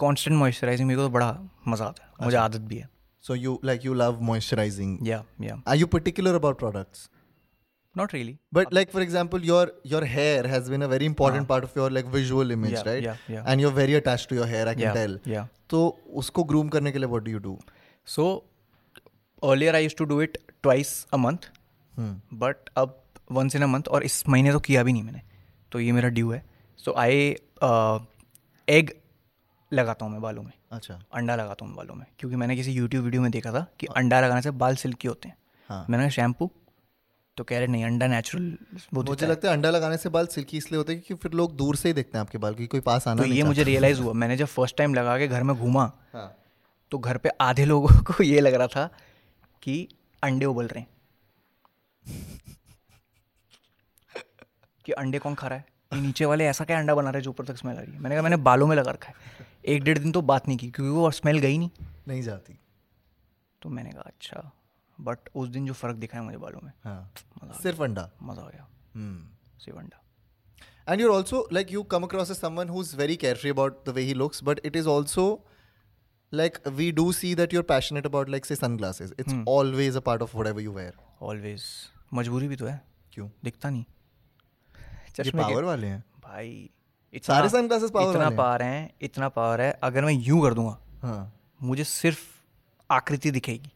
कांस्टेंट 0.00 0.36
मॉइस्चराइजिंग 0.38 0.88
मेरे 0.88 0.96
को 0.98 1.04
तो 1.04 1.10
बड़ा 1.10 1.38
मज़ा 1.68 1.86
आता 1.86 2.04
है। 2.04 2.24
मुझे 2.24 2.36
आदत 2.36 2.60
भी 2.60 2.76
है। 2.76 2.88
So 3.26 3.36
you 3.42 3.52
like 3.68 3.84
you 3.88 3.94
love 4.00 4.18
moisturizing. 4.30 4.90
या 5.06 5.22
या 5.42 5.54
Are 5.72 5.76
you 5.82 5.86
particular 5.94 6.34
about 6.40 6.58
products? 6.64 7.06
Not 7.96 8.14
really 8.14 8.36
But 8.56 8.74
like 8.78 8.90
for 8.94 9.02
example, 9.04 9.46
your 9.50 9.62
your 9.92 10.02
hair 10.14 10.46
has 10.54 10.68
been 10.72 10.82
a 10.86 10.88
very 10.94 11.06
important 11.10 11.48
part 11.52 11.66
of 11.68 11.78
your 11.80 11.86
like 11.98 12.10
visual 12.16 12.54
image, 12.56 12.74
Yeah, 12.76 12.88
right? 12.88 13.06
yeah, 13.06 13.22
yeah. 13.34 13.46
And 13.52 13.64
you're 13.64 13.76
very 13.78 13.96
attached 14.00 14.28
to 14.32 14.38
your 14.40 14.48
hair, 14.52 14.64
I 14.72 14.74
can 14.74 14.82
या 14.82 14.92
tell. 14.98 15.16
या 15.34 15.48
तो 15.70 15.80
उसको 16.22 16.44
groom 16.52 16.68
करने 16.72 16.92
के 16.92 16.98
लिए 16.98 17.08
what 17.14 17.24
do 17.28 17.34
you 17.36 17.40
do? 17.46 17.54
So 18.06 18.26
earlier 19.42 19.74
I 19.76 19.82
used 19.82 19.94
to 19.98 20.04
do 20.12 20.20
it 20.22 20.38
twice 20.62 20.92
a 21.14 21.16
month 21.16 21.50
Hmm. 21.98 22.14
But 22.40 22.68
अब 22.78 22.96
once 23.32 23.54
in 23.56 23.62
a 23.62 23.66
month 23.66 23.88
और 23.96 24.02
इस 24.04 24.22
महीने 24.28 24.52
तो 24.52 24.58
किया 24.68 24.82
भी 24.84 24.92
नहीं 24.92 25.02
मैंने 25.02 25.20
तो 25.72 25.80
ये 25.80 25.92
मेरा 25.92 26.08
ड्यू 26.18 26.30
है 26.32 26.42
सो 26.84 26.94
आई 27.04 27.34
एग 28.68 28.90
लगाता 29.72 30.04
हूँ 30.04 30.12
मैं 30.12 30.20
बालों 30.22 30.42
में 30.42 30.52
अच्छा। 30.70 30.98
अंडा 31.14 31.36
लगाता 31.36 31.64
हूँ 31.66 31.74
बालों 31.74 31.94
में 31.94 32.06
क्योंकि 32.18 32.36
मैंने 32.36 32.56
किसी 32.56 32.72
यूट्यूब 32.72 33.04
वीडियो 33.04 33.22
में 33.22 33.30
देखा 33.30 33.52
था 33.52 33.66
कि 33.80 33.86
अंडा 33.96 34.20
लगाने 34.20 34.42
से 34.42 34.50
बाल 34.62 34.76
सिल्की 34.76 35.08
होते 35.08 35.28
हैं। 35.28 35.36
हाँ। 35.68 35.86
मैंने 35.90 36.04
कहा 36.04 36.10
शैम्पू? 36.10 36.50
तो 37.36 37.44
कह 37.44 37.58
रहे 37.58 37.66
नहीं 37.66 37.84
अंडा 37.84 38.06
नेचुरल 38.06 38.56
मुझे 38.94 39.26
लगता 39.26 39.48
है 39.48 39.54
अंडा 39.54 39.70
लगाने 39.70 39.96
से 39.96 40.08
बाल 40.08 40.26
सिल्की 40.26 40.56
इसलिए 40.56 40.78
होते 40.78 40.92
हैं 40.92 41.02
क्योंकि 41.02 41.22
फिर 41.22 41.32
लोग 41.32 41.56
दूर 41.56 41.76
से 41.76 41.88
ही 41.88 41.92
देखते 41.94 42.18
हैं 42.18 42.20
आपके 42.20 42.38
बाल 42.38 42.54
क्योंकि 42.54 42.66
कोई 42.66 42.80
पास 42.80 43.08
आना 43.08 43.22
तो 43.22 43.28
नहीं 43.28 43.36
ये 43.38 43.42
मुझे 43.42 43.62
रियलाइज़ 43.62 44.00
हुआ। 44.00 44.12
मैंने 44.12 44.36
जब 44.36 44.46
फ़र्स्ट 44.46 44.76
टाइम 44.76 44.94
लगा 44.94 45.18
के 45.18 45.28
घर 45.28 45.42
में 45.42 45.56
घूमा 45.56 45.90
हाँ। 46.12 46.32
तो 46.90 46.98
घर 46.98 47.16
पे 47.16 47.28
आधे 47.40 47.64
लोगों 47.64 47.88
को 48.12 48.22
ये 48.22 48.40
लग 48.40 48.54
रहा 48.54 48.66
था 48.66 48.88
कि 49.62 49.88
अंडे 50.22 50.46
उबल 50.46 50.66
रहे 50.66 50.80
हैं। 50.80 50.88
कि 54.84 54.92
अंडे 54.92 55.18
कौन 55.18 55.34
खा 55.34 55.48
रहा 55.48 55.58
है? 55.58 56.02
नीचे 56.02 56.24
वाले 56.24 56.46
ऐसा 56.46 56.64
क्या 56.64 56.78
अंडा 56.78 56.94
बना 56.94 57.10
रहे 57.10 57.18
हैं 57.20 57.24
जो 57.24 57.30
ऊपर 57.30 57.44
तक 57.44 57.56
स्मेल 57.56 57.76
आ 57.76 57.80
रही 57.80 57.92
है? 57.92 57.98
मैंने 57.98 58.14
कहा 58.16 58.22
मैंने 58.22 58.36
बालों 58.36 58.66
में 58.66 58.76
लगा 58.76 58.90
रखा 58.90 59.08
है। 59.08 59.45
एक 59.66 59.82
डेढ़ 59.82 59.98
दिन 59.98 60.12
तो 60.12 60.22
बात 60.22 60.48
नहीं 60.48 60.58
की 60.58 60.70
क्योंकि 60.70 60.90
वो 60.90 61.10
स्मेल 61.10 61.38
गई 61.38 61.58
नहीं। 61.58 61.70
नहीं 62.08 62.22
जाती। 62.22 62.58
तो 63.62 63.68
मैंने 63.68 63.90
कहा 63.90 64.02
अच्छा 64.06 64.50
बट 64.98 65.28
उस 65.34 65.48
दिन 65.48 65.66
जो 65.66 65.72
फ़र्क 65.72 65.96
दिखा 65.96 66.18
है 66.18 66.24
मुझे 66.24 66.38
बालों 66.38 66.60
में 66.64 66.72
हाँ. 66.84 67.12
सिर्फ़ 67.62 67.82
अंडा? 67.82 68.10
मज़ा 68.22 68.42
आ 68.42 68.48
गया। 68.48 68.66
सिर्फ़ 69.64 69.78
अंडा। 69.78 70.02
And 70.88 71.00
you 71.00 71.12
also 71.12 71.48
like 71.52 71.72
you 71.72 71.82
come 71.82 72.02
across 72.02 72.32
someone 72.40 72.68
who 72.68 72.80
is 72.82 72.96
very 72.96 73.16
carefree 73.16 73.50
about 73.50 73.84
the 73.86 73.92
way 73.94 74.02
he 74.02 74.14
looks 74.14 74.44
but 74.44 74.60
it 74.64 74.76
is 74.76 74.88
also 74.88 75.26
like 76.32 76.58
we 76.68 76.90
do 76.92 77.10
see 77.12 77.34
that 77.34 77.54
you 77.54 77.62
passionate 77.62 78.06
about 78.06 78.28
like 78.28 78.46
say 78.46 78.56
sunglasses 78.76 79.14
it's 79.20 79.34
always 79.48 79.96
a 79.96 80.00
part 80.00 80.22
of 80.22 80.36
whatever 80.46 80.60
you 80.60 80.72
wear 80.72 80.94
always 81.22 81.64
मजबूरी 82.14 82.48
भी 82.48 82.56
तो 82.56 82.66
है। 82.66 82.80
क्यों? 83.12 83.28
दिखता 83.44 83.70
नहीं। 83.70 83.84
चश्मे 85.16 85.42
power 85.42 85.64
वाले 85.64 85.86
हैं। 85.86 86.04
भाई 86.24 86.70
सारे 87.24 87.48
sunglasses 87.48 87.92
power 87.92 88.10
इतना 88.10 88.30
पावर 88.30 88.62
है 88.62 88.90
इतना 89.02 89.28
पावर 89.28 89.60
है 89.60 89.70
अगर 89.82 90.04
मैं 90.04 90.12
यूँ 90.12 90.42
कर 90.42 90.54
दूँगा 90.54 90.78
हाँ। 91.02 91.32
मुझे 91.60 91.84
सिर्फ़ 91.84 92.20
आकृति 92.90 93.30
दिखेगी 93.30 93.70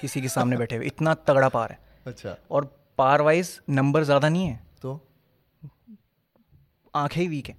किसी 0.00 0.20
के 0.20 0.28
सामने 0.28 0.56
बैठे 0.56 0.76
हुए। 0.76 0.86
इतना 0.86 1.14
तगड़ा 1.28 1.48
पार 1.48 1.70
है। 1.70 1.78
अच्छा। 2.06 2.36
और 2.50 2.64
पार 2.98 3.22
वाइज 3.22 3.58
नंबर 3.70 4.04
ज़्यादा 4.04 4.28
नहीं 4.28 4.46
है। 4.46 4.60
तो? 4.82 5.00
आँखें 6.94 7.20
ही 7.20 7.26
वीक 7.28 7.48
है। 7.48 7.56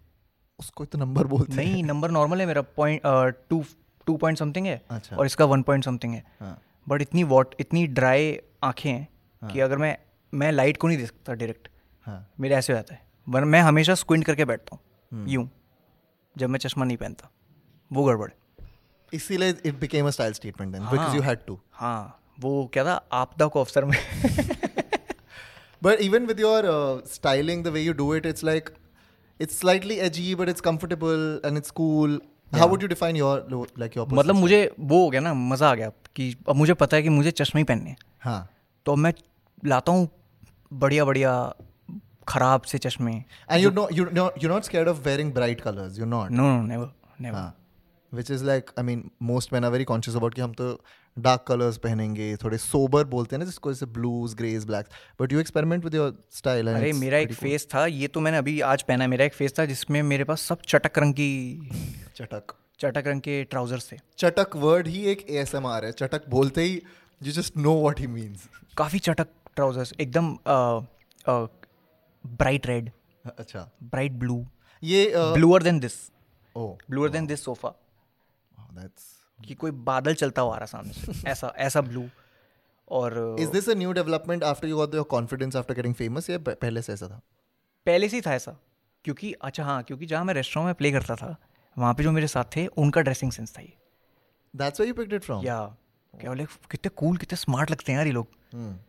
उसको 0.59 0.85
तो 0.85 0.97
नंबर 0.97 1.27
बोलते 1.27 1.53
हैं। 1.53 1.57
नहीं 1.57 1.83
नंबर 1.83 2.11
नॉर्मल 2.11 2.39
है 2.41 2.45
मेरा। 2.45 2.61
Point 2.77 3.01
two 3.49 3.63
two 4.07 4.15
point 4.17 4.37
something 4.37 4.65
है 4.67 4.81
अच्छा। 4.89 5.15
और 5.15 5.25
इसका 5.25 5.45
वन 5.45 5.61
पॉइंट 5.61 5.83
समथिंग 5.85 6.13
है। 6.13 6.23
हाँ। 6.39 6.57
बट 6.87 7.01
इतनी 7.01 7.23
वॉट 7.25 7.55
इतनी 7.59 7.85
ड्राई 7.89 8.37
आँखें 8.63 8.89
हैं 8.91 9.07
कि 9.41 9.59
अगर 9.59 9.77
मैं 9.77 9.97
मैं 10.33 10.51
लाइट 10.51 10.77
को 10.77 10.87
नहीं 10.87 10.97
देख 10.97 11.07
सकता 11.07 11.33
डायरेक्ट 11.33 11.67
हाँ। 12.05 12.27
मेरे 12.39 12.55
ऐसे 12.55 12.73
हो 12.73 12.77
जाता 12.77 12.93
है। 12.93 13.01
वरना 13.27 13.47
मैं 13.47 13.61
हमेशा 13.61 13.95
स्क्विंट 13.95 14.25
करके 14.25 14.45
बैठता 14.45 14.75
हूँ। 14.75 14.81
Hmm. 15.11 15.27
यूँ 15.29 15.49
जब 16.35 16.49
मैं 16.49 16.59
चश्मा 16.59 16.85
नहीं 16.85 16.97
पहनता 16.97 17.29
वो 17.91 18.03
गड़बड़। 18.03 18.29
इसीलिए 19.13 19.49
it 19.65 19.79
became 19.79 20.07
a 20.07 20.09
style 20.09 20.33
statement 20.33 20.73
then 20.73 20.85
because 20.85 21.15
you 21.15 21.21
had 21.21 21.45
to 21.47 21.59
हाँ 21.73 22.19
वो 22.39 22.69
क्या 22.73 22.83
था? 22.85 22.95
आपदा 23.13 23.47
को 23.47 23.59
अवसर 23.59 23.85
में। 23.85 23.97
But 25.81 26.01
even 26.01 26.25
with 26.25 26.39
your 26.39 26.63
styling 27.11 27.63
the 27.63 27.67
way 27.67 27.81
you 27.81 27.93
do 27.93 28.13
it 28.15 28.25
it's 28.25 28.43
like 28.43 28.69
it's 29.39 29.59
slightly 29.59 29.95
edgy 30.07 30.33
but 30.35 30.49
it's 30.49 30.61
comfortable 30.61 31.41
and 31.45 31.57
it's 31.57 31.71
cool 31.71 32.21
how 32.51 32.67
would 32.69 32.81
you 32.81 32.87
define 32.87 33.15
your 33.15 33.67
like 33.79 33.97
your 33.97 34.07
मतलब 34.13 34.35
मुझे 34.35 34.59
वो 34.79 35.03
हो 35.03 35.09
गया 35.09 35.21
ना 35.21 35.33
मज़ा 35.33 35.69
आ 35.69 35.75
गया 35.75 35.89
कि 36.15 36.35
अब 36.49 36.55
मुझे 36.55 36.73
पता 36.73 36.97
है 36.97 37.03
कि 37.03 37.09
मुझे 37.09 37.31
चश्मे 37.31 37.61
ही 37.61 37.65
पहनने 37.65 37.89
हैं। 37.89 37.97
हाँ। 38.19 38.49
तो 38.85 38.95
मैं 38.95 39.13
लाता 39.65 39.91
हूँ 39.91 40.07
बढ़िया 40.73 41.05
बढ़िया 41.05 41.31
खराब 42.27 42.61
से 42.61 42.77
चश्मे 42.77 43.13
And 43.49 43.61
you 43.63 43.71
know 43.71 43.87
you 43.99 44.05
know 44.17 44.27
you're 44.41 44.53
not 44.53 44.69
scared 44.69 44.91
of 44.91 45.05
wearing 45.05 45.31
bright 45.39 45.63
colors. 45.63 45.97
You're 45.97 46.11
not. 46.13 46.31
No 46.31 46.43
no 46.43 46.61
never 46.67 46.91
never 47.21 47.37
हाँ. 47.37 47.53
Which 48.11 48.29
is 48.29 48.43
like 48.43 48.71
I 48.77 48.83
mean 48.89 49.09
most 49.29 49.51
men 49.53 49.67
are 49.67 49.71
very 49.71 49.85
conscious 49.85 50.15
about 50.15 50.35
कि 50.35 50.41
हम 50.41 50.53
तो 50.53 50.81
dark 51.17 51.45
colors 51.49 51.77
पहनेंगे 51.77 52.35
थोड़े 52.43 52.57
sober 52.57 53.03
बोलते 53.05 53.35
हैं 53.35 53.39
ना 53.39 53.45
जिसको 53.45 53.73
जैसे 53.73 53.85
blues, 53.85 54.35
grays, 54.41 54.65
blacks. 54.65 54.89
But 55.21 55.35
you 55.35 55.41
experiment 55.45 55.87
with 55.87 55.97
your 55.99 56.11
style. 56.41 56.67
अरे 56.67 56.93
मेरा 56.93 57.17
एक 57.17 57.33
pretty 57.33 57.57
cool. 57.57 57.73
था 57.73 57.85
ये 57.85 58.07
तो 58.07 58.19
मैंने 58.19 58.37
अभी 58.37 58.59
आज 58.61 58.83
पहना 58.83 59.03
है 59.03 59.09
मेरा 59.09 59.25
एक 59.25 59.33
फेस 59.33 59.59
था 59.59 59.65
जिसमें 59.65 60.01
मेरे 60.03 60.23
पास 60.23 60.41
सब 60.41 60.61
चटक 60.67 60.99
रंग 60.99 61.13
की 61.13 61.69
चटक. 62.15 62.53
चटक 62.79 63.07
रंग 63.07 63.21
के 63.21 63.43
ट्राउजर्स 63.43 63.91
थे 63.91 63.97
चटक 64.17 64.55
वर्ड 64.55 64.87
ही 64.87 65.03
एक 65.11 65.25
ASMR 65.31 65.83
है. 65.83 65.91
चटक 65.91 66.29
बोलते 66.29 66.61
ही 66.61 66.81
you 67.23 67.33
just 67.37 67.55
know 67.57 67.73
what 67.85 68.01
he 68.01 68.09
means. 68.17 68.49
काफ़ी 68.77 68.99
चटक 68.99 69.27
ट्राउजर्स 69.55 69.93
एकदम 70.01 70.35
ब्राइट 72.27 72.67
रेड 72.67 72.91
अच्छा. 73.39 73.71
ब्राइट 73.83 74.11
ब्लू 74.11 74.47
ये 74.83 75.13
bluer 75.15 75.63
than 75.63 75.79
this 75.79 76.07
oh 76.57 76.75
bluer 76.89 77.09
than 77.09 77.27
this 77.27 77.43
sofa 77.43 77.73
कि 79.45 79.53
कोई 79.53 79.71
बादल 79.71 80.13
चलता 80.13 80.41
हुआ 80.41 80.53
आ 80.53 80.57
रहा 80.57 80.65
सामने 80.65 80.93
से। 80.93 81.27
ऐसा 81.29 81.53
ऐसा 81.57 81.81
ब्लू 81.81 82.09
और 82.89 83.35
Is 83.39 83.47
this 83.47 83.67
a 83.67 83.75
new 83.75 83.93
development 83.93 84.43
after 84.43 84.69
you 84.71 84.77
got 84.77 84.95
your 84.99 85.07
confidence 85.13 85.55
after 85.55 85.81
getting 85.81 86.01
famous 86.01 86.29
या 86.29 86.37
पहले 86.37 86.81
से 86.81 86.93
ऐसा 86.93 87.07
था? 87.07 87.21
पहले 87.85 88.09
से 88.09 88.15
ही 88.15 88.21
था 88.21 88.35
ऐसा। 88.35 88.57
क्योंकि 89.03 89.33
अच्छा 89.33 89.63
हाँ 89.63 89.83
क्योंकि 89.83 90.05
जहाँ 90.05 90.25
मैं 90.25 90.33
रेस्टोरेंट 90.33 90.65
में 90.65 90.75
प्ले 90.75 90.91
करता 90.91 91.15
था 91.15 91.37
वहाँ 91.77 91.93
पे 91.93 92.03
जो 92.03 92.11
मेरे 92.11 92.27
साथ 92.27 92.43
थे 92.55 92.67
उनका 92.67 93.01
ड्रेसिंग 93.01 93.31
सेंस 93.31 93.57
था 93.57 93.61
ये। 93.61 93.77
That's 94.55 94.79
where 94.79 94.93
you 94.93 94.99
picked 94.99 95.21
it 95.21 95.29
from? 95.29 95.45
या 95.45 95.75
क्या 96.19 96.29
बोले 96.29 96.45
कितने 96.45 96.89
कूल 96.89 97.17
कितने 97.17 97.35
स्मार्ट 97.35 97.71
लगते 97.71 97.91
हैं 97.91 97.99
यार 97.99 98.07
ये 98.07 98.13
लोग। 98.13 98.27
Hmm. 98.27 98.87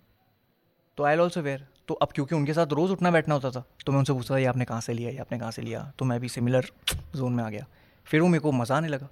तो 0.97 1.05
आई 1.05 1.17
ऑल्सो 1.17 1.41
वेयर 1.41 1.69
तो 1.89 1.95
अब 1.95 2.13
क्योंकि 2.15 2.35
उनके 2.35 2.55
साथ 2.55 2.73
रोज़ 2.73 2.93
उठना 2.93 3.11
बैठना 3.11 3.35
होता 3.35 3.51
था 3.51 3.65
तो 3.87 3.93
मैं 3.93 3.99
उनसे 3.99 4.13
पूछता 4.13 4.35
था 4.35 4.39
ये 4.39 4.47
आपने 4.47 4.65
कहाँ 4.65 4.81
से 4.81 4.93
लिया 4.93 5.11
ये 5.11 5.19
आपने 5.19 5.39
कहाँ 5.39 5.51
से 5.51 5.63
लिया? 5.63 5.93
तो 5.99 6.05
मैं 6.05 6.19
भी 6.21 6.29
सिमिलर 6.29 6.71
जोन 7.17 7.33
में 7.33 7.45
आ 7.45 7.49
गया। 7.51 7.67
फिर 8.07 8.21
वो 8.21 8.29
मेरे 8.29 8.41
को 8.41 8.53
मज़ा 8.53 8.77
आने 8.77 8.89
लगा। 8.89 9.09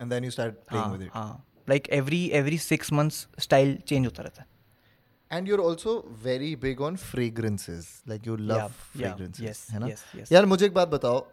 एंड 0.00 0.10
देन 0.10 0.24
यू 0.24 0.30
स्टार्ट 0.30 0.74
हाँ 1.14 1.44
like 1.68 1.88
every 1.92 2.24
every 2.34 2.58
six 2.58 2.92
months 2.92 3.26
style 3.40 3.76
change 3.88 4.04
होता 4.06 4.22
रहता 4.22 4.42
है। 4.42 4.48
And 5.30 5.48
you 5.48 5.56
also 5.58 5.94
very 6.24 6.54
big 6.56 6.80
on 6.80 6.96
fragrances 6.96 7.86
like 8.08 8.26
you 8.26 8.36
love 8.36 8.68
fragrances 8.92 10.32
यार 10.32 10.46
मुझे 10.46 10.66
एक 10.66 10.74
बात 10.74 10.88
बताओ। 10.88 11.26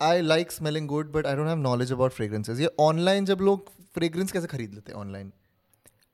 I 0.00 0.20
like 0.20 0.52
smelling 0.52 0.88
good 0.88 1.12
but 1.12 1.26
I 1.26 1.36
don't 1.36 1.48
have 1.48 1.58
knowledge 1.58 1.92
about 1.92 2.12
fragrances 2.12 2.60
ये 2.60 2.70
ऑनलाइन 2.80 3.24
जब 3.24 3.40
लोग 3.40 3.70
फ्रेगरेंस 3.94 4.32
कैसे 4.32 4.46
खरीद 4.46 4.74
लेते 4.74 4.92
हैं 4.92 4.98
ऑनलाइन 4.98 5.32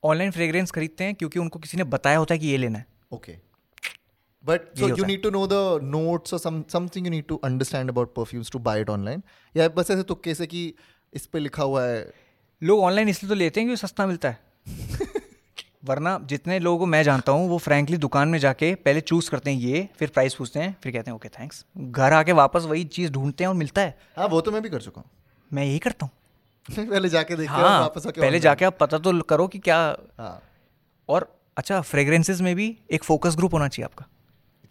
ऑनलाइन 0.04 0.30
फ्रेगरेंस 0.30 0.70
खरीदते 0.70 1.04
हैं 1.04 1.14
क्योंकि 1.14 1.38
उनको 1.38 1.58
किसी 1.58 1.76
ने 1.76 1.84
बताया 1.84 2.18
होता 2.18 2.34
है 2.34 2.38
कि 2.38 2.46
ये 2.46 2.56
लेना 2.56 2.78
है। 2.78 2.86
Okay 3.12 3.32
okay. 3.32 3.44
But 4.46 4.58
so 4.58 4.80
यही 4.80 4.86
you 4.86 4.90
होता 4.90 5.06
है। 5.06 5.08
need 5.08 5.22
to 5.22 5.30
know 5.36 5.44
the 5.52 5.60
notes 5.92 6.34
or 6.36 6.40
some 6.42 6.58
something 6.74 7.06
you 7.08 7.12
need 7.14 7.26
to 7.30 7.38
understand 7.48 7.92
about 7.94 8.12
perfumes 8.18 8.50
to 8.56 8.60
buy 8.68 8.76
it 8.84 8.92
online. 8.96 9.22
या 9.56 9.68
बस 9.68 9.90
ऐसे 9.90 10.02
तुक्के 10.02 10.34
से 10.34 10.46
कि 10.46 10.74
इस 11.12 11.26
पे 11.26 11.38
लिखा 11.38 11.62
हुआ 11.62 11.84
है। 11.84 12.12
लोग 12.62 12.80
ऑनलाइन 12.80 13.08
इसलिए 13.08 13.28
तो 13.28 13.34
लेते 13.34 13.60
हैं 13.60 13.68
क्योंकि 13.68 13.86
सस्ता 13.86 14.06
मिलता 14.06 14.28
है। 14.28 14.38
वरना 15.84 16.18
जितने 16.22 16.58
लोगों 16.58 16.78
को 16.78 16.86
मैं 16.86 17.02
जानता 17.02 17.32
हूँ 17.32 17.48
वो 17.48 17.58
फ्रैंकली 17.58 17.96
दुकान 17.96 18.28
में 18.28 18.38
जाके 18.38 18.74
पहले 18.74 19.00
चूज़ 19.00 19.30
करते 19.30 19.50
हैं 19.50 19.58
ये 19.58 19.88
फिर 19.98 20.08
प्राइस 20.08 20.34
पूछते 20.34 20.60
हैं 20.60 20.76
फिर 20.82 20.92
कहते 20.92 21.10
हैं 21.10 21.16
ओके 21.16 21.28
थैंक्स 21.28 21.64
घर 21.76 22.12
आके 22.12 22.32
वापस 22.32 22.64
वही 22.64 22.84
चीज़ 22.96 23.10
ढूंढते 23.12 23.44
हैं 23.44 23.48
और 23.48 23.54
मिलता 23.54 23.82
है। 23.82 23.98
हाँ 24.16 24.26
वो 24.28 24.40
तो 24.40 24.52
मैं 24.52 24.62
भी 24.62 24.68
कर 24.68 24.80
चुका 24.82 25.00
हूँ। 25.00 25.10
मैं 25.50 25.64
यही 25.64 25.78
करता 25.78 26.06
हूँ। 26.06 26.12
पहले 26.90 27.08
जाके 27.08 27.36
देखते 27.36 27.52
हैं 27.54 27.62
हाँ 27.62 27.80
वापस 27.80 28.06
आके 28.06 28.20
पहले 28.20 28.40
जाके 28.40 28.64
आप 28.64 28.78
पता 28.80 28.98
तो 28.98 29.20
करो 29.20 29.46
कि 29.48 29.58
क्या 29.58 29.78
हाँ। 30.18 30.42
और 31.08 31.32
अच्छा 31.56 31.80
फ्रेग्रेंसेज 31.80 32.40
में 32.42 32.54
भी 32.56 32.76
एक 32.92 33.04
फोकस 33.04 33.36
ग्रुप 33.36 33.54
होना 33.54 33.68
चाहिए 33.68 33.84
आपका। 33.84 34.06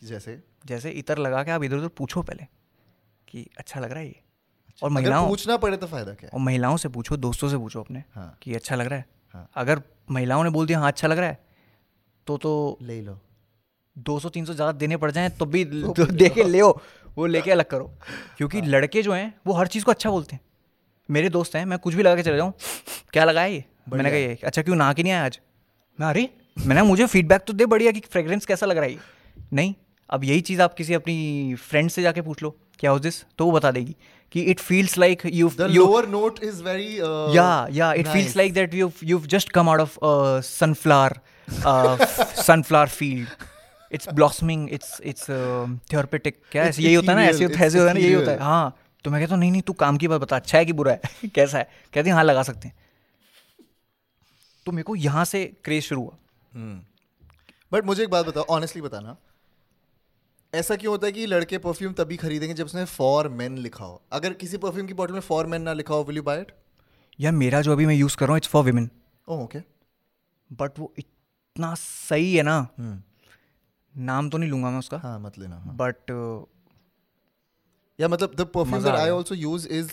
जैसे? 0.04 0.40
जैसे 0.66 0.90
इतर 0.92 1.18
लगा 1.18 1.44
के 1.44 1.52
आप 1.52 1.64
इधर 1.64 1.78
उधर 1.78 1.88
पूछो 1.88 2.22
पहले 2.22 2.44
कि 3.28 3.46
अच्छा 3.60 3.80
लग 3.80 3.92
रहा 3.92 4.00
है 4.00 4.08
ये। 4.08 4.22
और 4.84 4.90
महिलाओं 4.90 5.28
पूछना 5.28 5.58
पड़े 5.58 5.78
तो 5.78 5.88
फ़ायदा 5.88 6.14
क्या 6.14 6.30
और 6.34 6.40
महिलाओं 6.40 6.78
से 6.78 6.90
पूछो 6.90 7.18
दोस्तों 7.18 7.50
से 7.50 7.58
पूछो 7.58 7.80
अपने 7.80 8.04
हाँ। 8.16 8.38
कि 8.42 8.54
अच्छा 8.56 8.76
लग 8.76 8.88
रहा 8.88 9.00
है। 9.00 9.06
हाँ। 9.34 9.50
अगर 9.56 9.82
महिलाओं 10.12 10.44
ने 10.44 10.50
बोल 10.50 10.66
दिया 10.68 10.80
हाँ 10.80 10.88
अच्छा 10.88 11.08
लग 11.08 11.18
रहा 11.18 11.30
है 11.30 11.40
तो 12.28 12.38
तो 12.38 12.78
ले 12.82 13.02
लो। 13.02 13.20
दो 13.96 14.20
सौ 14.20 14.30
तीन 14.30 14.46
सौ 14.46 14.54
ज़्यादा 14.54 14.72
देने 14.72 14.98
पड़ 14.98 15.12
जाएँ 15.12 15.30
तो 15.40 15.46
भी 15.46 15.64
तो 15.66 16.06
दे 16.06 16.30
के 16.30 16.44
ले। 16.44 16.62
वो 16.62 17.26
लेके 17.26 17.52
अलग 17.52 17.66
करो। 17.66 17.86
क्योंकि 18.38 18.60
हाँ। 18.60 18.68
लड़के 18.68 19.02
जो 19.04 19.14
हैं 19.14 19.34
वो 19.48 19.54
हर 19.54 19.68
चीज़ 19.68 19.86
को 19.86 19.92
अच्छा 19.92 20.10
बोलते 20.10 20.36
हैं। 20.36 20.42
मेरे 21.10 21.30
दोस्त 21.30 21.56
हैं 21.56 21.66
मैं 21.66 21.78
कुछ 21.80 21.94
भी 21.94 22.04
लगा 22.04 22.16
के 22.16 22.24
चले 22.24 22.38
जाऊँ 22.38 22.54
क्या 23.14 23.24
लगाया 23.26 23.48
ये? 23.48 23.64
मैंने 23.90 24.10
कहा 24.10 24.20
ये 24.20 24.38
अच्छा 24.44 24.62
क्यों 24.62 24.76
ना 24.76 24.92
के 24.94 25.04
नहीं 25.04 25.14
आया 25.14 25.26
आज? 25.26 25.40
मैं 26.00 26.08
अरे 26.08 26.30
मैंने 26.58 26.82
मुझे 26.82 27.06
फीडबैक 27.08 27.42
तो 27.48 27.54
दे 27.54 27.66
बढ़िया 27.66 27.92
कि 27.92 28.00
फ्रेगरेंस 28.12 28.46
कैसा 28.46 28.66
लग 28.66 28.78
रहा 28.78 28.86
है 28.86 28.92
ये? 28.92 29.00
नहीं 29.54 29.74
अब 30.10 30.24
यही 30.24 30.42
चीज़ 30.42 30.62
आप 30.62 30.74
किसी 30.74 30.94
अपनी 30.94 31.56
फ्रेंड 31.56 31.90
से 31.90 32.02
जाके 32.02 32.22
पूछ 32.22 32.44
लो 32.44 32.50
क्या 32.80 32.92
हाउस 32.92 33.02
दिस 33.02 33.24
तो 33.38 33.46
वो 33.46 33.52
बता 33.52 33.72
देगी 33.72 33.96
कि 34.32 34.42
it 34.42 34.60
feels 34.60 34.98
like 34.98 35.22
you 35.26 35.52
your 35.70 36.08
note 36.08 36.44
is 36.44 36.64
very 36.64 37.00
या 37.38 37.68
या 37.72 37.94
it 37.94 38.08
feels 38.08 38.36
like 38.38 38.54
that 38.54 38.74
you 38.74 38.92
you 39.04 39.20
just 39.20 39.50
come 39.50 39.70
out 39.70 39.80
of 39.80 39.98
sunflower 40.42 41.20
sunflower 42.42 42.88
field 42.88 43.30
it's 43.92 44.10
blossoming 44.14 44.70
it's 44.74 45.02
it's 45.02 45.30
therapeutic 45.92 46.42
क्या 46.52 46.64
ऐसे 46.64 46.84
यही 46.84 46.94
होता 46.94 47.12
है 47.12 47.18
ना? 47.18 47.26
ऐसे 47.26 47.44
होता 47.44 47.60
है 47.60 47.66
ऐसे 47.66 47.80
होता 47.80 47.90
है 47.90 47.94
ना? 47.94 48.00
यही 48.00 48.14
होता 48.14 48.32
है। 48.32 48.40
हाँ 48.40 48.78
तो 49.04 49.12
मैं 49.12 49.22
कहता 49.22 49.36
नहीं 49.36 49.52
नहीं 49.52 49.62
तू 49.62 49.74
काम 49.74 49.98
की 49.98 50.08
बात 50.08 50.22
बता। 50.22 50.36
अच्छा 50.36 50.58
है 50.58 50.66
कि 50.66 50.74
बुरा 50.74 50.92
है? 50.92 51.02
कैसा 51.36 51.58
है? 51.58 51.70
कहते 51.94 52.10
हैं 52.10 52.16
हाँ 52.16 52.24
लगा 52.24 52.44
सकते 52.44 52.68
हैं। 52.68 52.76
तो 54.66 54.72
मेरे 54.72 54.84
को 54.84 54.96
यहाँ 54.96 55.26
से 55.26 55.46
क्रेज 55.64 55.84
शुरू 55.84 56.02
हुआ। 56.02 56.12
hmm. 56.12 56.86
बट 57.74 57.86
मुझे 57.86 58.04
एक 58.04 58.10
बात 58.10 58.26
बताओ 58.26 58.44
ऑनेस्टली 58.44 58.82
बताना। 58.82 59.16
ऐसा 60.56 60.76
क्यों 60.76 60.92
होता 60.92 61.08
है 61.08 61.12
कि 61.14 61.26
लड़के 61.26 61.58
परफ्यूम 61.58 61.94
तभी 61.94 62.18
खरीदेंगे 62.18 62.54
जब 62.54 62.66
उसने 62.66 62.86
फॉर 62.86 63.28
मेन 63.40 63.58
लिखा 63.58 63.86
हो? 63.86 64.02
अगर 64.12 64.34
किसी 64.44 64.58
परफ्यूम 64.58 64.88
की 64.88 64.94
बॉटल 64.94 65.14
में 65.14 65.20
फॉर 65.22 65.46
मेन 65.46 65.62
ना 65.62 65.74
लिखा 65.74 65.94
हो 65.94 66.04
विल 66.04 66.18
यू 66.18 66.24
बाय 66.24 66.42
इट 66.42 66.52
यार 67.20 67.34
मेरा 67.34 67.62
जो 67.62 67.72
अभी 67.72 67.86
मैं 67.86 67.96
यूज़ 67.96 68.18
कर 68.18 68.26
रहा 68.26 68.34
हूँ 68.34 68.38
it's 68.38 68.50
for 68.50 68.64
women 68.64 68.90
oh 69.28 69.44
okay 69.44 69.60
but 70.50 70.80
वो 70.80 70.94
इतना 70.98 71.74
सही 71.80 72.36
है 72.36 72.44
ना। 72.44 72.58
नाम 73.94 74.30
तो 74.30 74.38
नहीं 74.38 74.50
लूँगा 74.50 74.70
मैं 74.70 74.80
उसका। 74.80 74.98
हाँ 74.98 75.20
मत 75.20 75.40
लेना 75.40 75.60
हाँ. 75.60 75.76
बट 75.76 76.12
या 78.00 78.08
मतलब 78.08 78.36
the 78.36 78.42
perfume 78.56 78.84
that 78.84 78.96
I. 78.96 79.10
Also 79.10 79.36
use 79.36 79.68
is 79.68 79.92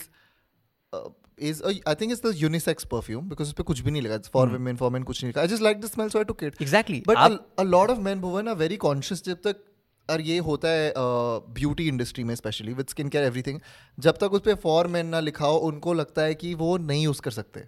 is 1.49 1.61
a, 1.69 1.71
I 1.91 1.93
think 2.01 2.13
it's 2.15 2.23
the 2.25 2.31
unisex 2.39 2.85
perfume 2.89 3.23
because 3.29 3.49
उस 3.49 3.53
पे 3.59 3.63
कुछ 3.63 3.81
भी 3.81 3.91
नहीं 3.91 4.03
लिखा 4.03 4.17
for 4.35 4.43
women 4.51 4.77
for 4.81 4.91
men 4.95 5.05
कुछ 5.05 5.23
नहीं 5.23 5.29
लिखा। 5.29 5.43
I 5.43 5.51
just 5.53 5.65
like 5.67 5.81
the 5.85 5.89
smell 5.93 6.11
so 6.15 6.21
I 6.21 6.27
took 6.29 6.43
it. 6.49 6.61
Exactly 6.63 7.03
but 7.09 7.21
a, 7.23 7.29
a 7.63 7.65
lot 7.69 7.93
of 7.95 8.03
men 8.07 8.21
Bhuvan 8.25 8.51
are 8.53 8.57
very 8.61 8.79
conscious 8.85 9.25
जब 9.25 9.41
तक 9.47 9.65
और 10.09 10.21
ये 10.21 10.39
होता 10.41 10.69
है 10.69 10.93
ब्यूटी 10.97 11.87
इंडस्ट्री 11.89 12.25
में 12.25 12.35
specially 12.35 12.73
with 12.73 12.87
skin 12.89 13.09
care 13.09 13.25
everything 13.25 13.61
जब 13.99 14.17
तक 14.21 14.33
उस 14.33 14.41
पर 14.41 14.55
फॉर 14.63 14.87
मैन 14.87 15.07
ना 15.07 15.21
लिखा 15.21 15.47
हो 15.47 15.57
उनको 15.67 15.93
लगता 15.95 16.23
है 16.23 16.35
कि 16.35 16.55
वो 16.55 16.77
नहीं 16.79 17.03
यूज़ 17.05 17.21
कर 17.23 17.31
सकते। 17.31 17.65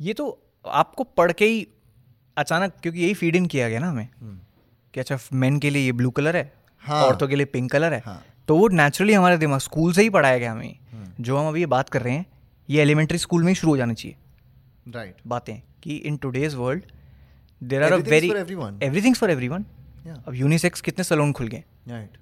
ये 0.00 0.14
तो 0.14 0.26
आपको 0.64 1.04
पढ़ 1.04 1.32
के 1.32 1.44
ही 1.44 1.66
अचानक 2.36 2.72
क्योंकि 2.82 3.00
यही 3.00 3.14
फ़ीड 3.14 3.36
इन 3.36 3.46
किया 3.46 3.68
गया 3.68 3.78
ना 3.78 3.90
हमें 3.90 4.08
कि 4.94 5.00
अच्छा 5.00 5.18
मेन 5.34 5.58
के 5.58 5.70
लिए 5.70 5.84
ये 5.84 5.92
ब्लू 5.92 6.10
कलर 6.10 6.36
है 6.36 6.52
हाँ। 6.82 7.02
औरतों 7.04 7.28
के 7.28 7.36
लिए 7.36 7.46
पिंक 7.46 7.70
कलर 7.70 7.94
है। 7.94 8.02
हाँ। 8.06 8.22
तो 8.48 8.56
वो 8.56 8.68
नेचुरली 8.70 9.12
हमारे 9.12 9.36
दिमाग 9.38 9.60
स्कूल 9.60 9.92
से 9.92 10.02
ही 10.02 10.10
पढ़ाया 10.10 10.38
गया 10.38 10.52
हमें। 10.52 10.78
जो 11.20 11.36
हम 11.36 11.48
अभी 11.48 11.60
ये 11.60 11.66
बात 11.68 11.88
कर 11.88 12.02
रहे 12.02 12.14
हैं 12.14 12.26
ये 12.68 12.82
एलिमेंट्री 12.82 13.18
स्कूल 13.18 13.42
में 13.42 13.48
ही 13.48 13.54
शुरू 13.54 13.72
हो 13.72 13.76
जानी 13.76 13.94
चाहिए। 13.94 14.16
राइट 14.88 15.16
बातें 15.26 15.60
कि 15.82 15.96
in 15.96 16.16
today's 16.16 16.54
world 16.54 16.84
there 17.62 17.82
are 17.82 17.92
a 17.92 17.96
very. 17.98 18.28
Everything's 18.28 19.20
for 19.20 19.30
everyone 19.30 19.64
Yeah. 20.04 20.26
अब 20.28 20.34
यूनिसेक्स 20.34 20.80
कितने 20.80 21.04
सलोन 21.04 21.32
खुल 21.32 21.48
गए? 21.48 21.64
राइट 21.88 22.16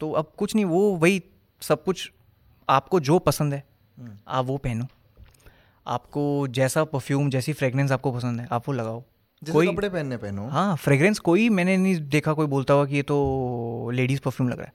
तो 0.00 0.10
अब 0.12 0.32
कुछ 0.38 0.54
नहीं 0.54 0.64
वो 0.64 0.80
वही 0.96 1.22
सब 1.62 1.84
कुछ 1.84 2.10
आपको 2.68 3.00
जो 3.00 3.18
पसंद 3.18 3.54
है 3.54 3.62
हम्म। 3.98 4.18
आप 4.28 4.44
वो 4.44 4.56
पहनो। 4.56 4.86
आपको 5.86 6.24
जैसा 6.48 6.84
परफ्यूम 6.84 7.30
जैसी 7.30 7.52
फ्रेगरेंस 7.52 7.92
आपको 7.92 8.12
पसंद 8.12 8.40
है 8.40 8.46
आप 8.52 8.68
वो 8.68 8.74
लगाओ। 8.74 9.00
कोई 9.42 9.66
कपड़े 9.66 9.88
पहनने 9.88 10.16
पहनो। 10.16 10.46
हाँ 10.48 10.76
फ्रेगरेंस 10.76 11.18
कोई 11.18 11.48
मैंने 11.48 11.76
नहीं 11.76 11.96
देखा 12.08 12.32
कोई 12.32 12.46
बोलता 12.46 12.74
हुआ 12.74 12.86
कि 12.86 12.96
ये 12.96 13.02
तो 13.02 13.90
लेडीज़ 13.94 14.20
परफ्यूम 14.20 14.48
लग 14.48 14.58
रहा 14.58 14.66
है। 14.66 14.72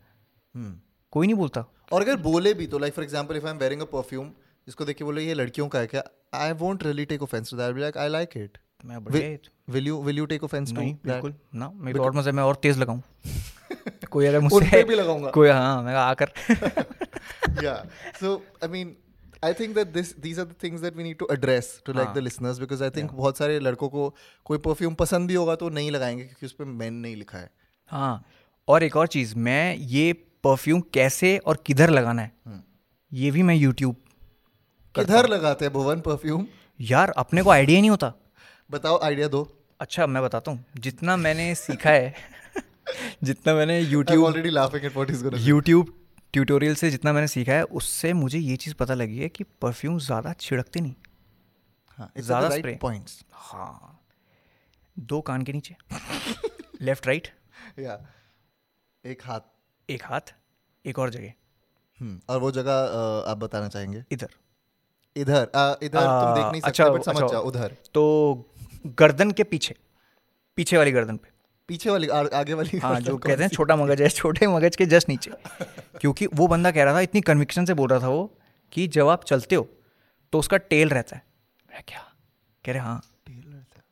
हम्म। 0.55 0.79
कोई 1.13 1.27
नहीं 1.27 1.35
बोलता। 1.35 1.65
और 1.91 2.01
अगर 2.01 2.15
बोले 2.21 2.53
भी 2.53 2.67
तो 2.67 2.79
like 2.79 2.93
for 2.93 3.03
example 3.03 3.37
if 3.37 3.45
I 3.45 3.51
am 3.51 3.57
wearing 3.57 3.81
a 3.81 3.85
perfume 3.93 4.27
जिसको 4.67 4.85
देख 4.85 4.97
के 4.97 5.03
बोले 5.03 5.21
ये 5.21 5.33
लड़कियों 5.33 5.67
का 5.67 5.79
है 5.79 5.87
क्या? 5.87 6.03
I 6.33 6.51
won't 6.53 6.83
really 6.83 7.05
take 7.05 7.23
offence 7.23 7.51
to 7.51 7.57
that 7.57 7.77
like 7.77 7.97
I 7.97 8.09
like 8.09 8.37
it 8.37 8.57
मैं 8.85 9.03
बढ़िया 9.03 9.37
will 9.73 9.87
you 9.87 10.01
will 10.01 10.17
you 10.17 10.25
take 10.25 10.43
offence 10.43 10.73
to 10.73 10.81
नहीं 10.81 10.93
बिल्कुल। 11.05 11.33
ना 11.55 11.71
मेरी 11.75 11.99
और 11.99 12.11
मज़े 12.11 12.31
मैं 12.31 12.43
और 12.43 12.55
तेज 12.55 12.77
लगाऊँ। 12.77 13.01
कोई 14.11 14.37
मुझसे 14.37 14.83
भी 14.83 14.95
लगाऊँगा। 14.95 15.29
कोई 15.29 15.49
हाँ 15.49 15.83
मैं 15.83 15.95
आकर। 15.95 16.31
So 18.21 18.29
i 18.63 18.67
mean 18.67 18.95
i 19.43 19.51
think 19.53 19.75
that 19.75 19.91
this 19.93 20.13
these 20.23 20.39
are 20.39 20.45
the 20.45 20.57
things 20.63 20.81
that 20.81 20.95
we 20.95 21.03
need 21.03 21.17
to 21.19 21.27
address 21.35 21.67
to 21.85 21.93
like 21.93 22.07
हाँ. 22.07 22.15
the 22.15 22.21
listeners 22.21 22.59
because 22.59 22.81
i 22.81 22.89
think 22.89 23.11
बहुत 23.13 23.37
सारे 23.37 23.59
लड़कों 23.59 23.89
को 23.89 24.15
कोई 24.45 24.57
परफ्यूम 24.57 24.93
पसंद 24.93 25.27
भी 25.27 25.33
होगा 25.33 25.55
तो 25.55 25.69
नहीं 25.69 25.91
लगाएँगे 25.91 26.23
क्योंकि 26.23 26.45
उस 26.45 26.51
पर 26.51 26.65
मैन 26.65 26.93
नहीं 26.93 27.15
लिखा 27.15 27.37
है। 27.37 27.49
हाँ 27.91 28.25
और 28.67 28.83
एक 28.83 28.95
और 28.97 29.07
चीज़ 29.07 29.35
मैं 29.35 29.75
ये 29.75 30.13
परफ्यूम 30.43 30.81
कैसे 30.93 31.37
और 31.37 31.63
किधर 31.65 31.89
लगाना 31.89 32.21
है 32.21 32.31
हम्म। 32.47 32.61
ये 33.11 33.31
भी 33.31 33.43
मैं 33.43 33.55
यूट्यूब 33.55 33.95
किधर 34.95 35.27
लगाते 35.27 35.65
हैं 35.65 35.73
भुवन 35.73 35.99
परफ्यूम 35.99 36.45
यार 36.79 37.09
अपने 37.09 37.43
को 37.43 37.49
आइडिया 37.49 37.79
नहीं 37.79 37.89
होता। 37.89 38.13
बताओ 38.69 38.99
आइडिया 39.03 39.27
दो। 39.27 39.47
अच्छा 39.79 40.05
मैं 40.07 40.21
बताता 40.23 40.51
हूँ। 40.51 40.65
जितना 40.79 41.15
मैंने 41.17 41.53
सीखा 41.55 41.89
है 41.89 42.13
जितना 43.23 43.53
मैंने 43.53 43.79
YouTube 43.79 44.25
already 44.27 44.51
laughing 44.53 44.85
at 44.89 44.97
what 44.97 45.09
he's 45.09 45.23
gonna 45.23 45.39
YouTube 45.47 45.93
tutorial 46.33 46.75
से 46.75 46.89
जितना 46.91 47.13
मैंने 47.13 47.27
सीखा 47.27 47.53
है 47.53 47.63
उससे 47.79 48.13
मुझे 48.13 48.39
ये 48.39 48.55
चीज़ 48.55 48.75
पता 48.75 48.93
लगी 48.93 49.17
है 49.17 49.29
कि 49.29 49.43
परफ्यूम 49.61 49.97
ज़्यादा 49.99 50.33
छिड़कते 50.39 50.79
नहीं। 50.79 50.93
हाँ, 51.97 52.11
ज़्यादा 52.17 52.49
spray. 52.49 52.75
points. 52.83 53.23
हाँ। 53.31 53.95
दो 54.97 55.21
कान 55.21 55.41
के 55.43 55.53
नीचे। 55.53 55.75
Left 56.81 57.07
right 57.07 57.27
Yeah. 57.79 57.97
एक 59.03 59.21
हाथ। 59.23 59.41
एक 59.89 60.03
हाथ 60.03 60.33
एक 60.85 60.99
और 60.99 61.09
जगह। 61.09 61.33
हम्म, 61.99 62.19
और 62.29 62.39
वो 62.39 62.51
जगह 62.51 63.29
आप 63.31 63.37
बताना 63.37 63.67
चाहेंगे? 63.67 64.03
इधर। 64.11 64.29
इधर 65.15 65.45
अ, 65.45 65.75
इधर 65.83 65.97
आ, 65.97 66.21
तुम 66.21 66.33
देख 66.33 66.51
नहीं 66.51 66.61
सकते 66.61 66.67
अच्छा, 66.69 66.89
बट 66.89 67.03
समझ 67.03 67.15
अच्छा। 67.15 67.27
जाओ 67.27 67.43
उधर। 67.43 67.75
तो 67.93 68.03
गर्दन 68.85 69.31
के 69.31 69.43
पीछे 69.43 69.75
पीछे 70.57 70.77
वाली 70.77 70.91
गर्दन 70.91 71.17
पे। 71.17 71.29
पीछे 71.69 71.89
वाली 71.89 72.07
आ, 72.07 72.23
आगे 72.33 72.53
वाली 72.53 72.77
हाँ 72.77 72.99
जो 73.01 73.17
कहते 73.17 73.43
हैं 73.43 73.49
छोटा 73.49 73.75
मगज 73.75 74.01
है 74.01 74.09
छोटे 74.09 74.47
मगज 74.47 74.75
के 74.75 74.85
जस्ट 74.85 75.09
नीचे। 75.09 75.31
क्योंकि 76.01 76.27
वो 76.33 76.47
बंदा 76.47 76.71
कह 76.71 76.83
रहा 76.83 76.93
था 76.93 76.99
इतनी 76.99 77.21
कन्विक्शन 77.21 77.65
से 77.65 77.73
बोल 77.73 77.89
रहा 77.89 77.99
था 77.99 78.07
वो 78.07 78.25
कि 78.71 78.87
जब 78.87 79.07
आप 79.07 79.23
चलते 79.23 79.55
हो 79.55 79.67
तो 80.33 80.39
उसका 80.39 80.57
टेल 80.57 80.89
रहता 80.89 81.15
है। 81.15 81.21
मैं 81.69 81.83
क्या? 81.87 82.01
कह 82.63 82.71
रहे 82.71 82.81
हाँ। 82.81 83.01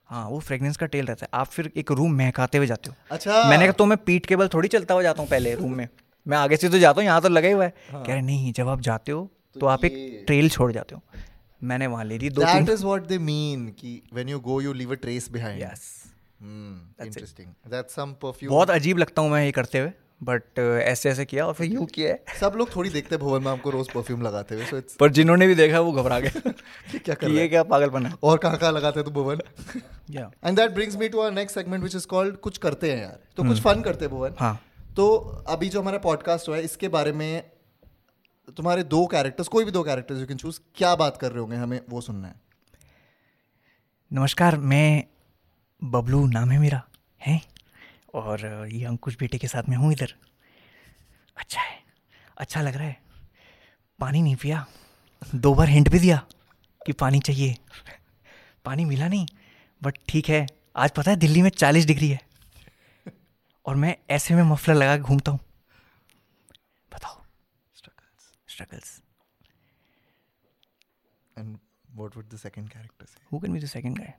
हाँ। 0.09 0.27
वो 0.29 0.39
फ्रेगनेंस 0.39 0.77
का 0.77 0.85
टेल 0.85 1.05
रहता 1.05 1.25
है। 1.25 1.29
आप 1.33 1.47
फिर 1.47 1.71
एक 1.77 1.91
रूम 1.91 2.17
महकाते 2.17 2.57
हुए 2.57 2.67
जाते 2.67 2.89
हो। 2.89 2.95
अच्छा। 3.11 3.43
मैंने 3.49 3.65
कहा 3.65 3.73
तो 3.73 3.85
मैं 3.85 3.97
पीठ 3.97 4.25
के 4.25 4.35
बल 4.35 4.47
थोड़ी 4.47 4.67
चलता 4.67 4.93
हुआ 4.93 5.03
जाता 5.03 5.21
हूँ 5.21 5.29
पहले 5.29 5.53
रूम 5.55 5.73
में। 5.73 5.87
मैं 6.25 6.37
आगे 6.37 6.57
से 6.57 6.69
तो 6.69 6.79
जाता 6.79 7.01
हूँ 7.01 7.05
यहाँ 7.05 7.21
तो 7.21 7.29
लगा 7.29 7.47
ही 7.47 7.53
हुआ 7.53 7.65
है। 7.65 7.73
हाँ। 7.91 8.03
कह 8.03 8.13
रहे 8.13 8.21
नहीं 8.21 8.53
जब 8.53 8.67
आप 8.67 8.81
जाते 8.81 9.11
हो 9.11 9.29
तो 9.59 9.65
आप 9.65 9.85
एक 9.85 10.23
ट्रेल 10.27 10.49
छोड़ 10.49 10.71
जाते 10.71 10.95
हो। 10.95 11.01
मैंने 11.61 11.87
वहाँ 11.87 12.05
ले 12.05 12.17
ली 12.17 12.29
दो 12.29 12.41
that 12.41 12.69
is 12.69 12.85
what 12.85 13.01
they 13.01 13.17
mean 13.17 13.67
कि 13.69 14.01
when 14.13 14.29
you 14.29 14.39
go 14.39 14.61
you 14.61 14.73
leave 14.73 14.91
a 14.91 14.95
trace 14.95 15.29
behind 15.31 15.61
yes 15.61 16.03
interesting 16.41 17.47
that's 17.71 17.95
some 17.95 18.11
perfume 18.21 18.53
बहुत 18.53 18.69
अजीब 18.69 18.97
लगता 18.97 19.21
हूँ 19.21 19.31
मैं 19.31 19.45
ये 19.45 19.51
करते 19.51 19.79
हुए 19.79 19.91
बट 20.23 20.59
ऐसे 20.59 21.09
ऐसे 21.09 21.25
किया 21.25 21.45
और 21.45 21.53
फिर 21.53 21.71
यूँ 21.71 21.85
किया 21.85 22.15
सब 22.39 22.53
लोग 22.57 22.75
थोड़ी 22.75 22.89
देखते 22.89 23.15
हैं 23.15 23.23
भुवन 23.23 23.43
मैम 23.43 23.57
को 23.57 23.69
रोज 23.69 23.89
परफ्यूम 23.91 24.21
लगाते 24.21 24.55
हुए 24.55 24.65
सो 24.65 24.77
इट्स 24.77 24.95
पर 24.95 25.11
जिन्होंने 25.11 25.47
भी 25.47 25.55
देखा 25.55 25.79
वो 25.79 25.91
घबरा 25.91 26.19
गए। 26.19 26.29
क्या 26.99 27.15
कर 27.15 27.27
कि 27.27 27.33
ये 27.33 27.47
क्या 27.47 27.63
पागलपन 27.63 28.05
है? 28.05 28.13
और 28.23 28.37
कहाँ 28.37 28.57
कहाँ 28.57 28.71
लगाते 28.71 28.99
हैं 28.99 29.05
तू 29.05 29.11
भुवन? 29.11 29.41
या 30.11 30.31
and 30.45 30.57
that 30.57 30.71
brings 30.71 30.95
me 30.95 31.09
to 31.09 31.19
our 31.19 31.31
next 31.31 31.57
segment 31.57 31.81
which 31.83 31.95
is 31.95 32.07
called 32.07 32.37
कुछ 32.37 32.57
करते 32.57 32.91
हैं 32.91 33.01
यार। 33.01 33.19
तो 33.37 33.43
कुछ 33.43 33.61
फन 33.61 33.81
करते 33.81 34.05
हैं 34.05 34.13
भुवन। 34.13 34.35
हाँ। 34.39 34.59
तो 34.95 35.07
अभी 35.47 35.69
जो 35.69 35.81
हमारा 35.81 35.97
पॉडकास्ट 35.97 36.49
हुआ 36.49 36.57
है 36.57 36.63
इसके 36.63 36.87
बारे 36.87 37.11
में 37.11 37.43
तुम्हारे 38.47 38.83
दो 38.83 39.05
कैरेक्टर्स 39.07 39.47
कोई 39.47 39.65
भी 39.65 39.71
दो 39.71 39.83
कैरेक्टर्स 39.83 40.19
यू 40.19 40.25
कैन 40.25 40.37
चूज़ 40.37 40.59
क्या 40.75 40.95
बात 40.95 41.17
कर 41.17 41.31
रहे 41.31 41.39
होंगे 41.39 41.55
हमें 41.55 41.79
वो 41.89 42.01
सुनना 42.01 42.27
है। 42.27 42.35
नमस्कार, 44.11 44.57
मैं 44.57 45.03
बबलू, 45.81 46.25
नाम 46.27 46.51
है 46.51 46.59
मेरा, 46.59 46.81
है? 47.21 47.41
और 48.13 48.67
ये 48.71 48.85
अंकुश 48.85 49.17
बेटे 49.19 49.37
के 49.37 49.47
साथ 49.47 49.69
में 49.69 49.75
हूँ 49.77 49.91
इधर। 49.93 50.13
अच्छा 51.37 51.61
है 51.61 51.75
अच्छा 52.37 52.61
लग 52.61 52.75
रहा 52.75 52.87
है। 52.87 52.97
पानी 53.99 54.21
नहीं 54.21 54.35
पिया, 54.35 54.65
दो 55.35 55.53
बार 55.53 55.69
हिंट 55.69 55.89
भी 55.89 55.99
दिया 55.99 56.21
कि 56.81 56.93
पानी 56.93 57.19
चाहिए। 57.19 57.55
पानी 58.65 58.85
मिला 58.85 59.07
नहीं 59.07 59.27
बट 59.81 59.97
ठीक 60.09 60.29
है, 60.29 60.45
आज 60.75 60.91
पता 60.91 61.11
है 61.11 61.17
दिल्ली 61.17 61.41
में 61.41 61.49
चालीस 61.49 61.85
डिग्री 61.85 62.09
है। 62.09 62.19
और 63.65 63.75
मैं 63.75 63.95
ऐसे 64.09 64.35
में 64.35 64.43
मफलर 64.45 64.75
लगा 64.75 64.97
के 64.97 65.03
घूमता 65.03 65.31
हूँ 65.31 65.39
बताओ 66.91 67.15
struggles 68.57 69.01
and 71.35 71.57
what 71.95 72.15
would 72.17 72.29
the 72.29 72.37
second 72.37 72.69
character 72.69 73.05
से 73.05 73.25
who 73.31 73.39
can 73.39 73.53
be 73.53 73.59
the 73.59 73.65
second 73.67 73.97
guy 73.97 74.13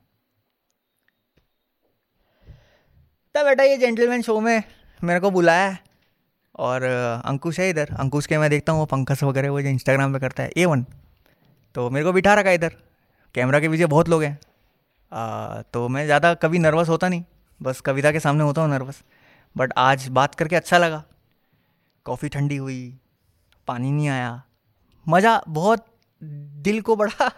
तब 3.35 3.45
बेटा 3.45 3.63
ये 3.63 3.77
जेंटलमैन 3.77 4.21
शो 4.21 4.39
में 4.39 4.63
मेरे 4.99 5.19
को 5.19 5.29
बुलाया 5.31 5.67
है 5.67 5.77
और 6.59 6.83
अंकुश 6.83 7.59
है 7.59 7.69
इधर। 7.69 7.89
अंकुश 7.99 8.25
के 8.27 8.37
मैं 8.37 8.49
देखता 8.49 8.71
हूँ 8.71 8.79
वो 8.79 8.85
पंकज 8.85 9.23
वगैरह 9.23 9.51
वो 9.51 9.61
जो 9.61 9.69
इंस्टाग्राम 9.69 10.13
पे 10.13 10.19
करता 10.19 10.43
है 10.43 10.51
ए 10.57 10.65
वन 10.65 10.85
तो 11.75 11.89
मेरे 11.89 12.05
को 12.05 12.13
बिठा 12.13 12.33
रखा 12.33 12.49
है 12.49 12.55
इधर। 12.55 12.75
कैमरा 13.35 13.59
के 13.59 13.69
पीछे 13.69 13.85
बहुत 13.87 14.09
लोग 14.09 14.23
हैं। 14.23 14.37
आ, 15.11 15.61
तो 15.63 15.87
मैं 15.89 16.05
ज़्यादा 16.05 16.33
कभी 16.35 16.59
नर्वस 16.59 16.89
होता 16.89 17.09
नहीं। 17.09 17.23
बस 17.61 17.81
कविता 17.81 18.11
के 18.11 18.19
सामने 18.19 18.43
होता 18.43 18.61
हूँ 18.61 18.69
नर्वस 18.69 19.03
बट 19.55 19.73
आज 19.77 20.07
बात 20.17 20.35
करके 20.35 20.55
अच्छा 20.55 20.77
लगा। 20.77 21.03
कॉफ़ी 22.05 22.29
ठंडी 22.29 22.57
हुई 22.57 22.81
पानी 23.69 23.91
नहीं 23.91 24.07
आया। 24.09 24.31
मज़ा 25.05 25.41
बहुत 25.47 25.85
दिल 26.67 26.81
को 26.81 26.95
बड़ा 26.95 27.31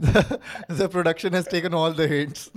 the 0.78 0.86
production 0.88 1.34
has 1.34 1.48
taken 1.48 1.74
all 1.74 1.92
the 1.96 2.06
hints. 2.12 2.48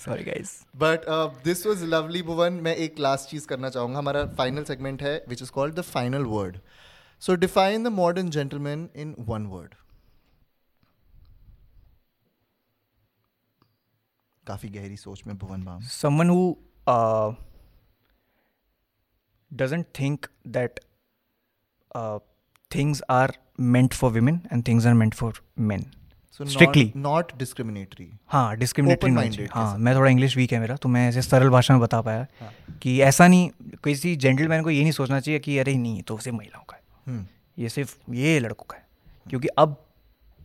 Sorry 0.00 0.24
guys 0.24 0.50
but 0.82 1.00
this 1.44 1.66
was 1.66 1.82
lovely 1.84 2.22
Bhuvan 2.22 2.52
मैं 2.66 2.74
एक 2.84 2.98
लास्ट 2.98 3.28
चीज़ 3.30 3.46
करना 3.46 3.68
चाहूँगा। 3.70 3.98
हमारा 3.98 4.24
फाइनल 4.36 4.64
सेगमेंट 4.64 5.02
है 5.02 5.24
which 5.28 5.42
is 5.42 5.50
called 5.52 5.74
the 5.74 5.80
final 5.88 6.24
word 6.26 6.58
so 7.22 7.34
define 7.36 7.84
the 7.84 7.86
modern 7.94 8.30
gentleman 8.30 8.88
in 8.96 9.14
one 9.28 9.46
word 9.46 9.74
काफ़ी 14.44 14.68
गहरी 14.68 14.96
सोच 14.96 15.22
में 15.26 15.36
Bhuvan 15.38 15.64
Bam. 15.64 15.80
Someone 15.90 16.30
who 16.34 16.44
uh, 16.86 17.28
doesn't 19.52 19.86
think 19.98 20.28
that 20.56 20.80
uh, 21.94 22.18
things 22.70 23.00
are 23.10 23.30
meant 23.76 23.96
for 24.00 24.10
women 24.10 24.36
and 24.50 24.64
things 24.68 24.86
are 24.86 24.94
meant 25.00 25.16
for 25.22 25.32
men. 25.70 25.84
So 26.32 26.44
Strictly. 26.44 26.84
Not 26.96 27.32
discriminatory 27.38 28.08
हाँ 28.28 28.56
discriminatory 28.56 29.46
कह 29.46 29.54
हाँ 29.54 29.78
मैं 29.78 29.94
थोड़ा 29.96 30.10
English 30.10 30.36
weak 30.36 30.52
है 30.52 30.58
मेरा 30.60 30.76
तो 30.76 30.88
मैं 30.88 31.08
ऐसे 31.08 31.22
सरल 31.22 31.48
भाषा 31.50 31.74
में 31.74 31.80
बता 31.82 32.00
पाया 32.02 32.26
हाँ। 32.40 32.52
कि 32.82 33.00
ऐसा 33.02 33.26
नहीं 33.28 33.50
किसी 33.84 34.14
जेंटलमैन 34.16 34.62
को 34.62 34.70
ये 34.70 34.82
नहीं 34.82 34.92
सोचना 34.92 35.20
चाहिए 35.20 35.40
कि 35.40 35.58
अरे 35.58 35.76
नहीं 35.78 36.02
तो 36.02 36.18
सिर्फ़ 36.18 36.36
महिलाओं 36.36 36.64
का 36.70 36.76
है। 36.76 37.28
ये 37.58 37.68
सिर्फ़ 37.68 37.96
ये 38.10 38.38
लड़कों 38.40 38.66
का 38.70 38.76
है 38.76 38.86
क्योंकि 39.30 39.48
अब 39.58 39.76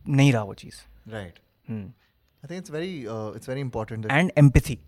नहीं 0.07 0.33
रहा 0.33 0.43
वो 0.43 0.53
चीज़। 0.53 0.75
Right 1.11 1.39
I 1.69 2.47
think 2.49 2.51
it's 2.51 2.71
very 2.71 2.99
it's 2.99 3.49
very 3.49 3.61
important 3.61 4.05
and 4.05 4.31
empathy 4.37 4.79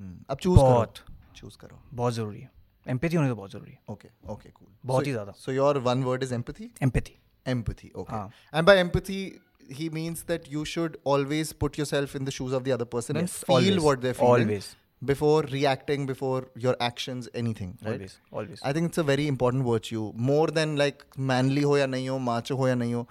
अब 0.00 0.36
चूज़ 0.40 0.58
करो। 0.58 0.68
बहुत। 0.68 0.94
चूज़ 1.36 1.56
करो। 1.58 1.82
बहुत 1.94 2.14
ज़रूरी 2.14 2.40
है। 2.40 2.50
एम्पैथी 2.88 3.16
होनी 3.16 3.28
तो 3.28 3.34
बहुत 3.36 3.52
ज़रूरी 3.52 3.70
है 3.72 3.78
ओके 3.90 4.08
ओके 4.32 4.48
कूल 4.50 4.68
बहुत 4.86 5.06
ही 5.06 5.12
ज़्यादा। 5.12 5.32
So 5.38 5.52
your 5.52 5.78
one 5.88 6.02
word 6.04 6.22
is 6.22 6.34
empathy 6.34 6.70
empathy 6.82 7.16
empathy 7.50 7.88
okay 8.00 8.12
हाँ. 8.14 8.30
and 8.58 8.66
by 8.68 8.72
empathy 8.78 9.18
he 9.76 9.84
means 9.96 10.22
that 10.30 10.48
you 10.54 10.64
should 10.72 10.96
always 11.12 11.52
put 11.64 11.78
yourself 11.80 12.14
in 12.18 12.26
the 12.28 12.32
shoes 12.38 12.56
of 12.58 12.64
the 12.66 12.72
other 12.76 12.86
person 12.94 13.18
Yes, 13.20 13.22
and 13.22 13.30
feel 13.46 13.54
always, 13.56 13.78
what 13.86 14.02
they're 14.02 14.18
feeling 14.18 14.50
always. 14.50 14.68
before 15.10 15.38
reacting 15.52 16.04
before 16.10 16.40
your 16.64 16.74
actions 16.88 17.30
anything 17.42 17.70
right 17.86 17.94
always 17.94 18.16
always 18.40 18.64
i 18.70 18.74
think 18.78 18.90
it's 18.90 19.02
a 19.04 19.06
very 19.12 19.26
important 19.34 19.64
virtue 19.70 20.02
more 20.30 20.46
than 20.58 20.76
like 20.82 21.04
manly 21.32 21.62
ho 21.70 21.78
ya 21.82 21.86
nahi 21.94 22.10
ho 22.14 22.18
macho 22.26 22.58
ho 22.62 22.68
ya 22.72 22.74
nahi 22.82 22.92
ho 22.98 23.06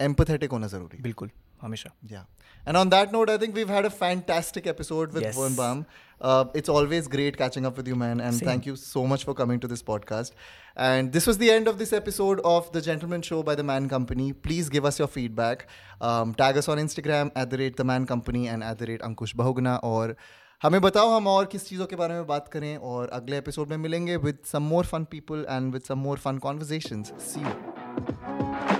empathetic 0.00 0.56
hona 0.58 0.72
zaruri 0.76 1.02
बिल्कुल 1.08 1.30
हमेशा 1.62 1.90
yeah 2.14 2.24
and 2.65 2.77
on 2.77 2.89
that 2.93 3.11
note 3.11 3.29
i 3.29 3.37
think 3.43 3.55
we've 3.55 3.73
had 3.75 3.85
a 3.85 3.89
fantastic 3.89 4.67
episode 4.67 5.13
with 5.13 5.23
Yes. 5.23 5.35
Vern 5.37 5.55
Baum. 5.55 5.85
Uh, 6.21 6.45
it's 6.59 6.69
always 6.69 7.07
great 7.13 7.37
catching 7.37 7.65
up 7.67 7.77
with 7.81 7.87
you 7.91 7.95
man 8.01 8.19
and 8.25 8.35
Same. 8.39 8.47
thank 8.47 8.65
you 8.69 8.75
so 8.81 9.05
much 9.13 9.23
for 9.29 9.33
coming 9.37 9.61
to 9.61 9.69
this 9.71 9.81
podcast 9.85 10.35
and 10.89 11.11
this 11.15 11.25
was 11.31 11.39
the 11.39 11.49
end 11.53 11.71
of 11.71 11.79
this 11.79 11.93
episode 11.99 12.41
of 12.51 12.67
the 12.75 12.81
gentleman 12.89 13.23
show 13.29 13.39
by 13.47 13.55
the 13.61 13.65
man 13.69 13.87
company 13.95 14.27
please 14.49 14.69
give 14.75 14.85
us 14.91 14.99
your 14.99 15.07
feedback 15.15 15.65
um, 16.09 16.35
tag 16.43 16.57
us 16.63 16.69
on 16.75 16.83
instagram 16.83 17.31
at 17.35 17.49
the 17.55 17.57
rate 17.63 17.81
the 17.81 17.87
man 17.93 18.05
company 18.13 18.43
and 18.55 18.63
at 18.69 18.77
the 18.83 18.91
rate 18.91 19.01
ankush 19.09 19.35
bahugna 19.41 19.79
और 19.93 20.15
हमें 20.61 20.79
बताओ 20.81 21.09
हम 21.09 21.27
और 21.27 21.45
किस 21.51 21.67
चीज़ों 21.67 21.85
के 21.91 21.95
बारे 21.95 22.13
में 22.13 22.25
बात 22.27 22.47
करें 22.53 22.75
और 22.89 23.09
अगले 23.13 23.37
एपिसोड 23.37 23.69
में 23.69 23.77
मिलेंगे 23.77 24.17
with 24.25 24.37
some 24.51 24.63
more 24.73 24.85
fun 24.85 25.03
people 25.11 25.45
and 25.49 25.71
with 25.73 25.81
some 25.87 25.99
more 25.99 26.17
fun 26.27 26.37
conversations 26.45 27.11
see 27.31 27.41
you 27.41 28.74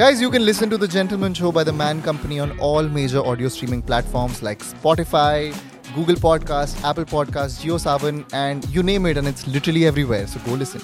Guys, 0.00 0.18
you 0.18 0.30
can 0.30 0.46
listen 0.46 0.70
to 0.70 0.78
The 0.78 0.88
Gentleman 0.88 1.34
Show 1.34 1.52
by 1.52 1.62
The 1.62 1.74
Man 1.74 2.00
Company 2.00 2.40
on 2.40 2.58
all 2.58 2.84
major 2.84 3.18
audio 3.18 3.48
streaming 3.48 3.82
platforms 3.82 4.42
like 4.42 4.60
Spotify, 4.60 5.54
Google 5.94 6.14
Podcast, 6.14 6.82
Apple 6.82 7.04
Podcast, 7.04 7.60
JioSavan, 7.62 8.24
and 8.32 8.66
you 8.70 8.82
name 8.82 9.04
it, 9.04 9.18
and 9.18 9.28
it's 9.28 9.46
literally 9.46 9.84
everywhere. 9.84 10.26
So 10.26 10.40
go 10.46 10.52
listen. 10.52 10.80